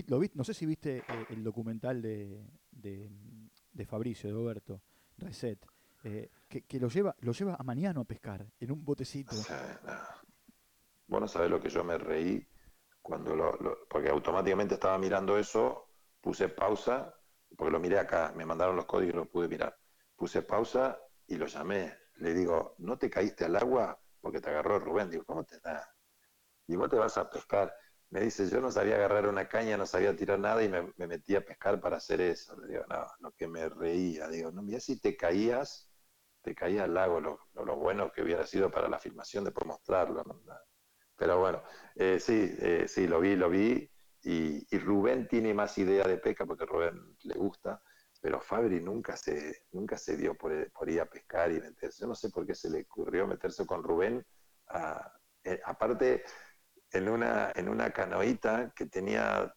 Lo 0.07 0.21
no 0.35 0.45
sé 0.45 0.55
si 0.55 0.67
viste 0.67 0.99
eh, 0.99 1.27
el 1.31 1.45
documental 1.45 2.03
de, 2.03 2.45
de, 2.71 3.87
Fabricio, 3.87 4.29
de 4.29 4.35
Roberto, 4.35 4.83
Reset, 5.19 5.65
que, 6.03 6.63
que, 6.63 6.81
lo 6.81 6.89
lleva 6.89 7.15
lo 7.21 7.33
lleva 7.33 7.57
a 7.59 7.63
mañana 7.63 8.01
a 8.01 8.05
pescar 8.05 8.47
en 8.59 8.73
un 8.73 8.85
botecito. 8.85 9.37
Vos 11.09 11.21
no 11.21 11.29
sabés 11.29 11.51
lo 11.51 11.61
que 11.61 11.71
yo 11.71 11.83
me 11.83 11.99
reí 11.99 12.47
cuando 13.03 13.35
lo, 13.35 13.87
porque 13.89 14.11
automáticamente 14.11 14.75
estaba 14.75 14.99
mirando 14.99 15.39
eso, 15.39 15.89
puse 16.21 16.49
pausa, 16.51 17.15
porque 17.57 17.73
lo 17.73 17.81
miré 17.81 17.99
acá, 17.99 18.33
me 18.37 18.45
mandaron 18.45 18.77
los 18.77 18.85
códigos 18.85 19.15
y 19.15 19.17
lo 19.17 19.25
pude 19.25 19.49
mirar. 19.49 19.77
Puse 20.15 20.43
pausa 20.43 21.01
y 21.27 21.37
lo 21.37 21.47
llamé. 21.47 21.97
Le 22.17 22.35
digo, 22.35 22.75
¿no 22.79 22.99
te 22.99 23.09
caíste 23.09 23.47
al 23.47 23.57
agua? 23.57 23.99
Porque 24.21 24.41
te 24.41 24.51
agarró 24.51 24.79
Rubén. 24.79 25.09
Digo, 25.09 25.25
¿cómo 25.25 25.45
te 25.45 25.59
da? 25.61 25.89
Y 26.67 26.77
vos 26.77 26.91
te 26.91 26.97
vas 26.97 27.17
a 27.17 27.31
pescar. 27.31 27.75
Me 28.11 28.21
dice, 28.21 28.49
yo 28.49 28.61
no 28.61 28.71
sabía 28.71 28.97
agarrar 28.97 29.27
una 29.27 29.49
caña, 29.49 29.77
no 29.77 29.87
sabía 29.87 30.15
tirar 30.15 30.39
nada 30.39 30.63
y 30.63 30.69
me, 30.69 30.93
metí 31.07 31.37
a 31.37 31.45
pescar 31.45 31.81
para 31.81 31.97
hacer 31.97 32.21
eso. 32.21 32.57
Le 32.61 32.69
digo, 32.69 32.85
no, 32.89 33.07
lo 33.21 33.33
que 33.33 33.49
me 33.49 33.69
reía. 33.69 34.29
Digo, 34.29 34.51
no, 34.51 34.63
mira 34.63 34.81
si 34.81 35.01
te 35.01 35.17
caías, 35.17 35.91
te 36.43 36.55
caías 36.55 36.85
al 36.85 36.95
lago, 36.95 37.21
lo, 37.21 37.39
lo, 37.55 37.77
bueno 37.77 38.13
que 38.13 38.23
hubiera 38.23 38.47
sido 38.47 38.71
para 38.71 38.89
la 38.89 38.99
filmación 38.99 39.45
de 39.45 39.53
mostrarlo. 39.65 40.23
¿no? 40.25 40.43
Pero 41.19 41.41
bueno, 41.41 41.63
eh, 41.97 42.19
sí, 42.21 42.55
eh, 42.61 42.85
sí, 42.87 43.07
lo 43.09 43.21
vi, 43.21 43.37
lo 43.37 43.51
vi. 43.51 43.91
Y, 44.23 44.79
Rubén 44.79 45.27
tiene 45.29 45.53
más 45.53 45.77
idea 45.79 46.07
de 46.07 46.19
pesca 46.19 46.47
porque 46.47 46.65
Rubén 46.65 47.17
le 47.25 47.35
gusta, 47.35 47.83
Fabri 48.41 48.81
nunca 48.81 49.17
se, 49.17 49.65
nunca 49.73 49.97
se 49.97 50.17
dio 50.17 50.35
por, 50.35 50.53
ir 50.89 51.01
a 51.01 51.07
pescar 51.07 51.51
y 51.51 51.61
meterse. 51.61 52.03
Yo 52.03 52.07
no 52.07 52.15
sé 52.15 52.31
por 52.31 52.47
qué 52.47 52.55
se 52.55 52.71
le 52.71 52.83
ocurrió 52.83 53.27
meterse 53.27 53.67
con 53.67 53.83
Rubén. 53.83 54.25
Eh, 55.45 55.61
aparte, 55.65 56.25
en 56.93 57.09
una, 57.09 57.53
en 57.55 57.69
una 57.69 57.91
canoita 57.91 58.73
que 58.75 58.87
tenía, 58.87 59.53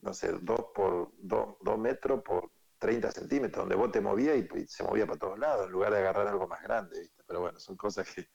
no 0.00 0.14
sé, 0.14 0.32
dos 0.42 0.66
por 0.74 1.12
dos, 1.18 1.78
metros 1.78 2.22
por 2.22 2.50
30 2.78 3.10
centímetros, 3.10 3.62
donde 3.62 3.76
vos 3.76 3.90
te 3.90 4.00
movías 4.00 4.36
y, 4.36 4.66
se 4.66 4.84
movía 4.84 5.06
para 5.06 5.18
todos 5.18 5.38
lados, 5.38 5.66
en 5.66 5.72
lugar 5.72 5.92
de 5.92 5.98
agarrar 5.98 6.28
algo 6.28 6.46
más 6.46 6.62
grande, 6.62 7.00
¿viste? 7.00 7.22
Pero 7.26 7.40
bueno, 7.40 7.58
son 7.58 7.76
cosas 7.76 8.06
que, 8.14 8.28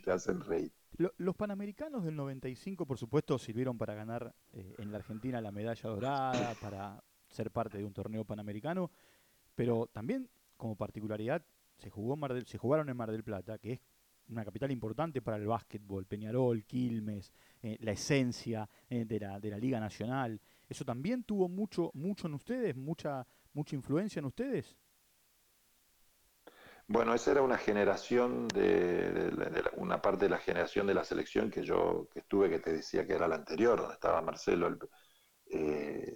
te 0.00 0.10
hacen 0.10 0.40
reír. 0.40 0.72
Los 0.96 1.34
Panamericanos 1.34 2.04
del 2.04 2.14
95, 2.14 2.86
por 2.86 2.98
supuesto, 2.98 3.36
sirvieron 3.38 3.76
para 3.76 3.94
ganar 3.94 4.32
eh, 4.52 4.76
en 4.78 4.92
la 4.92 4.98
Argentina 4.98 5.40
la 5.40 5.50
medalla 5.50 5.90
dorada, 5.90 6.54
para 6.60 7.02
ser 7.28 7.50
parte 7.50 7.78
de 7.78 7.84
un 7.84 7.92
torneo 7.92 8.24
panamericano, 8.24 8.90
pero 9.56 9.88
también 9.92 10.30
como 10.56 10.76
particularidad 10.76 11.44
se 11.78 11.90
jugó 11.90 12.16
Mar 12.16 12.32
del, 12.32 12.46
se 12.46 12.58
jugaron 12.58 12.88
en 12.88 12.96
Mar 12.96 13.10
del 13.10 13.24
Plata, 13.24 13.58
que 13.58 13.72
es 13.72 13.80
una 14.28 14.44
capital 14.44 14.70
importante 14.70 15.20
para 15.20 15.36
el 15.36 15.46
básquetbol, 15.46 16.06
Peñarol, 16.06 16.64
Quilmes, 16.64 17.32
eh, 17.60 17.76
la 17.80 17.90
esencia 17.90 18.68
eh, 18.88 19.04
de, 19.04 19.20
la, 19.20 19.40
de 19.40 19.50
la 19.50 19.58
Liga 19.58 19.80
Nacional. 19.80 20.40
¿Eso 20.68 20.84
también 20.84 21.24
tuvo 21.24 21.48
mucho, 21.48 21.90
mucho 21.94 22.28
en 22.28 22.34
ustedes, 22.34 22.76
mucha, 22.76 23.26
mucha 23.52 23.74
influencia 23.74 24.20
en 24.20 24.26
ustedes? 24.26 24.76
Bueno, 26.86 27.14
esa 27.14 27.30
era 27.30 27.42
una 27.42 27.56
generación 27.56 28.46
de, 28.48 29.32
una 29.76 30.02
parte 30.02 30.26
de 30.26 30.30
la 30.30 30.38
generación 30.38 30.86
de 30.86 30.94
la 30.94 31.04
selección 31.04 31.50
que 31.50 31.64
yo 31.64 32.08
que 32.12 32.20
estuve, 32.20 32.50
que 32.50 32.58
te 32.58 32.72
decía 32.74 33.06
que 33.06 33.14
era 33.14 33.26
la 33.26 33.36
anterior, 33.36 33.78
donde 33.78 33.94
estaba 33.94 34.20
Marcelo, 34.20 34.66
el, 34.66 34.78
eh, 35.46 36.14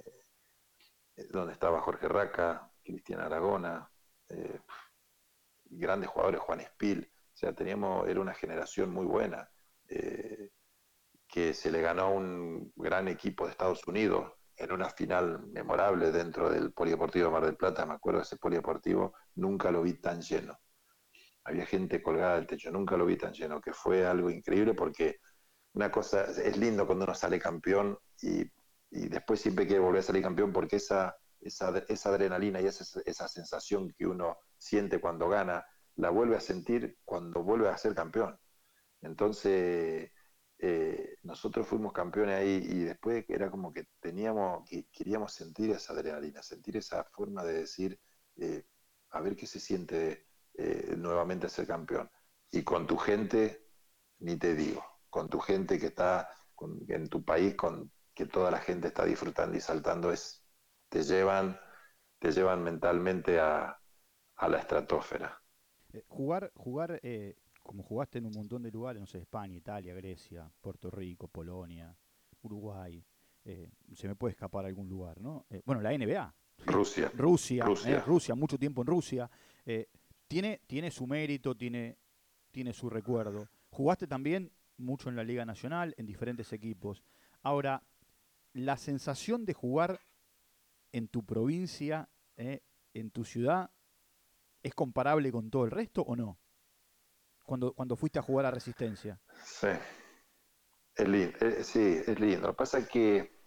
donde 1.31 1.55
estaba 1.55 1.81
Jorge 1.81 2.09
Raca, 2.09 2.71
Cristian 2.83 3.21
Aragona, 3.21 3.91
eh, 4.29 4.61
grandes 5.65 6.11
jugadores, 6.11 6.41
Juan 6.41 6.61
Espil. 6.61 7.11
O 7.35 7.37
sea, 7.37 7.55
teníamos, 7.55 8.09
era 8.09 8.21
una 8.21 8.35
generación 8.35 8.91
muy 8.91 9.07
buena, 9.07 9.51
eh, 9.89 10.51
que 11.27 11.55
se 11.55 11.71
le 11.71 11.81
ganó 11.81 12.03
a 12.03 12.09
un 12.09 12.73
gran 12.77 13.09
equipo 13.09 13.45
de 13.45 13.53
Estados 13.53 13.87
Unidos 13.87 14.33
en 14.57 14.73
una 14.73 14.91
final 14.91 15.47
memorable 15.49 16.11
dentro 16.11 16.51
del 16.51 16.73
Polideportivo 16.73 17.31
Mar 17.31 17.45
del 17.45 17.57
Plata. 17.57 17.87
Me 17.87 17.95
acuerdo 17.95 18.19
de 18.21 18.25
ese 18.25 18.37
Polideportivo, 18.37 19.15
nunca 19.39 19.71
lo 19.71 19.83
vi 19.83 19.95
tan 19.95 20.21
lleno. 20.21 20.59
Había 21.45 21.67
gente 21.67 22.03
colgada 22.03 22.37
del 22.37 22.47
techo, 22.47 22.71
nunca 22.71 22.97
lo 22.97 23.07
vi 23.07 23.17
tan 23.17 23.33
lleno, 23.33 23.61
que 23.61 23.73
fue 23.73 24.07
algo 24.07 24.31
increíble 24.31 24.75
porque 24.75 25.21
una 25.73 25.91
cosa, 25.91 26.25
es 26.25 26.57
lindo 26.57 26.87
cuando 26.87 27.05
uno 27.05 27.15
sale 27.15 27.39
campeón 27.39 27.99
y 28.21 28.51
después 28.91 29.41
siempre 29.41 29.67
quiere 29.67 29.81
volver 29.81 30.01
a 30.01 30.03
salir 30.03 30.23
campeón 30.23 30.53
porque 30.53 30.77
esa, 30.77 31.17
esa, 31.41 31.79
esa 31.89 32.09
adrenalina 32.11 32.61
y 32.61 32.67
esa, 32.67 33.01
esa, 33.05 33.29
sensación 33.29 33.93
que 33.97 34.07
uno 34.07 34.39
siente 34.57 35.01
cuando 35.01 35.29
gana, 35.29 35.65
la 35.97 36.11
vuelve 36.11 36.37
a 36.37 36.41
sentir 36.41 36.99
cuando 37.05 37.43
vuelve 37.43 37.69
a 37.69 37.77
ser 37.77 37.95
campeón. 37.95 38.39
Entonces, 39.03 40.11
eh, 40.59 41.17
nosotros 41.23 41.67
fuimos 41.67 41.93
campeones 41.93 42.37
ahí 42.37 42.61
y 42.69 42.85
después 42.85 43.25
era 43.29 43.51
como 43.51 43.73
que 43.73 43.85
teníamos, 44.01 44.69
que 44.69 44.87
queríamos 44.93 45.33
sentir 45.33 45.71
esa 45.71 45.93
adrenalina, 45.93 46.43
sentir 46.43 46.77
esa 46.77 47.05
forma 47.05 47.45
de 47.45 47.53
decir, 47.53 47.99
eh, 48.37 48.65
a 49.11 49.21
ver 49.21 49.37
qué 49.37 49.47
se 49.47 49.61
siente 49.61 50.27
eh, 50.55 50.95
nuevamente 50.97 51.49
ser 51.49 51.67
campeón. 51.67 52.11
Y 52.51 52.63
con 52.63 52.87
tu 52.87 52.97
gente, 52.97 53.67
ni 54.19 54.37
te 54.37 54.55
digo, 54.55 54.85
con 55.11 55.29
tu 55.29 55.39
gente 55.39 55.79
que 55.79 55.87
está 55.87 56.29
en 56.89 57.09
tu 57.09 57.25
país, 57.25 57.55
con 57.55 57.91
que 58.15 58.27
toda 58.27 58.51
la 58.51 58.59
gente 58.59 58.89
está 58.89 59.05
disfrutando 59.05 59.57
y 59.57 59.61
saltando 59.61 60.11
es, 60.11 60.45
te 60.89 61.03
llevan, 61.03 61.59
te 62.19 62.33
llevan 62.33 62.65
mentalmente 62.65 63.39
a, 63.39 63.79
la 64.41 64.59
estratosfera. 64.59 65.41
Eh, 65.93 66.05
jugar, 66.09 66.51
jugar 66.55 66.99
eh, 67.03 67.37
como 67.63 67.83
jugaste 67.83 68.19
en 68.19 68.27
un 68.27 68.33
montón 68.35 68.63
de 68.63 68.71
lugares, 68.71 69.01
no 69.01 69.07
sé, 69.07 69.19
España, 69.19 69.55
Italia, 69.55 69.95
Grecia, 69.95 70.51
Puerto 70.61 70.91
Rico, 70.91 71.29
Polonia, 71.29 71.97
Uruguay, 72.43 73.05
eh, 73.45 73.71
se 73.95 74.09
me 74.09 74.17
puede 74.17 74.33
escapar 74.33 74.65
algún 74.65 74.89
lugar, 74.89 75.21
¿no? 75.21 75.47
bueno, 75.65 75.81
la 75.81 75.93
NBA. 75.93 76.35
Rusia. 76.67 77.11
Rusia, 77.15 77.65
Rusia, 77.65 78.01
Rusia 78.07 78.35
mucho 78.35 78.59
tiempo 78.59 78.83
en 78.83 78.87
Rusia. 78.87 79.31
tiene, 80.27 80.61
tiene 80.67 80.91
su 80.91 81.07
mérito, 81.07 81.57
tiene, 81.57 81.97
tiene 82.51 82.73
su 82.73 82.91
recuerdo. 82.91 83.49
Jugaste 83.71 84.07
también 84.07 84.53
mucho 84.79 85.09
en 85.09 85.17
la 85.17 85.25
Liga 85.25 85.45
Nacional, 85.45 85.95
en 85.99 86.07
diferentes 86.07 86.53
equipos. 86.53 87.03
Ahora, 87.43 87.83
la 88.53 88.77
sensación 88.77 89.45
de 89.45 89.55
jugar 89.55 90.01
en 90.93 91.09
tu 91.09 91.25
provincia, 91.25 92.09
eh, 92.37 92.63
en 92.95 93.11
tu 93.11 93.25
ciudad, 93.25 93.71
es 94.63 94.75
comparable 94.75 95.31
con 95.31 95.51
todo 95.51 95.65
el 95.65 95.71
resto 95.71 96.03
o 96.03 96.17
no? 96.17 96.39
Cuando, 97.45 97.73
cuando 97.73 97.97
fuiste 97.97 98.19
a 98.19 98.23
jugar 98.23 98.47
a 98.47 98.51
Resistencia. 98.51 99.21
Sí, 99.43 99.69
es 100.97 101.09
lindo, 101.09 101.39
eh, 101.41 101.65
sí, 101.65 102.01
es 102.07 102.21
lindo. 102.21 102.49
Lo 102.49 102.53
que 102.53 102.59
pasa 102.59 102.79
es 102.79 102.89
que 102.89 103.38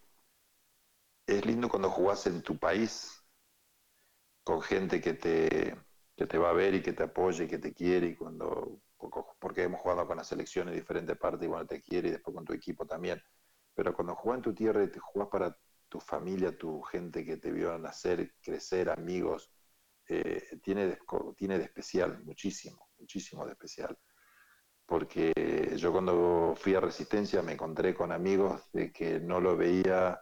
es 1.38 1.45
lindo 1.45 1.69
cuando 1.69 1.89
jugás 1.89 2.25
en 2.27 2.41
tu 2.41 2.57
país 2.57 3.23
con 4.43 4.61
gente 4.61 5.01
que 5.01 5.13
te, 5.13 5.77
que 6.15 6.25
te 6.25 6.38
va 6.38 6.49
a 6.49 6.53
ver 6.53 6.75
y 6.75 6.82
que 6.82 6.93
te 6.93 7.03
apoye 7.03 7.45
y 7.45 7.47
que 7.47 7.59
te 7.59 7.73
quiere 7.73 8.07
y 8.07 8.15
cuando 8.15 8.82
porque 9.39 9.63
hemos 9.63 9.82
jugado 9.82 10.05
con 10.05 10.17
las 10.17 10.27
selecciones 10.27 10.73
de 10.73 10.79
diferentes 10.79 11.17
partes 11.17 11.45
y 11.45 11.47
bueno 11.49 11.65
te 11.65 11.82
quiere 11.82 12.09
y 12.09 12.11
después 12.11 12.36
con 12.36 12.45
tu 12.45 12.53
equipo 12.53 12.86
también 12.86 13.21
pero 13.73 13.93
cuando 13.93 14.15
jugás 14.15 14.38
en 14.38 14.43
tu 14.43 14.53
tierra 14.53 14.84
y 14.84 14.91
te 14.91 14.99
jugás 14.99 15.29
para 15.29 15.57
tu 15.91 15.99
familia, 15.99 16.57
tu 16.57 16.82
gente 16.82 17.25
que 17.25 17.38
te 17.38 17.51
vio 17.51 17.77
nacer, 17.77 18.34
crecer, 18.41 18.89
amigos, 18.89 19.51
eh, 20.07 20.59
tiene, 20.63 20.88
de, 20.88 20.99
tiene 21.36 21.57
de 21.57 21.65
especial, 21.65 22.23
muchísimo, 22.23 22.89
muchísimo 22.97 23.45
de 23.45 23.51
especial. 23.51 23.97
Porque 24.86 25.34
yo 25.77 25.91
cuando 25.91 26.53
fui 26.57 26.75
a 26.75 26.79
Resistencia 26.79 27.41
me 27.41 27.53
encontré 27.53 27.93
con 27.93 28.11
amigos 28.11 28.69
de 28.71 28.91
que 28.91 29.19
no 29.19 29.39
lo 29.39 29.55
veía 29.55 30.21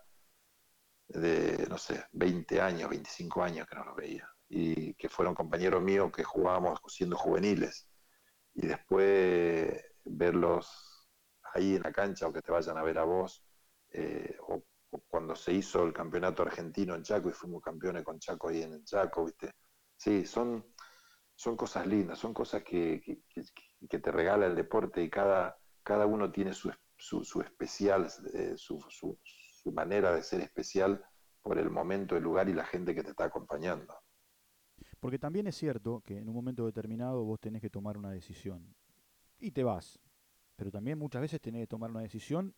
de, 1.10 1.68
no 1.70 1.78
sé, 1.78 2.06
20 2.14 2.62
años, 2.62 2.90
25 2.90 3.44
años 3.44 3.68
que 3.68 3.76
no 3.76 3.86
lo 3.86 3.96
veía. 3.96 4.30
Y 4.48 4.94
que 4.96 5.10
fueron 5.10 5.36
compañeros 5.36 5.82
míos 5.82 6.12
que 6.16 6.24
jugábamos 6.24 6.80
siendo 6.88 7.18
juveniles. 7.18 7.88
Y 8.54 8.68
después 8.68 9.84
verlos 10.06 11.10
ahí 11.54 11.76
en 11.76 11.84
la 11.84 11.92
cancha 11.92 12.28
o 12.28 12.34
que 12.34 12.42
te 12.42 12.52
vayan 12.52 12.78
a 12.78 12.84
ver 12.84 12.98
a 13.00 13.04
vos, 13.04 13.44
eh, 13.92 14.38
o, 14.48 14.64
cuando 15.08 15.36
se 15.36 15.54
hizo 15.54 15.84
el 15.84 15.94
campeonato 15.94 16.42
argentino 16.42 16.96
en 16.96 17.04
Chaco 17.04 17.30
y 17.30 17.34
fuimos 17.34 17.62
campeones 17.62 18.04
con 18.04 18.20
Chaco 18.20 18.50
ahí 18.50 18.64
en 18.64 18.84
Chaco, 18.86 19.26
¿viste? 19.26 19.52
Sí, 19.96 20.26
son, 20.26 20.66
son 21.36 21.56
cosas 21.56 21.86
lindas, 21.86 22.18
son 22.18 22.34
cosas 22.34 22.64
que, 22.64 23.02
que, 23.02 24.00
te 24.00 24.12
regala 24.12 24.48
el 24.48 24.56
deporte 24.56 25.04
y 25.04 25.10
cada, 25.10 25.58
cada 25.84 26.06
uno 26.08 26.32
tiene 26.32 26.54
su, 26.54 26.72
su, 26.98 27.42
especial, 27.42 28.08
eh, 28.34 28.54
su, 28.56 28.80
su 29.62 29.72
manera 29.72 30.16
de 30.16 30.24
ser 30.24 30.42
especial 30.42 31.04
por 31.42 31.58
el 31.58 31.70
momento, 31.70 32.16
el 32.16 32.24
lugar 32.24 32.50
y 32.50 32.54
la 32.54 32.66
gente 32.66 32.96
que 32.96 33.04
te 33.04 33.12
está 33.12 33.26
acompañando. 33.26 33.94
Porque 35.00 35.20
también 35.20 35.48
es 35.48 35.56
cierto 35.56 36.02
que 36.02 36.18
en 36.18 36.28
un 36.28 36.36
momento 36.36 36.66
determinado 36.66 37.24
vos 37.24 37.40
tenés 37.40 37.62
que 37.62 37.70
tomar 37.70 37.98
una 37.98 38.12
decisión 38.12 38.76
y 39.40 39.52
te 39.52 39.64
vas, 39.64 40.00
pero 40.56 40.72
también 40.72 40.98
muchas 40.98 41.22
veces 41.22 41.40
tenés 41.40 41.62
que 41.64 41.68
tomar 41.68 41.90
una 41.92 42.02
decisión 42.02 42.54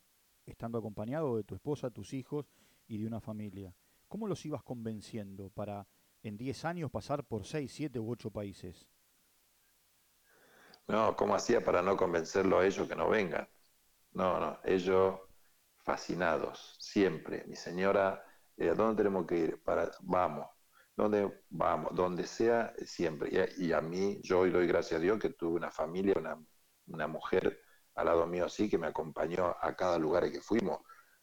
estando 0.45 0.77
acompañado 0.77 1.37
de 1.37 1.43
tu 1.43 1.55
esposa, 1.55 1.91
tus 1.91 2.13
hijos 2.13 2.47
y 2.87 2.97
de 2.97 3.07
una 3.07 3.21
familia. 3.21 3.75
¿Cómo 4.07 4.27
los 4.27 4.45
ibas 4.45 4.63
convenciendo 4.63 5.49
para 5.51 5.87
en 6.23 6.37
10 6.37 6.65
años 6.65 6.91
pasar 6.91 7.23
por 7.23 7.45
6, 7.45 7.71
7 7.71 7.99
u 7.99 8.11
8 8.11 8.31
países? 8.31 8.89
No, 10.87 11.15
¿cómo 11.15 11.35
hacía 11.35 11.63
para 11.63 11.81
no 11.81 11.95
convencerlo 11.95 12.59
a 12.59 12.65
ellos 12.65 12.87
que 12.87 12.95
no 12.95 13.09
vengan? 13.09 13.47
No, 14.13 14.39
no, 14.39 14.59
ellos 14.65 15.19
fascinados, 15.84 16.75
siempre. 16.79 17.43
Mi 17.47 17.55
señora, 17.55 18.23
eh, 18.57 18.69
¿a 18.69 18.73
dónde 18.73 18.97
tenemos 19.03 19.25
que 19.25 19.38
ir? 19.38 19.63
Para, 19.63 19.91
vamos, 20.01 20.47
¿dónde 20.95 21.43
vamos? 21.49 21.95
Donde 21.95 22.25
sea, 22.27 22.73
siempre. 22.86 23.29
Y, 23.57 23.71
a 23.71 23.82
mí, 23.82 24.19
yo 24.23 24.39
hoy 24.41 24.51
doy 24.51 24.67
gracias 24.67 24.99
a 24.99 25.03
Dios 25.03 25.19
que 25.19 25.29
tuve 25.29 25.55
una 25.57 25.71
familia, 25.71 26.15
una, 26.17 26.38
una 26.88 27.07
mujer 27.07 27.61
al 27.95 28.05
lado 28.05 28.27
mío 28.27 28.45
así, 28.45 28.69
que 28.69 28.77
me 28.77 28.88
acompañó 28.88 29.55
a 29.61 29.75
cada 29.75 29.97
lugar 29.99 30.32
que 30.32 30.41
fuimos, 30.41 30.79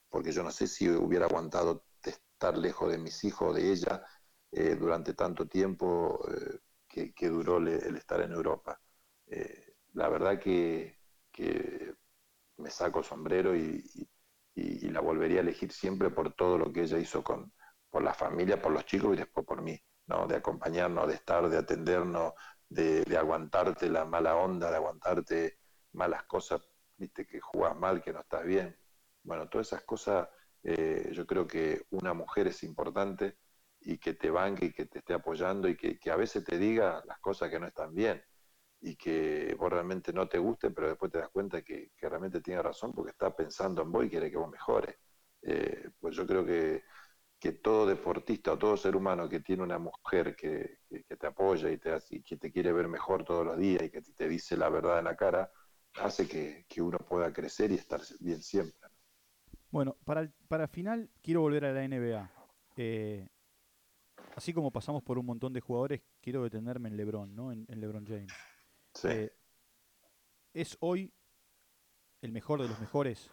porque 0.09 0.32
yo 0.32 0.42
no 0.42 0.50
sé 0.50 0.66
si 0.66 0.88
hubiera 0.90 1.26
aguantado 1.26 1.84
estar 2.02 2.56
lejos 2.56 2.90
de 2.90 2.98
mis 2.98 3.24
hijos, 3.24 3.54
de 3.56 3.72
ella, 3.72 4.04
eh, 4.52 4.76
durante 4.76 5.14
tanto 5.14 5.46
tiempo 5.46 6.20
eh, 6.30 7.12
que, 7.14 7.28
duró 7.28 7.59
el 7.59 7.96
estar 7.96 8.20
en 8.20 8.32
Europa. 8.32 8.80
Eh, 9.26 9.74
la 9.94 10.09
verdad 10.09 10.38
que, 10.38 10.96
me 12.56 12.70
saco 12.70 13.02
sombrero 13.02 13.54
y, 13.56 14.09
la 14.90 15.00
volvería 15.00 15.38
a 15.38 15.42
elegir 15.42 15.72
siempre 15.72 16.11
por 16.11 16.34
todo 16.34 16.59
lo 16.59 16.72
que 16.72 16.82
ella 16.82 16.98
hizo 16.98 17.22
con, 17.22 17.52
por 17.90 18.02
la 18.02 18.14
familia, 18.14 18.61
por 18.61 18.72
los 18.72 18.84
chicos 18.84 19.14
y 19.14 19.18
después 19.18 19.46
por 19.46 19.62
mí, 19.62 19.80
¿no? 20.06 20.26
de 20.26 20.36
acompañarnos, 20.36 21.09
de 21.09 21.14
estar, 21.14 21.48
de 21.48 21.59
atendernos, 21.59 22.34
de, 22.68 23.04
de 23.04 23.16
aguantarte 23.16 23.88
la 23.88 24.04
mala 24.04 24.36
onda, 24.36 24.70
de 24.70 24.76
aguantarte 24.76 25.59
malas 25.92 26.24
cosas, 26.24 26.61
viste 26.96 27.26
que 27.26 27.40
jugás 27.40 27.76
mal, 27.76 28.02
que 28.02 28.12
no 28.12 28.20
estás 28.20 28.44
bien. 28.44 28.76
Bueno, 29.22 29.48
todas 29.48 29.68
esas 29.68 29.84
cosas, 29.84 30.28
eh, 30.62 31.11
yo 31.12 31.26
creo 31.26 31.46
que 31.46 31.86
una 31.90 32.14
mujer 32.14 32.48
es 32.48 32.62
importante 32.62 33.38
y 33.80 33.98
que 33.98 34.14
te 34.14 34.30
banque 34.30 34.66
y 34.66 34.72
que 34.72 34.86
te 34.86 34.98
esté 34.98 35.14
apoyando 35.14 35.68
y 35.68 35.76
que, 35.76 35.98
a 36.11 36.16
veces 36.16 36.44
te 36.44 36.59
diga 36.59 37.02
las 37.06 37.18
cosas 37.20 37.50
que 37.50 37.61
no 37.61 37.66
están 37.66 37.94
bien 37.94 38.22
y 38.80 38.96
que 38.96 39.54
vos 39.58 39.70
realmente 39.70 40.12
no 40.12 40.28
te 40.28 40.38
guste, 40.38 40.70
pero 40.70 40.88
después 40.88 41.10
te 41.10 41.18
das 41.18 41.28
cuenta 41.30 41.62
que, 41.62 41.92
realmente 42.00 42.40
tiene 42.40 42.62
razón 42.62 42.92
porque 42.92 43.10
está 43.10 43.34
pensando 43.34 43.82
en 43.82 43.92
vos 43.92 44.04
y 44.04 44.10
quiere 44.10 44.30
que 44.30 44.36
vos 44.36 44.50
mejores. 44.50 44.96
Eh, 45.42 45.90
pues 46.00 46.16
yo 46.16 46.26
creo 46.26 46.44
que, 46.44 46.84
que, 47.38 47.52
todo 47.52 47.86
deportista 47.86 48.52
o 48.52 48.58
todo 48.58 48.76
ser 48.76 48.96
humano 48.96 49.28
que 49.28 49.40
tiene 49.40 49.62
una 49.62 49.78
mujer 49.78 50.34
que, 50.36 50.78
te 50.88 51.26
apoya 51.26 51.70
y, 51.70 51.78
te, 51.78 51.96
y 52.10 52.22
que 52.22 52.36
te 52.36 52.52
quiere 52.52 52.72
ver 52.72 52.88
mejor 52.88 53.24
todos 53.24 53.46
los 53.46 53.58
días 53.58 53.82
y 53.82 53.90
que 53.90 54.02
te 54.02 54.28
dice 54.28 54.56
la 54.56 54.68
verdad 54.68 54.98
en 54.98 55.06
la 55.06 55.16
cara, 55.16 55.50
hace 56.00 56.28
que, 56.28 56.82
uno 56.82 56.98
pueda 56.98 57.32
crecer 57.32 57.70
y 57.70 57.74
estar 57.74 58.00
bien 58.20 58.42
siempre. 58.42 58.88
Bueno, 59.70 59.96
para, 60.04 60.30
para 60.48 60.68
final 60.68 61.10
quiero 61.22 61.40
volver 61.40 61.64
a 61.66 61.72
la 61.72 61.86
NBA. 61.86 62.30
Eh, 62.76 63.28
así 64.36 64.52
como 64.52 64.70
pasamos 64.70 65.02
por 65.02 65.18
un 65.18 65.26
montón 65.26 65.52
de 65.52 65.60
jugadores, 65.60 66.00
quiero 66.20 66.44
detenerme 66.44 66.88
en 66.88 66.96
LeBron, 66.96 67.34
¿no? 67.34 67.52
En, 67.52 67.66
LeBron 67.68 68.06
James. 68.06 68.32
Sí. 68.95 69.09
Eh, 69.09 69.32
¿Es 70.55 70.76
hoy 70.80 71.12
el 72.22 72.32
mejor 72.32 72.62
de 72.62 72.68
los 72.68 72.80
mejores? 72.80 73.30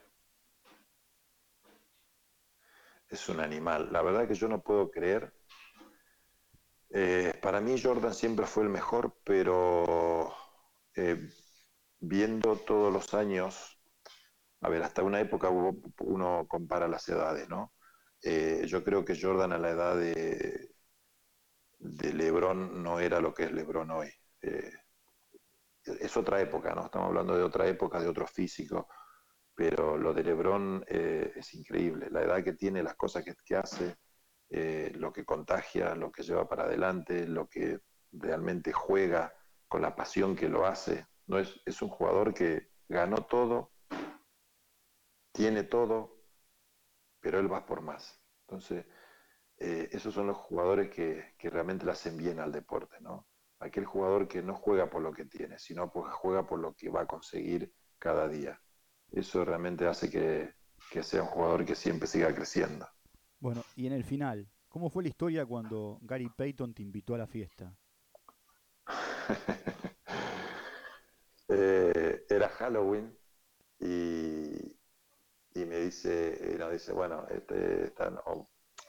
Es 3.10 3.30
un 3.30 3.40
animal. 3.40 3.92
La 3.92 4.02
verdad 4.02 4.28
que 4.28 4.36
yo 4.36 4.48
no 4.48 4.62
puedo 4.62 4.92
creer. 4.92 5.34
Eh, 6.92 7.34
para 7.42 7.62
mí 7.62 7.82
Jordan 7.82 8.14
siempre 8.14 8.46
fue 8.46 8.64
el 8.64 8.70
mejor, 8.70 9.18
pero 9.24 10.34
viendo 12.00 12.56
todos 12.58 12.94
los 12.94 13.14
años, 13.14 13.80
a 14.62 14.70
ver, 14.70 14.84
hasta 14.84 15.04
una 15.04 15.20
época 15.20 15.50
uno 15.50 16.48
compara 16.48 16.88
las 16.88 17.08
edades, 17.10 17.50
¿no? 17.50 17.74
Eh, 18.22 18.64
yo 18.68 18.84
creo 18.84 19.04
que 19.06 19.20
Jordan 19.20 19.52
a 19.54 19.58
la 19.58 19.70
edad 19.70 19.98
de, 19.98 20.72
de 21.80 22.14
Lebron 22.14 22.82
no 22.82 23.00
era 23.00 23.20
lo 23.20 23.34
que 23.34 23.44
es 23.44 23.52
Lebron 23.52 23.92
hoy. 23.92 24.10
Eh, 24.42 24.72
es 25.86 26.18
otra 26.18 26.42
época, 26.42 26.74
¿no? 26.74 26.86
Estamos 26.86 27.08
hablando 27.08 27.36
de 27.36 27.44
otra 27.44 27.68
época, 27.68 28.00
de 28.00 28.08
otro 28.08 28.28
físico, 28.28 28.88
pero 29.54 29.98
lo 29.98 30.14
de 30.14 30.24
Lebron 30.24 30.84
eh, 30.88 31.34
es 31.36 31.54
increíble. 31.54 32.10
La 32.10 32.24
edad 32.24 32.44
que 32.44 32.54
tiene, 32.54 32.84
las 32.84 32.96
cosas 32.96 33.24
que, 33.24 33.34
que 33.46 33.56
hace, 33.56 33.96
lo 34.98 35.12
que 35.12 35.26
contagia, 35.26 35.96
lo 35.96 36.12
que 36.12 36.24
lleva 36.24 36.48
para 36.48 36.64
adelante, 36.64 37.28
lo 37.28 37.48
que 37.48 37.80
realmente 38.12 38.72
juega 38.72 39.34
con 39.68 39.82
la 39.82 39.96
pasión 39.96 40.36
que 40.36 40.48
lo 40.48 40.66
hace. 40.66 41.06
No 41.28 41.40
es, 41.40 41.60
es 41.66 41.82
un 41.82 41.90
jugador 41.90 42.34
que 42.34 42.70
ganó 42.88 43.18
todo, 43.26 43.72
tiene 45.32 45.64
todo, 45.64 46.16
pero 47.20 47.40
él 47.40 47.52
va 47.52 47.66
por 47.66 47.82
más. 47.82 48.22
Entonces, 48.48 48.86
eh, 49.58 49.90
esos 49.92 50.14
son 50.14 50.28
los 50.28 50.38
jugadores 50.38 50.90
que, 50.90 51.34
realmente 51.40 51.86
le 51.86 51.92
hacen 51.92 52.18
bien 52.18 52.40
al 52.40 52.52
deporte, 52.52 52.98
¿no? 53.02 53.28
Aquel 53.60 53.86
jugador 53.86 54.28
que 54.28 54.42
no 54.42 54.56
juega 54.56 54.90
por 54.90 55.02
lo 55.02 55.14
que 55.14 55.26
tiene, 55.26 55.58
sino 55.60 55.92
pues 55.92 56.14
juega 56.14 56.46
por 56.46 56.60
lo 56.60 56.74
que 56.74 56.90
va 56.90 57.02
a 57.02 57.08
conseguir 57.08 57.74
cada 58.00 58.28
día. 58.28 58.62
Eso 59.12 59.46
realmente 59.46 59.88
hace 59.88 60.10
que, 60.10 60.54
que 60.92 61.04
sea 61.04 61.24
un 61.24 61.30
jugador 61.30 61.66
que 61.66 61.76
siempre 61.76 62.08
siga 62.08 62.34
creciendo. 62.34 62.88
Bueno, 63.40 63.64
y 63.76 63.88
en 63.88 63.94
el 63.94 64.04
final, 64.04 64.50
¿cómo 64.68 64.90
fue 64.90 65.04
la 65.04 65.10
historia 65.10 65.46
cuando 65.46 66.00
Gary 66.02 66.30
Payton 66.30 66.74
te 66.74 66.82
invitó 66.82 67.16
a 67.16 67.20
la 67.20 67.28
fiesta? 67.28 67.78
Eh, 71.48 72.26
era 72.28 72.50
Halloween 72.50 73.16
y, 73.80 74.76
y 75.54 75.66
me 75.66 75.78
dice, 75.82 76.54
y 76.54 76.58
nos 76.58 76.72
dice, 76.72 76.92
bueno, 76.92 77.28
este, 77.30 77.94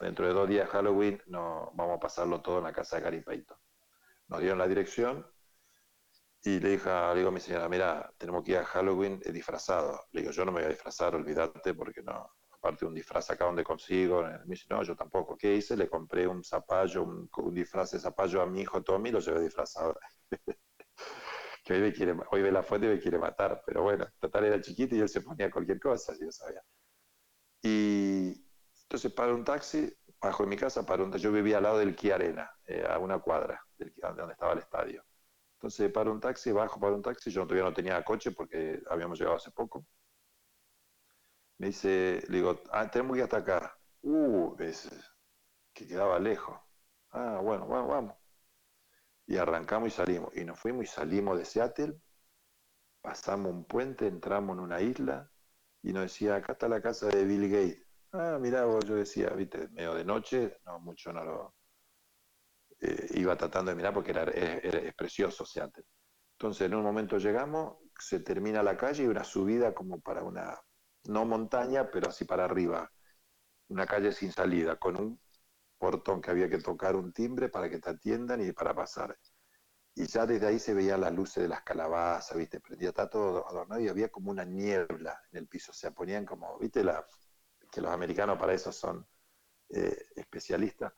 dentro 0.01 0.27
de 0.27 0.33
dos 0.33 0.49
días 0.49 0.67
Halloween 0.71 1.21
no, 1.27 1.71
vamos 1.75 1.99
a 1.99 2.01
pasarlo 2.01 2.41
todo 2.41 2.59
en 2.59 2.65
la 2.65 2.73
casa 2.73 2.97
de 2.97 3.03
Gary 3.03 3.21
Payton. 3.21 3.59
Nos 4.29 4.41
dieron 4.41 4.59
la 4.59 4.69
dirección 4.69 5.27
y 6.47 6.61
le 6.61 6.71
dije, 6.71 6.89
le 6.89 7.17
digo 7.17 7.29
a 7.29 7.33
mi 7.33 7.41
señora, 7.41 7.69
mira, 7.69 8.13
tenemos 8.19 8.45
que 8.45 8.53
ir 8.53 8.59
a 8.59 8.65
Halloween 8.65 9.21
disfrazado. 9.33 10.01
Le 10.13 10.21
digo, 10.21 10.33
yo 10.33 10.45
no 10.45 10.53
me 10.53 10.61
voy 10.61 10.67
a 10.67 10.71
disfrazar, 10.71 11.15
olvídate, 11.15 11.75
porque 11.75 12.03
no, 12.03 12.31
aparte 12.53 12.87
un 12.87 12.95
disfraz 12.95 13.31
acá 13.31 13.47
donde 13.47 13.65
consigo. 13.65 14.23
Me 14.23 14.39
dice, 14.47 14.67
no, 14.71 14.83
yo 14.85 14.95
tampoco. 14.95 15.37
¿Qué 15.37 15.57
hice? 15.57 15.77
Le 15.77 15.89
compré 15.89 16.27
un 16.27 16.45
zapallo, 16.45 17.03
un, 17.03 17.29
disfraz 17.53 17.91
de 17.93 17.99
zapallo 17.99 18.43
a 18.43 18.47
mi 18.47 18.61
hijo 18.61 18.83
Tommy 18.83 19.11
lo 19.11 19.19
llevé 19.19 19.41
disfrazado. 19.43 19.99
que 21.65 21.73
hoy, 21.75 21.93
quiere, 21.93 22.15
hoy 22.31 22.43
ve 22.43 22.53
la 22.53 22.63
foto 22.63 22.85
y 22.85 22.89
me 22.89 23.01
quiere 23.01 23.19
matar, 23.19 23.63
pero 23.67 23.83
bueno, 23.83 24.07
total 24.21 24.45
era 24.45 24.61
chiquito 24.61 24.95
y 24.95 25.01
él 25.01 25.09
se 25.09 25.23
ponía 25.23 25.51
cualquier 25.51 25.81
cosa, 25.81 26.15
yo 26.21 26.31
sabía. 26.31 26.63
Y 27.63 28.47
entonces 28.83 29.13
para 29.13 29.35
un 29.35 29.45
taxi, 29.45 29.93
bajo 30.21 30.45
en 30.45 30.49
mi 30.49 30.57
casa, 30.57 30.87
para 30.87 31.03
un, 31.03 31.13
yo 31.15 31.33
vivía 31.33 31.57
al 31.57 31.65
lado 31.65 31.79
del 31.79 31.97
Kia 31.97 32.15
Arena, 32.15 32.49
eh, 32.67 32.87
a 32.89 32.99
una 32.99 33.19
cuadra 33.19 33.66
de 34.13 34.21
donde 34.21 34.33
estaba 34.35 34.53
el 34.53 34.59
estadio. 34.61 35.05
Entonces 35.55 35.91
para 35.93 36.11
un 36.11 36.21
taxi, 36.21 36.53
bajo 36.53 36.79
para 36.81 36.95
un 36.95 37.03
taxi, 37.03 37.31
yo 37.31 37.43
todavía 37.45 37.65
no 37.65 37.75
tenía 37.75 38.05
coche 38.05 38.33
porque 38.33 38.83
habíamos 38.91 39.19
llegado 39.19 39.37
hace 39.37 39.51
poco. 39.51 39.87
Me 41.59 41.69
dice, 41.69 42.23
le 42.29 42.37
digo, 42.39 42.61
ah, 42.71 42.91
tenemos 42.91 43.15
que 43.15 43.19
ir 43.19 43.25
hasta 43.25 43.39
acá. 43.39 43.79
Uh, 44.03 44.57
que 45.73 45.87
quedaba 45.87 46.19
lejos. 46.19 46.59
Ah, 47.11 47.41
bueno, 47.43 47.67
vamos, 47.67 47.89
vamos 47.89 48.27
y 49.27 49.37
arrancamos 49.37 49.89
y 49.89 49.91
salimos. 49.93 50.37
Y 50.37 50.45
nos 50.45 50.59
fuimos 50.59 50.85
y 50.85 50.87
salimos 50.89 51.39
de 51.39 51.45
Seattle, 51.45 52.01
pasamos 53.01 53.53
un 53.53 53.65
puente, 53.65 54.07
entramos 54.07 54.57
en 54.57 54.63
una 54.63 54.81
isla 54.81 55.31
y 55.83 55.93
nos 55.93 56.05
decía, 56.05 56.37
acá 56.37 56.53
está 56.53 56.69
la 56.69 56.81
casa 56.81 57.09
de 57.09 57.25
Bill 57.25 57.49
Gates. 57.51 57.87
Ah, 58.13 58.39
mirá, 58.41 58.65
yo 58.81 58.95
decía, 58.95 59.31
viste, 59.31 59.69
medio 59.69 59.95
de 59.95 60.05
noche, 60.05 60.59
no, 60.65 60.79
mucho 60.81 61.13
no 61.13 61.25
lo... 61.25 61.56
Eh, 62.81 63.09
iba 63.15 63.37
tratando 63.37 63.71
de 63.71 63.77
mirar 63.77 63.95
porque 63.95 64.11
era, 64.11 64.25
es 64.25 64.95
precioso 64.95 65.47
Seattle. 65.47 65.85
Entonces 66.33 66.67
en 66.67 66.75
un 66.75 66.83
momento 66.83 67.19
llegamos, 67.19 67.79
se 67.99 68.21
termina 68.21 68.63
la 68.63 68.77
calle 68.77 69.05
y 69.05 69.07
una 69.07 69.25
subida 69.25 69.75
como 69.75 70.01
para 70.01 70.23
una, 70.23 70.59
no 71.05 71.25
montaña, 71.25 71.91
pero 71.91 72.09
así 72.11 72.25
para 72.27 72.45
arriba, 72.45 72.93
una 73.69 73.87
calle 73.87 74.13
sin 74.13 74.33
salida, 74.33 74.77
con 74.77 75.01
un 75.01 75.21
portón 75.79 76.21
que 76.21 76.31
había 76.31 76.49
que 76.51 76.59
tocar 76.59 76.97
un 76.97 77.13
timbre 77.13 77.49
para 77.49 77.71
que 77.71 77.79
te 77.79 77.91
atiendan 77.91 78.41
y 78.43 78.53
para 78.53 78.75
pasar. 78.75 79.17
Y 79.95 80.07
ya 80.07 80.27
desde 80.27 80.47
ahí 80.47 80.59
se 80.59 80.75
veían 80.75 81.01
las 81.01 81.13
luces 81.15 81.43
de 81.43 81.49
las 81.49 81.63
calabazas, 81.63 82.37
¿viste? 82.37 82.61
Prendía, 82.61 82.91
está 82.91 83.09
todo 83.09 83.49
adornado 83.49 83.81
y 83.81 83.89
había 83.89 84.11
como 84.11 84.31
una 84.31 84.45
niebla 84.45 85.19
en 85.33 85.39
el 85.39 85.49
piso. 85.49 85.73
Se 85.73 85.91
ponían 85.93 86.27
como, 86.27 86.59
¿viste? 86.59 86.85
Que 87.73 87.81
los 87.81 87.91
americanos 87.91 88.39
para 88.39 88.53
eso 88.53 88.73
son 88.73 89.07
eh, 89.71 89.97
especialistas. 90.17 90.93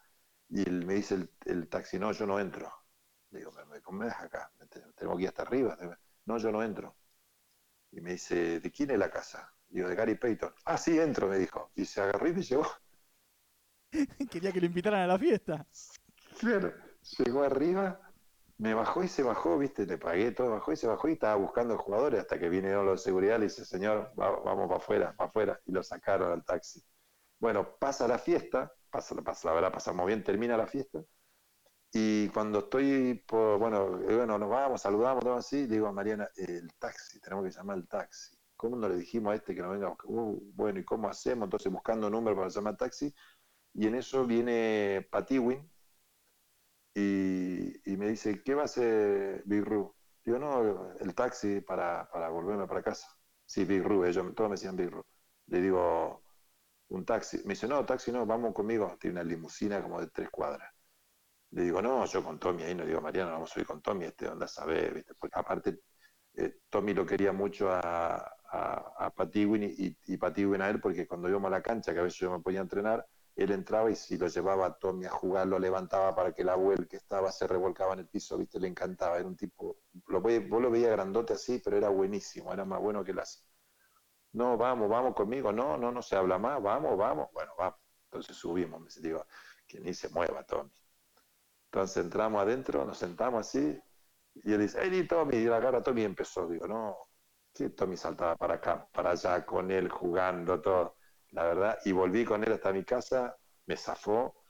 Y 0.50 0.64
me 0.70 0.94
dice 0.94 1.28
el, 1.44 1.68
taxi, 1.68 1.98
no, 1.98 2.12
yo 2.12 2.26
no 2.26 2.40
entro. 2.40 2.72
Le 3.30 3.40
digo, 3.40 3.52
¿me, 3.52 4.06
me 4.06 4.10
acá? 4.10 4.50
Tenemos 4.96 5.18
que 5.18 5.22
ir 5.24 5.28
hasta 5.28 5.42
arriba. 5.42 5.76
No, 6.24 6.38
yo 6.38 6.50
no 6.50 6.62
entro. 6.62 6.96
Y 7.90 8.00
me 8.00 8.12
dice, 8.12 8.60
¿de 8.60 8.70
quién 8.70 8.90
es 8.90 8.98
la 8.98 9.10
casa? 9.10 9.52
Digo, 9.68 9.88
de 9.88 9.94
Gary 9.94 10.14
Payton. 10.14 10.54
Ah, 10.64 10.78
sí, 10.78 10.98
entro, 10.98 11.28
me 11.28 11.38
dijo. 11.38 11.70
Y 11.74 11.84
se 11.84 12.00
agarró 12.00 12.28
y 12.28 12.32
me 12.32 12.42
llevó. 12.42 12.66
Quería 14.30 14.52
que 14.52 14.60
le 14.60 14.66
invitaran 14.66 15.02
a 15.02 15.06
la 15.06 15.18
fiesta. 15.18 15.66
Claro, 16.38 16.72
llegó 17.18 17.42
arriba, 17.42 18.00
me 18.58 18.74
bajó 18.74 19.02
y 19.02 19.08
se 19.08 19.22
bajó, 19.22 19.58
viste, 19.58 19.86
le 19.86 19.98
pagué 19.98 20.32
todo, 20.32 20.50
bajó 20.50 20.72
y 20.72 20.76
se 20.76 20.86
bajó 20.86 21.08
y 21.08 21.12
estaba 21.12 21.36
buscando 21.36 21.78
jugadores 21.78 22.20
hasta 22.20 22.38
que 22.38 22.48
vinieron 22.48 22.86
los 22.86 23.00
de 23.00 23.04
seguridad 23.04 23.36
y 23.36 23.40
le 23.40 23.44
dice, 23.46 23.64
señor, 23.64 24.12
vamos 24.14 24.66
para 24.66 24.76
afuera, 24.76 25.14
para 25.16 25.30
afuera, 25.30 25.60
y 25.64 25.72
lo 25.72 25.82
sacaron 25.82 26.32
al 26.32 26.44
taxi. 26.44 26.82
Bueno, 27.38 27.76
pasa 27.78 28.08
la 28.08 28.18
fiesta, 28.18 28.72
la 29.44 29.52
verdad, 29.52 29.72
pasamos 29.72 30.06
bien, 30.06 30.22
termina 30.24 30.56
la 30.56 30.66
fiesta, 30.66 31.02
y 31.92 32.28
cuando 32.30 32.60
estoy, 32.60 33.14
por, 33.26 33.58
bueno, 33.58 33.98
bueno, 33.98 34.38
nos 34.38 34.48
vamos, 34.50 34.82
saludamos, 34.82 35.24
todo 35.24 35.34
así, 35.36 35.66
digo 35.66 35.86
a 35.86 35.92
Mariana, 35.92 36.28
el 36.36 36.72
taxi, 36.78 37.20
tenemos 37.20 37.44
que 37.44 37.50
llamar 37.50 37.76
al 37.76 37.88
taxi. 37.88 38.36
¿Cómo 38.56 38.76
no 38.76 38.88
le 38.88 38.96
dijimos 38.96 39.32
a 39.32 39.36
este 39.36 39.54
que 39.54 39.62
nos 39.62 39.72
venga 39.72 39.96
uh, 40.04 40.52
bueno, 40.54 40.80
¿y 40.80 40.84
cómo 40.84 41.08
hacemos? 41.08 41.46
Entonces 41.46 41.72
buscando 41.72 42.10
número 42.10 42.36
para 42.36 42.48
llamar 42.48 42.72
al 42.72 42.76
taxi, 42.78 43.14
y 43.74 43.86
en 43.86 43.94
eso 43.94 44.26
viene 44.26 45.06
Patiwin 45.10 45.70
y, 46.94 47.92
y 47.92 47.96
me 47.96 48.08
dice, 48.08 48.42
¿qué 48.42 48.54
va 48.54 48.62
a 48.62 48.64
hacer 48.64 49.42
Big 49.46 49.64
Ru? 49.64 49.94
Digo, 50.24 50.38
no, 50.38 50.94
el 50.98 51.14
taxi 51.14 51.60
para, 51.60 52.08
para 52.10 52.28
volverme 52.28 52.66
para 52.66 52.82
casa. 52.82 53.08
Sí, 53.46 53.64
Big 53.64 53.82
Ru, 53.82 54.04
ellos 54.04 54.34
todos 54.34 54.50
me 54.50 54.54
decían 54.54 54.76
Big 54.76 54.90
Ru. 54.90 55.02
Le 55.46 55.60
digo, 55.60 56.22
un 56.88 57.04
taxi. 57.04 57.38
Me 57.44 57.54
dice, 57.54 57.68
no, 57.68 57.84
taxi 57.84 58.12
no, 58.12 58.26
vamos 58.26 58.54
conmigo. 58.54 58.96
Tiene 59.00 59.20
una 59.20 59.28
limusina 59.28 59.82
como 59.82 60.00
de 60.00 60.08
tres 60.08 60.30
cuadras. 60.30 60.72
Le 61.50 61.62
digo, 61.62 61.80
no, 61.82 62.04
yo 62.06 62.22
con 62.22 62.38
Tommy 62.38 62.62
ahí 62.64 62.74
no 62.74 62.84
digo, 62.84 63.00
Mariano, 63.00 63.32
vamos 63.32 63.56
a 63.56 63.60
ir 63.60 63.66
con 63.66 63.80
Tommy, 63.82 64.04
este 64.06 64.28
onda 64.28 64.46
sabe, 64.48 64.90
¿viste? 64.90 65.14
Porque 65.14 65.38
aparte, 65.38 65.80
eh, 66.34 66.60
Tommy 66.68 66.94
lo 66.94 67.06
quería 67.06 67.32
mucho 67.32 67.70
a, 67.70 68.18
a, 68.18 69.12
y, 69.56 69.96
y 70.06 70.18
a 70.62 70.70
él, 70.70 70.80
porque 70.80 71.06
cuando 71.06 71.28
íbamos 71.28 71.48
a 71.48 71.50
la 71.50 71.62
cancha, 71.62 71.92
que 71.94 72.00
a 72.00 72.02
veces 72.02 72.18
yo 72.20 72.30
me 72.30 72.40
podía 72.40 72.60
entrenar, 72.60 73.06
él 73.34 73.52
entraba 73.52 73.90
y 73.90 73.96
si 73.96 74.18
lo 74.18 74.26
llevaba 74.28 74.66
a 74.66 74.74
Tommy 74.78 75.06
a 75.06 75.10
jugar, 75.10 75.46
lo 75.46 75.58
levantaba 75.58 76.14
para 76.14 76.32
que 76.32 76.42
el 76.42 76.50
abuelo 76.50 76.86
que 76.88 76.96
estaba 76.96 77.32
se 77.32 77.46
revolcaba 77.46 77.94
en 77.94 78.00
el 78.00 78.08
piso, 78.08 78.36
viste, 78.36 78.60
le 78.60 78.68
encantaba, 78.68 79.16
era 79.18 79.26
un 79.26 79.36
tipo, 79.36 79.78
lo, 80.08 80.20
vos 80.20 80.62
lo 80.62 80.70
veías 80.70 80.90
grandote 80.90 81.32
así, 81.32 81.60
pero 81.64 81.76
era 81.76 81.88
buenísimo, 81.88 82.52
era 82.52 82.64
más 82.64 82.80
bueno 82.80 83.04
que 83.04 83.14
las... 83.14 83.47
No, 84.32 84.56
vamos, 84.56 84.88
vamos 84.88 85.14
conmigo, 85.14 85.52
no, 85.52 85.76
no, 85.78 85.90
no 85.90 86.02
se 86.02 86.16
habla 86.16 86.38
más, 86.38 86.62
vamos, 86.62 86.96
vamos, 86.98 87.28
bueno, 87.32 87.52
vamos. 87.58 87.80
Entonces 88.04 88.36
subimos, 88.36 88.80
me 88.80 88.88
digo, 89.02 89.26
que 89.66 89.80
ni 89.80 89.94
se 89.94 90.08
mueva 90.10 90.44
Tommy. 90.44 90.70
Entonces 91.66 92.04
entramos 92.04 92.42
adentro, 92.42 92.84
nos 92.84 92.98
sentamos 92.98 93.46
así, 93.46 93.78
y 94.34 94.52
él 94.52 94.60
dice, 94.60 94.82
¡Ey, 94.82 95.06
Tommy! 95.06 95.36
Y 95.38 95.44
la 95.46 95.60
cara 95.60 95.82
Tommy 95.82 96.04
empezó, 96.04 96.46
digo, 96.48 96.66
no, 96.66 96.96
sí, 97.54 97.70
Tommy 97.70 97.96
saltaba 97.96 98.36
para 98.36 98.54
acá, 98.54 98.88
para 98.92 99.10
allá, 99.12 99.44
con 99.46 99.70
él 99.70 99.88
jugando, 99.90 100.60
todo, 100.60 100.96
la 101.30 101.44
verdad, 101.44 101.78
y 101.84 101.92
volví 101.92 102.24
con 102.24 102.44
él 102.44 102.52
hasta 102.52 102.72
mi 102.72 102.84
casa, 102.84 103.36
me 103.66 103.76
zafó, 103.76 104.44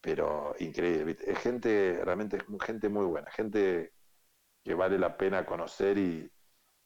pero 0.00 0.54
increíble, 0.58 1.16
es 1.20 1.38
gente, 1.38 2.00
realmente 2.04 2.38
es 2.38 2.44
gente 2.64 2.88
muy 2.88 3.06
buena, 3.06 3.30
gente 3.30 3.94
que 4.64 4.74
vale 4.74 4.98
la 4.98 5.16
pena 5.16 5.46
conocer 5.46 5.98
y, 5.98 6.30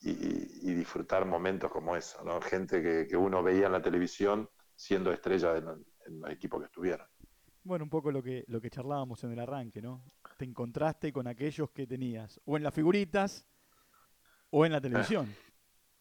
y, 0.00 0.74
disfrutar 0.74 1.24
momentos 1.24 1.70
como 1.72 1.96
eso, 1.96 2.22
¿no? 2.24 2.40
Gente 2.40 3.06
que, 3.06 3.16
uno 3.16 3.42
veía 3.42 3.66
en 3.66 3.72
la 3.72 3.82
televisión 3.82 4.48
siendo 4.74 5.12
estrella 5.12 5.56
en, 5.56 5.66
en 6.06 6.20
los 6.20 6.30
equipos 6.30 6.60
que 6.60 6.66
estuvieron. 6.66 7.06
Bueno, 7.64 7.84
un 7.84 7.90
poco 7.90 8.10
lo 8.10 8.22
que, 8.22 8.44
lo 8.46 8.60
que 8.60 8.70
charlábamos 8.70 9.22
en 9.24 9.32
el 9.32 9.40
arranque, 9.40 9.82
¿no? 9.82 10.02
Te 10.36 10.44
encontraste 10.44 11.12
con 11.12 11.26
aquellos 11.26 11.70
que 11.70 11.86
tenías 11.86 12.40
o 12.44 12.56
en 12.56 12.62
las 12.62 12.72
figuritas 12.72 13.46
o 14.50 14.64
en 14.64 14.72
la 14.72 14.80
televisión. 14.80 15.34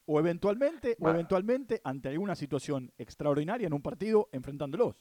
O 0.10 0.22
eventualmente, 0.22 0.95
o 1.02 1.10
eventualmente 1.10 1.82
ante 1.84 2.08
alguna 2.08 2.34
situación 2.34 2.93
extraordinaria 2.98 3.68
en 3.68 3.74
un 3.74 3.82
partido 3.82 4.30
enfrentándolos. 4.32 4.95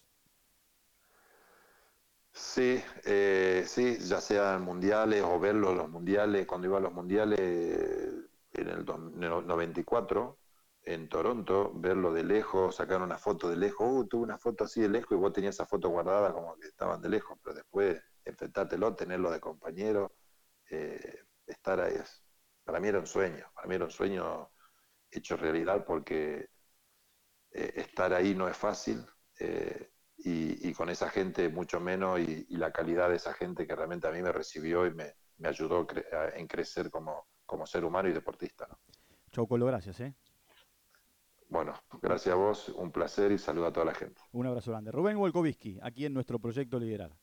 Sí, 2.32 2.82
eh, 3.04 3.62
sí, 3.68 3.98
ya 4.00 4.20
sean 4.20 4.62
mundiales 4.62 5.22
o 5.22 5.38
verlos 5.38 5.76
los 5.76 5.88
mundiales, 5.88 6.44
cuando 6.44 6.66
iba 6.66 6.78
a 6.78 6.80
los 6.80 6.92
mundiales 6.92 7.38
en 8.56 8.68
el 8.68 8.84
94, 8.84 10.38
en 10.82 11.08
Toronto, 11.08 11.72
verlo 11.74 12.12
de 12.12 12.24
lejos, 12.24 12.76
sacar 12.76 13.02
una 13.02 13.18
foto 13.18 13.50
de 13.50 13.56
lejos, 13.56 13.88
uh, 13.90 14.06
tuve 14.06 14.22
una 14.22 14.38
foto 14.38 14.64
así 14.64 14.80
de 14.80 14.88
lejos 14.88 15.12
y 15.12 15.16
vos 15.16 15.32
tenías 15.32 15.56
esa 15.56 15.66
foto 15.66 15.88
guardada 15.88 16.32
como 16.32 16.56
que 16.56 16.68
estaban 16.68 17.02
de 17.02 17.08
lejos, 17.08 17.36
pero 17.42 17.56
después 17.56 18.00
enfrentártelo, 18.24 18.94
tenerlo 18.94 19.30
de 19.30 19.40
compañero, 19.40 20.12
eh, 20.70 21.24
estar 21.46 21.80
ahí, 21.80 21.94
para 22.64 22.80
mí 22.80 22.88
era 22.88 23.00
un 23.00 23.06
sueño, 23.06 23.46
para 23.54 23.68
mí 23.68 23.74
era 23.74 23.84
un 23.84 23.90
sueño 23.90 24.50
hecho 25.10 25.36
realidad 25.36 25.84
porque 25.84 26.48
eh, 27.52 27.72
estar 27.76 28.12
ahí 28.12 28.34
no 28.34 28.48
es 28.48 28.56
fácil 28.56 29.04
eh, 29.38 29.90
y, 30.18 30.72
con 30.74 30.88
esa 30.90 31.08
gente 31.10 31.48
mucho 31.48 31.80
menos 31.80 32.20
y, 32.20 32.56
la 32.56 32.72
calidad 32.72 33.08
de 33.10 33.16
esa 33.16 33.32
gente 33.34 33.66
que 33.66 33.76
realmente 33.76 34.08
a 34.08 34.12
mí 34.12 34.22
me 34.22 34.32
recibió 34.32 34.86
y 34.86 34.94
me, 34.94 35.14
ayudó 35.44 35.86
en 36.34 36.46
crecer 36.46 36.90
como, 36.90 37.28
como 37.46 37.66
ser 37.66 37.84
humano 37.84 38.08
y 38.08 38.12
deportista. 38.12 38.66
¿no? 38.68 38.78
Chau, 39.32 39.46
Colo, 39.46 39.66
gracias. 39.66 40.00
¿eh? 40.00 40.14
Bueno, 41.48 41.74
gracias 42.02 42.34
a 42.34 42.36
vos, 42.36 42.68
un 42.70 42.90
placer 42.90 43.30
y 43.32 43.38
saludo 43.38 43.66
a 43.66 43.72
toda 43.72 43.86
la 43.86 43.94
gente. 43.94 44.20
Un 44.32 44.46
abrazo 44.46 44.72
grande. 44.72 44.90
Rubén 44.90 45.16
Wolkowski, 45.16 45.78
aquí 45.82 46.04
en 46.04 46.12
nuestro 46.12 46.38
proyecto 46.38 46.78
Liderar. 46.78 47.16